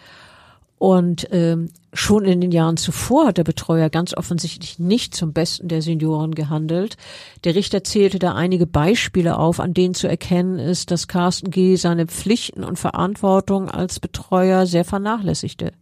Und 0.85 1.28
ähm, 1.30 1.70
schon 1.95 2.26
in 2.26 2.43
den 2.43 2.53
Jahren 2.53 2.76
zuvor 2.76 3.28
hat 3.28 3.39
der 3.39 3.45
Betreuer 3.45 3.89
ganz 3.89 4.12
offensichtlich 4.12 4.78
nicht 4.78 5.14
zum 5.14 5.32
Besten 5.32 5.68
der 5.68 5.80
Senioren 5.80 6.35
gehandelt. 6.35 6.99
Der 7.45 7.55
Richter 7.55 7.85
zählte 7.85 8.18
da 8.18 8.35
einige 8.35 8.66
Beispiele 8.66 9.39
auf, 9.39 9.61
an 9.61 9.72
denen 9.72 9.95
zu 9.95 10.09
erkennen 10.09 10.59
ist, 10.59 10.91
dass 10.91 11.09
Carsten 11.09 11.51
G. 11.51 11.76
seine 11.76 12.05
Pflichten 12.05 12.62
und 12.64 12.78
Verantwortung 12.78 13.70
als 13.70 13.99
Betreuer 13.99 14.66
sehr 14.66 14.85
vernachlässigte. 14.85 15.72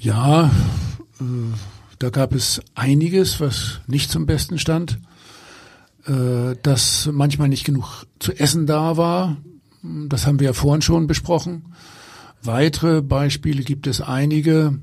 Ja, 0.00 0.50
äh, 1.20 1.24
da 2.00 2.10
gab 2.10 2.34
es 2.34 2.60
einiges, 2.74 3.38
was 3.38 3.82
nicht 3.86 4.10
zum 4.10 4.26
Besten 4.26 4.58
stand. 4.58 4.98
Äh, 6.08 6.56
dass 6.60 7.08
manchmal 7.12 7.50
nicht 7.50 7.64
genug 7.64 8.08
zu 8.18 8.32
essen 8.32 8.66
da 8.66 8.96
war, 8.96 9.36
das 9.80 10.26
haben 10.26 10.40
wir 10.40 10.46
ja 10.48 10.52
vorhin 10.54 10.82
schon 10.82 11.06
besprochen 11.06 11.66
Weitere 12.44 13.00
Beispiele 13.00 13.62
gibt 13.62 13.86
es 13.86 14.02
einige. 14.02 14.78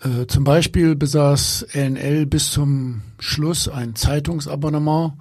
Äh, 0.00 0.26
zum 0.28 0.44
Beispiel 0.44 0.94
besaß 0.94 1.66
LNL 1.72 2.26
bis 2.26 2.52
zum 2.52 3.02
Schluss 3.18 3.66
ein 3.66 3.96
Zeitungsabonnement, 3.96 5.14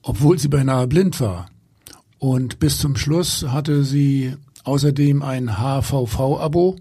obwohl 0.00 0.38
sie 0.38 0.48
beinahe 0.48 0.86
blind 0.86 1.20
war. 1.20 1.50
Und 2.18 2.58
bis 2.58 2.78
zum 2.78 2.96
Schluss 2.96 3.44
hatte 3.48 3.84
sie 3.84 4.34
außerdem 4.64 5.22
ein 5.22 5.58
HVV-Abo, 5.58 6.76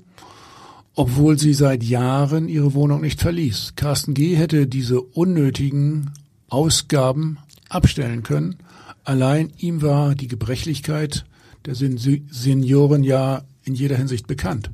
obwohl 0.95 1.37
sie 1.37 1.53
seit 1.53 1.83
Jahren 1.83 2.47
ihre 2.47 2.73
Wohnung 2.73 3.01
nicht 3.01 3.19
verließ. 3.19 3.73
Carsten 3.75 4.13
G. 4.13 4.37
hätte 4.37 4.67
diese 4.67 5.01
unnötigen 5.01 6.11
Ausgaben 6.47 7.39
abstellen 7.67 8.23
können. 8.23 8.55
Allein 9.03 9.51
ihm 9.57 9.81
war 9.81 10.15
die 10.15 10.29
Gebrechlichkeit 10.29 11.25
der 11.65 11.75
Senioren 11.75 13.03
ja 13.03 13.43
in 13.64 13.76
jeder 13.76 13.97
Hinsicht 13.97 14.28
bekannt. 14.28 14.70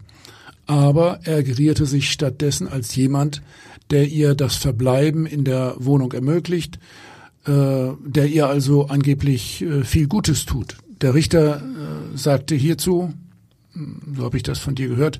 Aber 0.65 1.19
er 1.23 1.43
gerierte 1.43 1.85
sich 1.85 2.11
stattdessen 2.11 2.67
als 2.67 2.95
jemand, 2.95 3.41
der 3.89 4.07
ihr 4.07 4.35
das 4.35 4.55
Verbleiben 4.55 5.25
in 5.25 5.43
der 5.43 5.75
Wohnung 5.77 6.11
ermöglicht, 6.11 6.77
äh, 7.45 7.51
der 8.05 8.27
ihr 8.27 8.47
also 8.47 8.87
angeblich 8.87 9.61
äh, 9.61 9.83
viel 9.83 10.07
Gutes 10.07 10.45
tut. 10.45 10.77
Der 11.01 11.13
Richter 11.13 11.61
äh, 11.61 12.17
sagte 12.17 12.55
hierzu, 12.55 13.13
so 14.15 14.23
habe 14.23 14.37
ich 14.37 14.43
das 14.43 14.59
von 14.59 14.75
dir 14.75 14.87
gehört, 14.87 15.19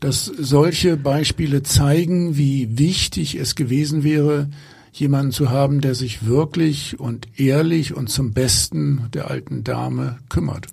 dass 0.00 0.24
solche 0.24 0.96
Beispiele 0.96 1.62
zeigen, 1.62 2.36
wie 2.36 2.78
wichtig 2.78 3.34
es 3.34 3.54
gewesen 3.54 4.04
wäre, 4.04 4.48
jemanden 4.92 5.32
zu 5.32 5.50
haben, 5.50 5.80
der 5.80 5.94
sich 5.94 6.24
wirklich 6.26 6.98
und 6.98 7.26
ehrlich 7.36 7.94
und 7.94 8.08
zum 8.08 8.32
Besten 8.32 9.08
der 9.12 9.30
alten 9.30 9.64
Dame 9.64 10.18
kümmert. 10.28 10.68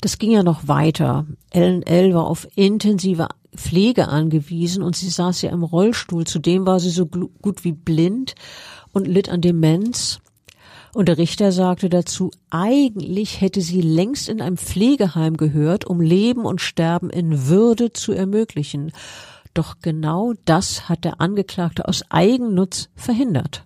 Das 0.00 0.18
ging 0.18 0.30
ja 0.30 0.42
noch 0.42 0.68
weiter. 0.68 1.26
Ellen 1.50 1.82
L. 1.82 2.14
war 2.14 2.26
auf 2.26 2.46
intensive 2.54 3.28
Pflege 3.54 4.08
angewiesen 4.08 4.82
und 4.82 4.96
sie 4.96 5.10
saß 5.10 5.42
ja 5.42 5.50
im 5.50 5.62
Rollstuhl. 5.62 6.26
Zudem 6.26 6.66
war 6.66 6.80
sie 6.80 6.90
so 6.90 7.06
gut 7.06 7.64
wie 7.64 7.72
blind 7.72 8.34
und 8.92 9.06
litt 9.06 9.28
an 9.28 9.40
Demenz. 9.40 10.20
Und 10.94 11.08
der 11.08 11.18
Richter 11.18 11.52
sagte 11.52 11.90
dazu, 11.90 12.30
eigentlich 12.48 13.42
hätte 13.42 13.60
sie 13.60 13.82
längst 13.82 14.30
in 14.30 14.40
einem 14.40 14.56
Pflegeheim 14.56 15.36
gehört, 15.36 15.84
um 15.84 16.00
Leben 16.00 16.46
und 16.46 16.62
Sterben 16.62 17.10
in 17.10 17.48
Würde 17.48 17.92
zu 17.92 18.12
ermöglichen. 18.12 18.92
Doch 19.52 19.76
genau 19.82 20.32
das 20.46 20.88
hat 20.88 21.04
der 21.04 21.20
Angeklagte 21.20 21.86
aus 21.86 22.02
Eigennutz 22.08 22.88
verhindert. 22.94 23.65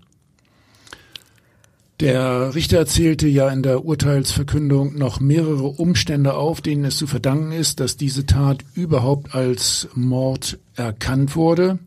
Der 2.01 2.55
Richter 2.55 2.78
erzählte 2.78 3.28
ja 3.28 3.51
in 3.51 3.62
der 3.62 3.84
Urteilsverkündung 3.84 4.96
noch 4.96 5.20
mehrere 5.20 5.66
Umstände 5.66 6.32
auf, 6.32 6.62
denen 6.62 6.86
es 6.86 6.96
zu 6.96 7.07
verdanken 7.07 7.53
ist, 7.53 7.78
dass 7.78 7.98
diese 7.98 8.24
Tat 8.24 8.64
überhaupt 8.72 9.34
als 9.34 9.86
Mord 9.94 10.59
erkannt 10.74 11.36
wurde. 11.36 11.78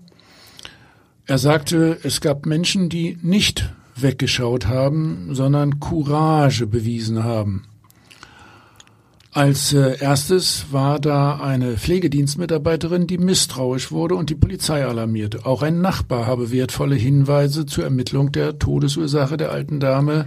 Er 1.25 1.39
sagte, 1.39 1.97
es 2.03 2.21
gab 2.21 2.45
Menschen, 2.45 2.89
die 2.89 3.17
nicht 3.23 3.73
weggeschaut 3.95 4.67
haben, 4.67 5.29
sondern 5.31 5.79
Courage 5.79 6.67
bewiesen 6.67 7.23
haben. 7.23 7.63
Als 9.33 9.73
äh, 9.73 9.97
erstes 9.99 10.67
war 10.71 10.99
da 10.99 11.37
eine 11.37 11.77
Pflegedienstmitarbeiterin, 11.77 13.07
die 13.07 13.17
misstrauisch 13.17 13.91
wurde 13.91 14.13
und 14.13 14.29
die 14.29 14.35
Polizei 14.35 14.85
alarmierte. 14.85 15.47
Auch 15.47 15.63
ein 15.63 15.81
Nachbar 15.81 16.27
habe 16.27 16.51
wertvolle 16.51 16.95
Hinweise 16.95 17.65
zur 17.65 17.83
Ermittlung 17.83 18.31
der 18.31 18.59
Todesursache 18.59 19.35
der 19.35 19.51
alten 19.51 19.79
Dame 19.79 20.25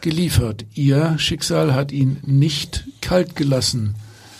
geliefert. 0.00 0.64
Ihr 0.74 1.18
Schicksal 1.18 1.74
hat 1.74 1.90
ihn 1.90 2.18
nicht 2.24 2.84
kalt 3.00 3.34
gelassen, 3.34 3.96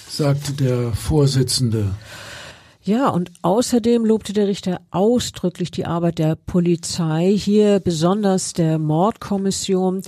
sagte 0.09 0.53
der 0.53 0.93
Vorsitzende. 0.93 1.91
Ja, 2.87 3.09
und 3.09 3.33
außerdem 3.43 4.05
lobte 4.05 4.33
der 4.33 4.47
Richter 4.47 4.81
ausdrücklich 4.93 5.73
die 5.73 5.87
Arbeit 5.87 6.21
der 6.21 6.37
Polizei, 6.37 7.37
hier 7.37 7.81
besonders 7.81 8.53
der 8.53 8.79
Mordkommission, 8.79 10.03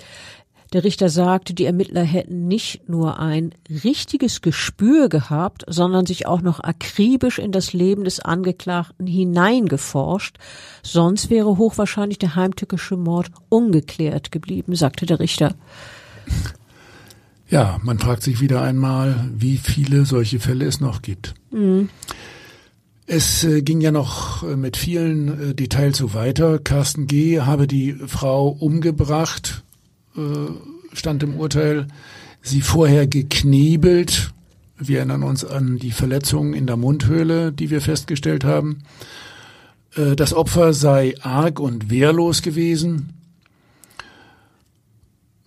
der 0.72 0.84
Richter 0.84 1.08
sagte, 1.08 1.54
die 1.54 1.64
Ermittler 1.64 2.02
hätten 2.02 2.46
nicht 2.46 2.88
nur 2.88 3.18
ein 3.18 3.54
richtiges 3.84 4.42
Gespür 4.42 5.08
gehabt, 5.08 5.64
sondern 5.66 6.04
sich 6.04 6.26
auch 6.26 6.42
noch 6.42 6.60
akribisch 6.60 7.38
in 7.38 7.52
das 7.52 7.72
Leben 7.72 8.04
des 8.04 8.20
Angeklagten 8.20 9.06
hineingeforscht, 9.06 10.36
sonst 10.82 11.30
wäre 11.30 11.56
hochwahrscheinlich 11.56 12.18
der 12.18 12.34
heimtückische 12.34 12.96
Mord 12.96 13.30
ungeklärt 13.48 14.30
geblieben, 14.30 14.74
sagte 14.74 15.06
der 15.06 15.20
Richter. 15.20 15.54
Ja, 17.48 17.78
man 17.82 17.98
fragt 17.98 18.22
sich 18.22 18.40
wieder 18.40 18.60
einmal, 18.60 19.30
wie 19.34 19.56
viele 19.56 20.04
solche 20.04 20.38
Fälle 20.38 20.66
es 20.66 20.80
noch 20.80 21.00
gibt. 21.00 21.34
Mhm. 21.50 21.88
Es 23.10 23.42
äh, 23.42 23.62
ging 23.62 23.80
ja 23.80 23.90
noch 23.90 24.42
äh, 24.42 24.54
mit 24.54 24.76
vielen 24.76 25.50
äh, 25.50 25.54
Details 25.54 25.96
so 25.96 26.12
weiter. 26.12 26.58
Carsten 26.58 27.06
G. 27.06 27.40
habe 27.40 27.66
die 27.66 27.94
Frau 28.06 28.48
umgebracht, 28.48 29.64
stand 30.92 31.22
im 31.22 31.36
Urteil, 31.36 31.86
sie 32.42 32.60
vorher 32.60 33.06
geknebelt. 33.06 34.32
Wir 34.78 34.98
erinnern 34.98 35.22
uns 35.22 35.44
an 35.44 35.78
die 35.78 35.90
Verletzungen 35.90 36.54
in 36.54 36.66
der 36.66 36.76
Mundhöhle, 36.76 37.52
die 37.52 37.70
wir 37.70 37.80
festgestellt 37.80 38.44
haben. 38.44 38.82
Äh, 39.96 40.16
das 40.16 40.34
Opfer 40.34 40.72
sei 40.72 41.14
arg 41.20 41.60
und 41.60 41.90
wehrlos 41.90 42.42
gewesen. 42.42 43.12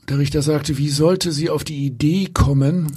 Der 0.10 0.20
Richter 0.20 0.42
sagte, 0.42 0.78
wie 0.78 0.90
sollte 0.90 1.32
sie 1.32 1.50
auf 1.50 1.64
die 1.64 1.86
Idee 1.86 2.28
kommen, 2.34 2.88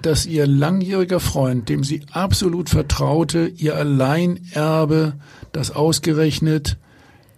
dass 0.00 0.26
ihr 0.26 0.46
langjähriger 0.46 1.20
Freund, 1.20 1.68
dem 1.68 1.82
sie 1.82 2.02
absolut 2.12 2.68
vertraute, 2.68 3.48
ihr 3.48 3.74
Alleinerbe, 3.74 5.14
das 5.52 5.70
ausgerechnet 5.70 6.76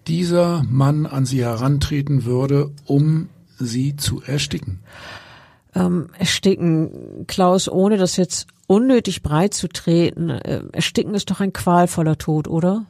dieser 0.08 0.64
Mann 0.68 1.06
an 1.06 1.24
sie 1.24 1.42
herantreten 1.42 2.24
würde, 2.24 2.72
um 2.84 3.28
sie 3.58 3.96
zu 3.96 4.22
ersticken? 4.22 4.80
Ähm, 5.74 6.10
ersticken, 6.18 7.26
Klaus, 7.26 7.68
ohne 7.68 7.96
das 7.96 8.16
jetzt 8.16 8.46
unnötig 8.66 9.22
breit 9.22 9.54
zu 9.54 9.68
treten, 9.68 10.30
äh, 10.30 10.62
ersticken 10.72 11.14
ist 11.14 11.30
doch 11.30 11.40
ein 11.40 11.52
qualvoller 11.52 12.18
Tod, 12.18 12.48
oder? 12.48 12.86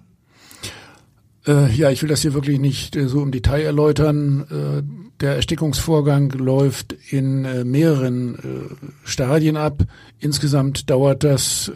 Äh, 1.48 1.72
ja, 1.72 1.90
ich 1.90 2.02
will 2.02 2.10
das 2.10 2.22
hier 2.22 2.34
wirklich 2.34 2.60
nicht 2.60 2.94
äh, 2.94 3.08
so 3.08 3.22
im 3.22 3.32
Detail 3.32 3.62
erläutern. 3.62 4.46
Äh, 4.50 4.82
der 5.20 5.34
Erstickungsvorgang 5.34 6.30
läuft 6.30 6.94
in 7.10 7.44
äh, 7.44 7.64
mehreren 7.64 8.36
äh, 8.36 8.38
Stadien 9.02 9.56
ab. 9.56 9.82
Insgesamt 10.20 10.90
dauert 10.90 11.24
das 11.24 11.68
äh, 11.68 11.72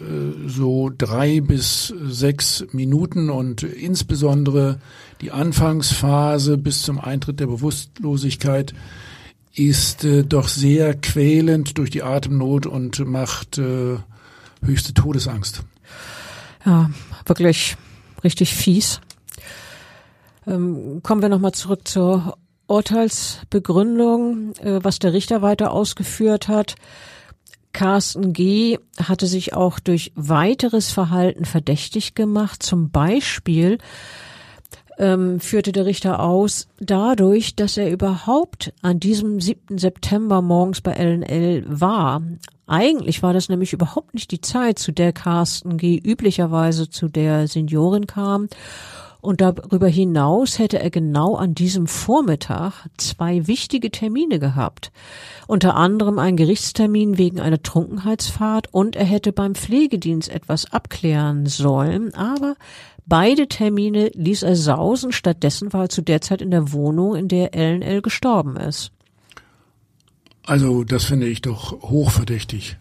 so 0.46 0.90
drei 0.96 1.40
bis 1.40 1.92
sechs 2.04 2.64
Minuten 2.72 3.30
und 3.30 3.62
insbesondere 3.64 4.78
die 5.22 5.32
Anfangsphase 5.32 6.58
bis 6.58 6.82
zum 6.82 7.00
Eintritt 7.00 7.40
der 7.40 7.46
Bewusstlosigkeit 7.46 8.74
ist 9.54 10.06
doch 10.28 10.48
sehr 10.48 10.94
quälend 10.94 11.76
durch 11.76 11.90
die 11.90 12.02
Atemnot 12.02 12.64
und 12.64 13.06
macht 13.06 13.60
höchste 14.62 14.94
Todesangst. 14.94 15.62
Ja, 16.64 16.90
wirklich 17.26 17.76
richtig 18.24 18.54
fies. 18.54 19.02
Ähm, 20.46 21.00
kommen 21.02 21.22
wir 21.22 21.28
nochmal 21.28 21.52
zurück 21.52 21.86
zur 21.86 22.36
Urteilsbegründung, 22.66 24.54
äh, 24.56 24.80
was 24.82 24.98
der 24.98 25.12
Richter 25.12 25.42
weiter 25.42 25.72
ausgeführt 25.72 26.48
hat. 26.48 26.76
Carsten 27.72 28.32
G. 28.32 28.78
hatte 28.98 29.26
sich 29.26 29.54
auch 29.54 29.78
durch 29.78 30.12
weiteres 30.14 30.90
Verhalten 30.90 31.44
verdächtig 31.44 32.14
gemacht. 32.14 32.62
Zum 32.62 32.90
Beispiel 32.90 33.78
ähm, 34.98 35.40
führte 35.40 35.72
der 35.72 35.86
Richter 35.86 36.20
aus, 36.20 36.68
dadurch, 36.78 37.56
dass 37.56 37.76
er 37.76 37.90
überhaupt 37.90 38.72
an 38.82 39.00
diesem 39.00 39.40
7. 39.40 39.78
September 39.78 40.42
morgens 40.42 40.80
bei 40.80 40.92
LNL 40.92 41.64
war. 41.66 42.22
Eigentlich 42.66 43.22
war 43.22 43.32
das 43.32 43.48
nämlich 43.48 43.72
überhaupt 43.72 44.14
nicht 44.14 44.30
die 44.30 44.40
Zeit, 44.40 44.78
zu 44.78 44.92
der 44.92 45.12
Carsten 45.12 45.76
G. 45.76 45.98
üblicherweise 45.98 46.88
zu 46.88 47.08
der 47.08 47.48
Seniorin 47.48 48.06
kam. 48.06 48.48
Und 49.22 49.40
darüber 49.40 49.86
hinaus 49.86 50.58
hätte 50.58 50.80
er 50.80 50.90
genau 50.90 51.36
an 51.36 51.54
diesem 51.54 51.86
Vormittag 51.86 52.86
zwei 52.96 53.46
wichtige 53.46 53.92
Termine 53.92 54.40
gehabt. 54.40 54.90
Unter 55.46 55.76
anderem 55.76 56.18
einen 56.18 56.36
Gerichtstermin 56.36 57.18
wegen 57.18 57.38
einer 57.40 57.62
Trunkenheitsfahrt 57.62 58.74
und 58.74 58.96
er 58.96 59.04
hätte 59.04 59.32
beim 59.32 59.54
Pflegedienst 59.54 60.28
etwas 60.28 60.72
abklären 60.72 61.46
sollen, 61.46 62.12
aber 62.14 62.56
beide 63.06 63.46
Termine 63.46 64.10
ließ 64.12 64.42
er 64.42 64.56
sausen. 64.56 65.12
Stattdessen 65.12 65.72
war 65.72 65.82
er 65.82 65.88
zu 65.88 66.02
der 66.02 66.20
Zeit 66.20 66.42
in 66.42 66.50
der 66.50 66.72
Wohnung, 66.72 67.14
in 67.14 67.28
der 67.28 67.54
LNL 67.54 68.02
gestorben 68.02 68.56
ist. 68.56 68.90
Also, 70.44 70.82
das 70.82 71.04
finde 71.04 71.28
ich 71.28 71.42
doch 71.42 71.80
hochverdächtig. 71.82 72.76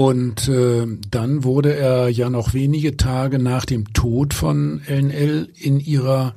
Und 0.00 0.48
äh, 0.48 0.86
dann 1.10 1.44
wurde 1.44 1.76
er 1.76 2.08
ja 2.08 2.30
noch 2.30 2.54
wenige 2.54 2.96
Tage 2.96 3.38
nach 3.38 3.66
dem 3.66 3.92
Tod 3.92 4.32
von 4.32 4.80
LNL 4.88 5.50
in 5.54 5.78
ihrer 5.78 6.34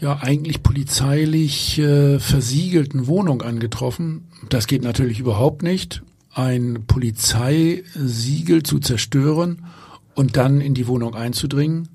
ja 0.00 0.20
eigentlich 0.22 0.62
polizeilich 0.62 1.78
äh, 1.78 2.18
versiegelten 2.18 3.06
Wohnung 3.06 3.42
angetroffen. 3.42 4.28
Das 4.48 4.66
geht 4.66 4.82
natürlich 4.82 5.20
überhaupt 5.20 5.62
nicht, 5.62 6.00
ein 6.32 6.84
Polizeisiegel 6.86 8.62
zu 8.62 8.78
zerstören 8.78 9.66
und 10.14 10.38
dann 10.38 10.62
in 10.62 10.72
die 10.72 10.86
Wohnung 10.86 11.14
einzudringen. 11.14 11.90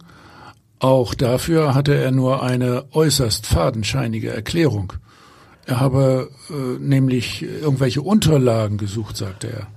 Auch 0.78 1.16
dafür 1.16 1.74
hatte 1.74 1.96
er 1.96 2.12
nur 2.12 2.44
eine 2.44 2.86
äußerst 2.92 3.48
fadenscheinige 3.48 4.30
Erklärung. 4.30 4.94
Er 5.66 5.80
habe 5.80 6.30
äh, 6.52 6.80
nämlich 6.80 7.42
irgendwelche 7.42 8.04
Unterlagen 8.04 8.78
gesucht, 8.78 9.18
sagte 9.18 9.48
er 9.48 9.68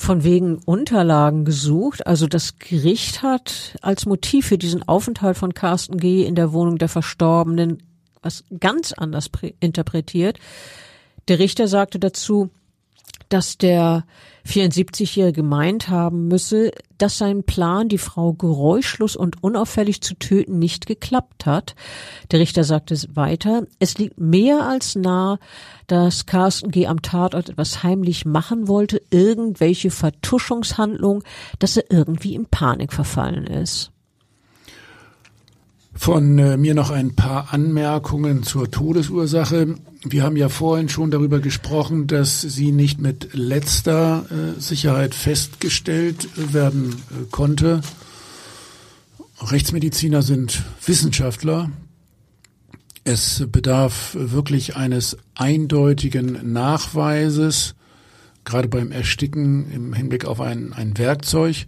von 0.00 0.24
wegen 0.24 0.56
Unterlagen 0.64 1.44
gesucht. 1.44 2.06
Also 2.06 2.26
das 2.26 2.58
Gericht 2.58 3.22
hat 3.22 3.76
als 3.82 4.06
Motiv 4.06 4.46
für 4.46 4.56
diesen 4.56 4.82
Aufenthalt 4.88 5.36
von 5.36 5.52
Carsten 5.52 5.98
G. 5.98 6.24
in 6.24 6.34
der 6.34 6.54
Wohnung 6.54 6.78
der 6.78 6.88
Verstorbenen 6.88 7.82
was 8.22 8.44
ganz 8.58 8.92
anders 8.94 9.30
interpretiert. 9.60 10.38
Der 11.28 11.38
Richter 11.38 11.68
sagte 11.68 11.98
dazu, 11.98 12.48
dass 13.28 13.58
der 13.58 14.06
74-Jährige 14.50 15.32
gemeint 15.32 15.88
haben 15.88 16.28
müsse, 16.28 16.72
dass 16.98 17.18
sein 17.18 17.44
Plan, 17.44 17.88
die 17.88 17.98
Frau 17.98 18.32
geräuschlos 18.32 19.16
und 19.16 19.42
unauffällig 19.42 20.02
zu 20.02 20.14
töten, 20.14 20.58
nicht 20.58 20.86
geklappt 20.86 21.46
hat. 21.46 21.74
Der 22.30 22.40
Richter 22.40 22.64
sagte 22.64 22.96
weiter, 23.14 23.66
es 23.78 23.96
liegt 23.98 24.18
mehr 24.18 24.66
als 24.66 24.96
nah, 24.96 25.38
dass 25.86 26.26
Carsten 26.26 26.70
G. 26.70 26.86
am 26.86 27.02
Tatort 27.02 27.48
etwas 27.48 27.82
heimlich 27.82 28.26
machen 28.26 28.68
wollte, 28.68 29.00
irgendwelche 29.10 29.90
Vertuschungshandlung, 29.90 31.22
dass 31.58 31.76
er 31.76 31.90
irgendwie 31.90 32.34
in 32.34 32.46
Panik 32.46 32.92
verfallen 32.92 33.46
ist. 33.46 33.92
Von 36.00 36.38
äh, 36.38 36.56
mir 36.56 36.72
noch 36.72 36.90
ein 36.90 37.14
paar 37.14 37.52
Anmerkungen 37.52 38.42
zur 38.42 38.70
Todesursache. 38.70 39.74
Wir 40.02 40.22
haben 40.22 40.38
ja 40.38 40.48
vorhin 40.48 40.88
schon 40.88 41.10
darüber 41.10 41.40
gesprochen, 41.40 42.06
dass 42.06 42.40
sie 42.40 42.72
nicht 42.72 43.02
mit 43.02 43.34
letzter 43.34 44.24
äh, 44.30 44.58
Sicherheit 44.58 45.14
festgestellt 45.14 46.26
werden 46.54 46.94
äh, 46.94 47.26
konnte. 47.30 47.82
Rechtsmediziner 49.42 50.22
sind 50.22 50.62
Wissenschaftler. 50.86 51.70
Es 53.04 53.44
bedarf 53.52 54.16
wirklich 54.18 54.76
eines 54.76 55.18
eindeutigen 55.34 56.50
Nachweises, 56.50 57.74
gerade 58.46 58.68
beim 58.68 58.90
Ersticken 58.90 59.70
im 59.70 59.92
Hinblick 59.92 60.24
auf 60.24 60.40
ein, 60.40 60.72
ein 60.72 60.96
Werkzeug, 60.96 61.66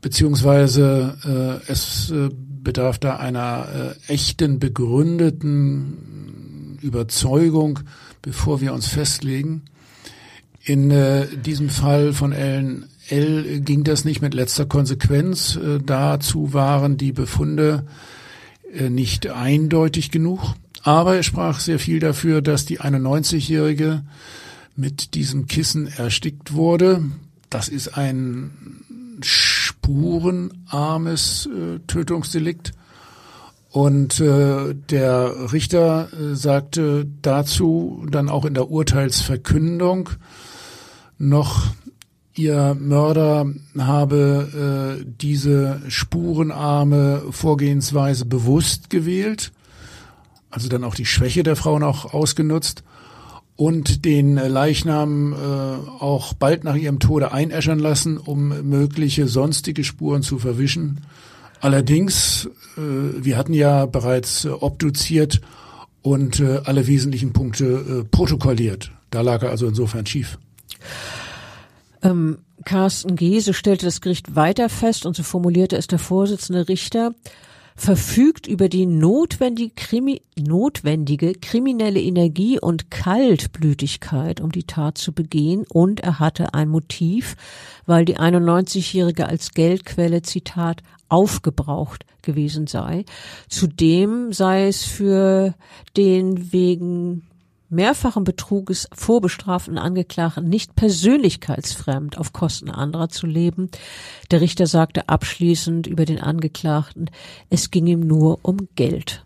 beziehungsweise 0.00 1.62
äh, 1.68 1.70
es 1.70 2.12
bedarf 2.66 2.98
da 2.98 3.16
einer 3.16 3.94
äh, 4.08 4.12
echten, 4.12 4.58
begründeten 4.58 6.78
Überzeugung, 6.82 7.78
bevor 8.22 8.60
wir 8.60 8.74
uns 8.74 8.88
festlegen. 8.88 9.62
In 10.64 10.90
äh, 10.90 11.28
diesem 11.28 11.68
Fall 11.68 12.12
von 12.12 12.32
Ellen 12.32 12.86
L 13.08 13.60
ging 13.60 13.84
das 13.84 14.04
nicht 14.04 14.20
mit 14.20 14.34
letzter 14.34 14.66
Konsequenz. 14.66 15.54
Äh, 15.54 15.78
dazu 15.78 16.54
waren 16.54 16.96
die 16.96 17.12
Befunde 17.12 17.86
äh, 18.74 18.90
nicht 18.90 19.28
eindeutig 19.28 20.10
genug. 20.10 20.40
Aber 20.82 21.14
er 21.14 21.22
sprach 21.22 21.60
sehr 21.60 21.78
viel 21.78 22.00
dafür, 22.00 22.42
dass 22.42 22.64
die 22.64 22.80
91-Jährige 22.80 24.02
mit 24.74 25.14
diesem 25.14 25.46
Kissen 25.46 25.86
erstickt 25.86 26.52
wurde. 26.52 27.04
Das 27.48 27.68
ist 27.68 27.96
ein 27.96 28.50
spurenarmes 29.86 31.46
äh, 31.46 31.78
Tötungsdelikt. 31.86 32.72
Und 33.70 34.20
äh, 34.20 34.74
der 34.74 35.52
Richter 35.52 36.08
äh, 36.12 36.34
sagte 36.34 37.06
dazu 37.22 38.04
dann 38.10 38.28
auch 38.28 38.44
in 38.44 38.54
der 38.54 38.70
Urteilsverkündung 38.70 40.10
noch, 41.18 41.66
ihr 42.34 42.76
Mörder 42.78 43.46
habe 43.78 44.98
äh, 45.00 45.04
diese 45.20 45.80
spurenarme 45.88 47.22
Vorgehensweise 47.30 48.24
bewusst 48.24 48.90
gewählt, 48.90 49.52
also 50.50 50.68
dann 50.68 50.84
auch 50.84 50.94
die 50.94 51.06
Schwäche 51.06 51.42
der 51.42 51.56
Frau 51.56 51.78
noch 51.78 52.12
ausgenutzt 52.12 52.82
und 53.56 54.04
den 54.04 54.36
Leichnam 54.36 55.32
äh, 55.32 55.36
auch 56.02 56.34
bald 56.34 56.64
nach 56.64 56.76
ihrem 56.76 56.98
Tode 56.98 57.32
einäschern 57.32 57.78
lassen, 57.78 58.18
um 58.18 58.68
mögliche 58.68 59.28
sonstige 59.28 59.82
Spuren 59.82 60.22
zu 60.22 60.38
verwischen. 60.38 61.00
Allerdings, 61.60 62.48
äh, 62.76 62.80
wir 63.24 63.38
hatten 63.38 63.54
ja 63.54 63.86
bereits 63.86 64.44
äh, 64.44 64.50
obduziert 64.50 65.40
und 66.02 66.38
äh, 66.38 66.60
alle 66.64 66.86
wesentlichen 66.86 67.32
Punkte 67.32 67.64
äh, 67.64 68.04
protokolliert. 68.04 68.92
Da 69.10 69.22
lag 69.22 69.42
er 69.42 69.50
also 69.50 69.66
insofern 69.66 70.04
schief. 70.04 70.38
Ähm, 72.02 72.38
Carsten 72.64 73.16
Gese 73.16 73.54
stellte 73.54 73.86
das 73.86 74.00
Gericht 74.00 74.36
weiter 74.36 74.68
fest 74.68 75.06
und 75.06 75.16
so 75.16 75.22
formulierte 75.22 75.76
es 75.76 75.86
der 75.86 75.98
Vorsitzende 75.98 76.68
Richter, 76.68 77.12
verfügt 77.76 78.46
über 78.46 78.68
die 78.68 78.86
notwendige, 78.86 79.74
Krimi 79.74 80.22
notwendige 80.38 81.34
kriminelle 81.34 82.00
Energie 82.00 82.58
und 82.58 82.90
Kaltblütigkeit, 82.90 84.40
um 84.40 84.50
die 84.50 84.64
Tat 84.64 84.98
zu 84.98 85.12
begehen, 85.12 85.64
und 85.68 86.00
er 86.00 86.18
hatte 86.18 86.54
ein 86.54 86.68
Motiv, 86.68 87.36
weil 87.84 88.04
die 88.04 88.18
91-Jährige 88.18 89.26
als 89.26 89.52
Geldquelle, 89.52 90.22
Zitat, 90.22 90.82
aufgebraucht 91.08 92.04
gewesen 92.22 92.66
sei. 92.66 93.04
Zudem 93.48 94.32
sei 94.32 94.66
es 94.66 94.84
für 94.84 95.54
den 95.96 96.52
wegen 96.52 97.22
mehrfachen 97.68 98.24
Betruges 98.24 98.88
vorbestraften 98.92 99.78
Angeklagten 99.78 100.48
nicht 100.48 100.76
persönlichkeitsfremd 100.76 102.18
auf 102.18 102.32
Kosten 102.32 102.70
anderer 102.70 103.08
zu 103.08 103.26
leben. 103.26 103.70
Der 104.30 104.40
Richter 104.40 104.66
sagte 104.66 105.08
abschließend 105.08 105.86
über 105.86 106.04
den 106.04 106.20
Angeklagten, 106.20 107.10
es 107.50 107.70
ging 107.70 107.86
ihm 107.86 108.00
nur 108.00 108.38
um 108.42 108.68
Geld. 108.74 109.24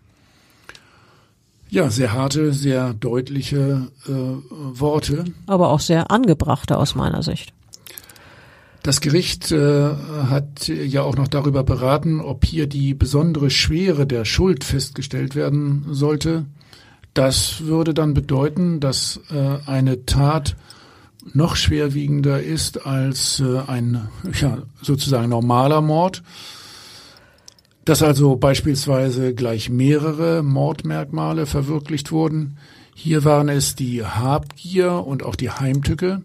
Ja, 1.69 1.89
sehr 1.89 2.11
harte, 2.11 2.51
sehr 2.51 2.93
deutliche 2.93 3.87
äh, 4.05 4.11
Worte. 4.11 5.23
Aber 5.47 5.69
auch 5.69 5.79
sehr 5.79 6.11
angebrachte 6.11 6.77
aus 6.77 6.95
meiner 6.95 7.23
Sicht. 7.23 7.53
Das 8.83 8.99
Gericht 8.99 9.51
äh, 9.51 9.93
hat 10.27 10.67
ja 10.67 11.03
auch 11.03 11.15
noch 11.15 11.27
darüber 11.27 11.63
beraten, 11.63 12.19
ob 12.19 12.45
hier 12.45 12.67
die 12.67 12.93
besondere 12.93 13.49
Schwere 13.51 14.07
der 14.07 14.25
Schuld 14.25 14.63
festgestellt 14.63 15.35
werden 15.35 15.85
sollte. 15.91 16.45
Das 17.13 17.65
würde 17.65 17.93
dann 17.93 18.13
bedeuten, 18.13 18.79
dass 18.79 19.19
äh, 19.31 19.57
eine 19.69 20.05
Tat 20.05 20.55
noch 21.33 21.55
schwerwiegender 21.55 22.41
ist 22.41 22.85
als 22.85 23.41
äh, 23.41 23.59
ein 23.67 24.07
ja, 24.39 24.59
sozusagen 24.81 25.29
normaler 25.29 25.81
Mord. 25.81 26.23
Dass 27.83 28.01
also 28.01 28.35
beispielsweise 28.37 29.33
gleich 29.33 29.69
mehrere 29.69 30.43
Mordmerkmale 30.43 31.45
verwirklicht 31.45 32.11
wurden. 32.11 32.57
Hier 32.95 33.25
waren 33.25 33.49
es 33.49 33.75
die 33.75 34.05
Habgier 34.05 35.05
und 35.05 35.23
auch 35.23 35.35
die 35.35 35.49
Heimtücke. 35.49 36.21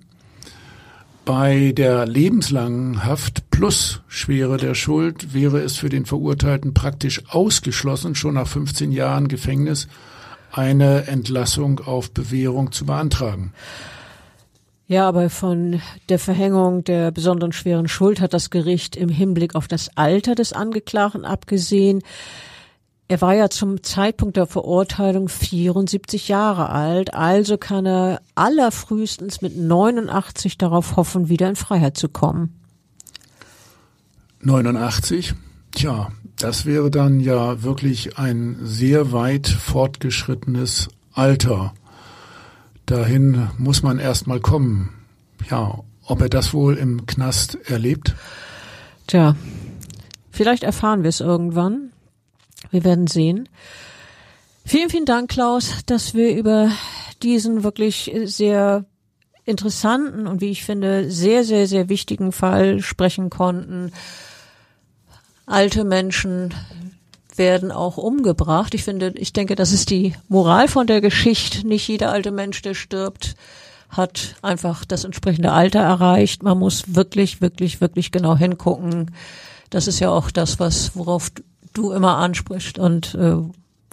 Bei 1.24 1.72
der 1.72 2.07
lebenslangen 2.07 3.05
Haft 3.05 3.51
plus 3.51 4.03
Schwere 4.07 4.59
der 4.59 4.74
Schuld 4.74 5.34
wäre 5.34 5.61
es 5.61 5.76
für 5.76 5.89
den 5.89 6.07
Verurteilten 6.07 6.72
praktisch 6.72 7.22
ausgeschlossen, 7.28 8.14
schon 8.14 8.34
nach 8.34 8.47
15 8.47 8.93
Jahren 8.93 9.26
Gefängnis 9.26 9.89
eine 10.57 11.07
Entlassung 11.07 11.81
auf 11.81 12.11
Bewährung 12.11 12.73
zu 12.73 12.87
beantragen. 12.87 13.53
Ja, 14.89 15.09
aber 15.09 15.31
von 15.31 15.81
der 16.09 16.19
Verhängung 16.19 16.85
der 16.85 17.11
besonderen 17.11 17.53
schweren 17.53 17.89
Schuld 17.89 18.21
hat 18.21 18.33
das 18.33 18.51
Gericht 18.51 18.95
im 18.95 19.09
Hinblick 19.09 19.55
auf 19.57 19.67
das 19.67 19.91
Alter 19.97 20.35
des 20.37 20.53
Angeklagten 20.53 21.25
abgesehen. 21.25 22.03
Er 23.09 23.21
war 23.21 23.35
ja 23.35 23.51
zum 23.51 23.83
Zeitpunkt 23.83 24.37
der 24.37 24.47
Verurteilung 24.47 25.29
74 25.29 26.29
Jahre 26.29 26.71
alt, 26.71 27.15
also 27.15 27.57
kann 27.57 27.87
er 27.87 28.21
allerfrühestens 28.35 29.43
mit 29.43 29.57
89 29.57 30.57
darauf 30.57 30.97
hoffen, 30.97 31.29
wieder 31.29 31.49
in 31.49 31.57
Freiheit 31.57 31.97
zu 31.97 32.09
kommen. 32.09 32.55
89? 34.41 35.35
Tja, 35.73 36.11
das 36.39 36.66
wäre 36.66 36.91
dann 36.91 37.20
ja 37.20 37.62
wirklich 37.62 38.18
ein 38.18 38.59
sehr 38.62 39.12
weit 39.12 39.49
fortgeschrittenes 39.49 40.89
Alter. 41.12 41.72
Dahin 42.84 43.49
muss 43.59 43.82
man 43.82 43.99
erst 43.99 44.26
mal 44.26 44.41
kommen. 44.41 44.91
Ja, 45.51 45.80
ob 46.05 46.20
er 46.20 46.28
das 46.28 46.53
wohl 46.53 46.76
im 46.76 47.07
Knast 47.07 47.59
erlebt? 47.68 48.14
Tja, 49.07 49.34
vielleicht 50.30 50.62
erfahren 50.62 51.03
wir 51.03 51.09
es 51.09 51.20
irgendwann. 51.20 51.91
Wir 52.70 52.84
werden 52.84 53.07
sehen. 53.07 53.49
Vielen, 54.64 54.91
vielen 54.91 55.05
Dank, 55.07 55.30
Klaus, 55.30 55.84
dass 55.87 56.14
wir 56.14 56.37
über 56.37 56.70
diesen 57.22 57.64
wirklich 57.64 58.12
sehr 58.24 58.84
interessanten 59.45 60.26
und 60.26 60.41
wie 60.41 60.51
ich 60.51 60.64
finde 60.64 61.11
sehr, 61.11 61.45
sehr, 61.45 61.66
sehr 61.66 61.89
wichtigen 61.89 62.32
Fall 62.32 62.80
sprechen 62.80 63.30
konnten 63.30 63.93
alte 65.47 65.84
Menschen 65.84 66.53
werden 67.36 67.70
auch 67.70 67.97
umgebracht. 67.97 68.74
Ich 68.74 68.84
finde, 68.84 69.12
ich 69.16 69.32
denke, 69.32 69.55
das 69.55 69.72
ist 69.72 69.90
die 69.90 70.14
Moral 70.28 70.68
von 70.68 70.86
der 70.86 71.01
Geschichte. 71.01 71.66
Nicht 71.66 71.88
jeder 71.88 72.11
alte 72.11 72.32
Mensch, 72.32 72.62
der 72.62 72.74
stirbt, 72.74 73.36
hat 73.88 74.36
einfach 74.42 74.84
das 74.84 75.05
entsprechende 75.05 75.53
Alter 75.53 75.80
erreicht. 75.80 76.42
Man 76.42 76.59
muss 76.59 76.94
wirklich, 76.94 77.40
wirklich, 77.40 77.80
wirklich 77.80 78.11
genau 78.11 78.36
hingucken. 78.36 79.12
Das 79.70 79.86
ist 79.86 80.01
ja 80.01 80.11
auch 80.11 80.30
das, 80.30 80.59
was, 80.59 80.97
worauf 80.97 81.30
du 81.72 81.92
immer 81.92 82.16
ansprichst 82.16 82.78
und 82.78 83.14
äh, 83.14 83.36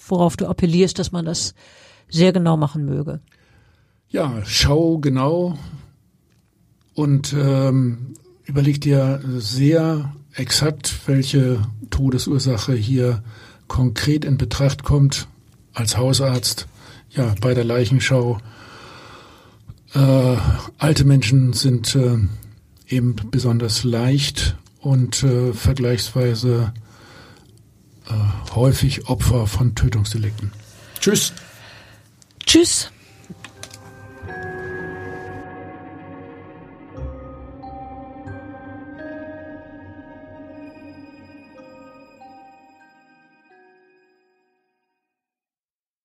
worauf 0.08 0.38
du 0.38 0.48
appellierst, 0.48 0.98
dass 1.00 1.12
man 1.12 1.26
das 1.26 1.54
sehr 2.10 2.32
genau 2.32 2.58
machen 2.58 2.86
möge. 2.86 3.20
Ja, 4.10 4.42
schau 4.46 5.00
genau 5.00 5.58
und 6.94 7.34
ähm, 7.34 8.14
überleg 8.46 8.80
dir 8.82 9.22
sehr 9.38 10.14
exakt, 10.36 10.94
welche 11.06 11.62
Todesursache 11.90 12.74
hier 12.74 13.24
konkret 13.68 14.26
in 14.26 14.38
Betracht 14.38 14.84
kommt 14.84 15.28
als 15.74 15.98
Hausarzt, 15.98 16.68
ja, 17.12 17.34
bei 17.42 17.54
der 17.54 17.64
Leichenschau. 17.64 18.40
Äh, 19.94 20.38
alte 20.78 21.06
Menschen 21.06 21.54
sind 21.54 21.96
äh, 21.96 22.18
eben 22.88 23.16
besonders 23.32 23.84
leicht 23.84 24.58
und 24.80 25.24
äh, 25.24 25.54
vergleichsweise 25.54 26.74
äh, 28.08 28.54
häufig 28.56 29.08
Opfer 29.08 29.48
von 29.48 29.76
Tötungsdelikten. 29.76 30.52
Tschüss. 31.00 31.34
Tschüss. 32.46 32.93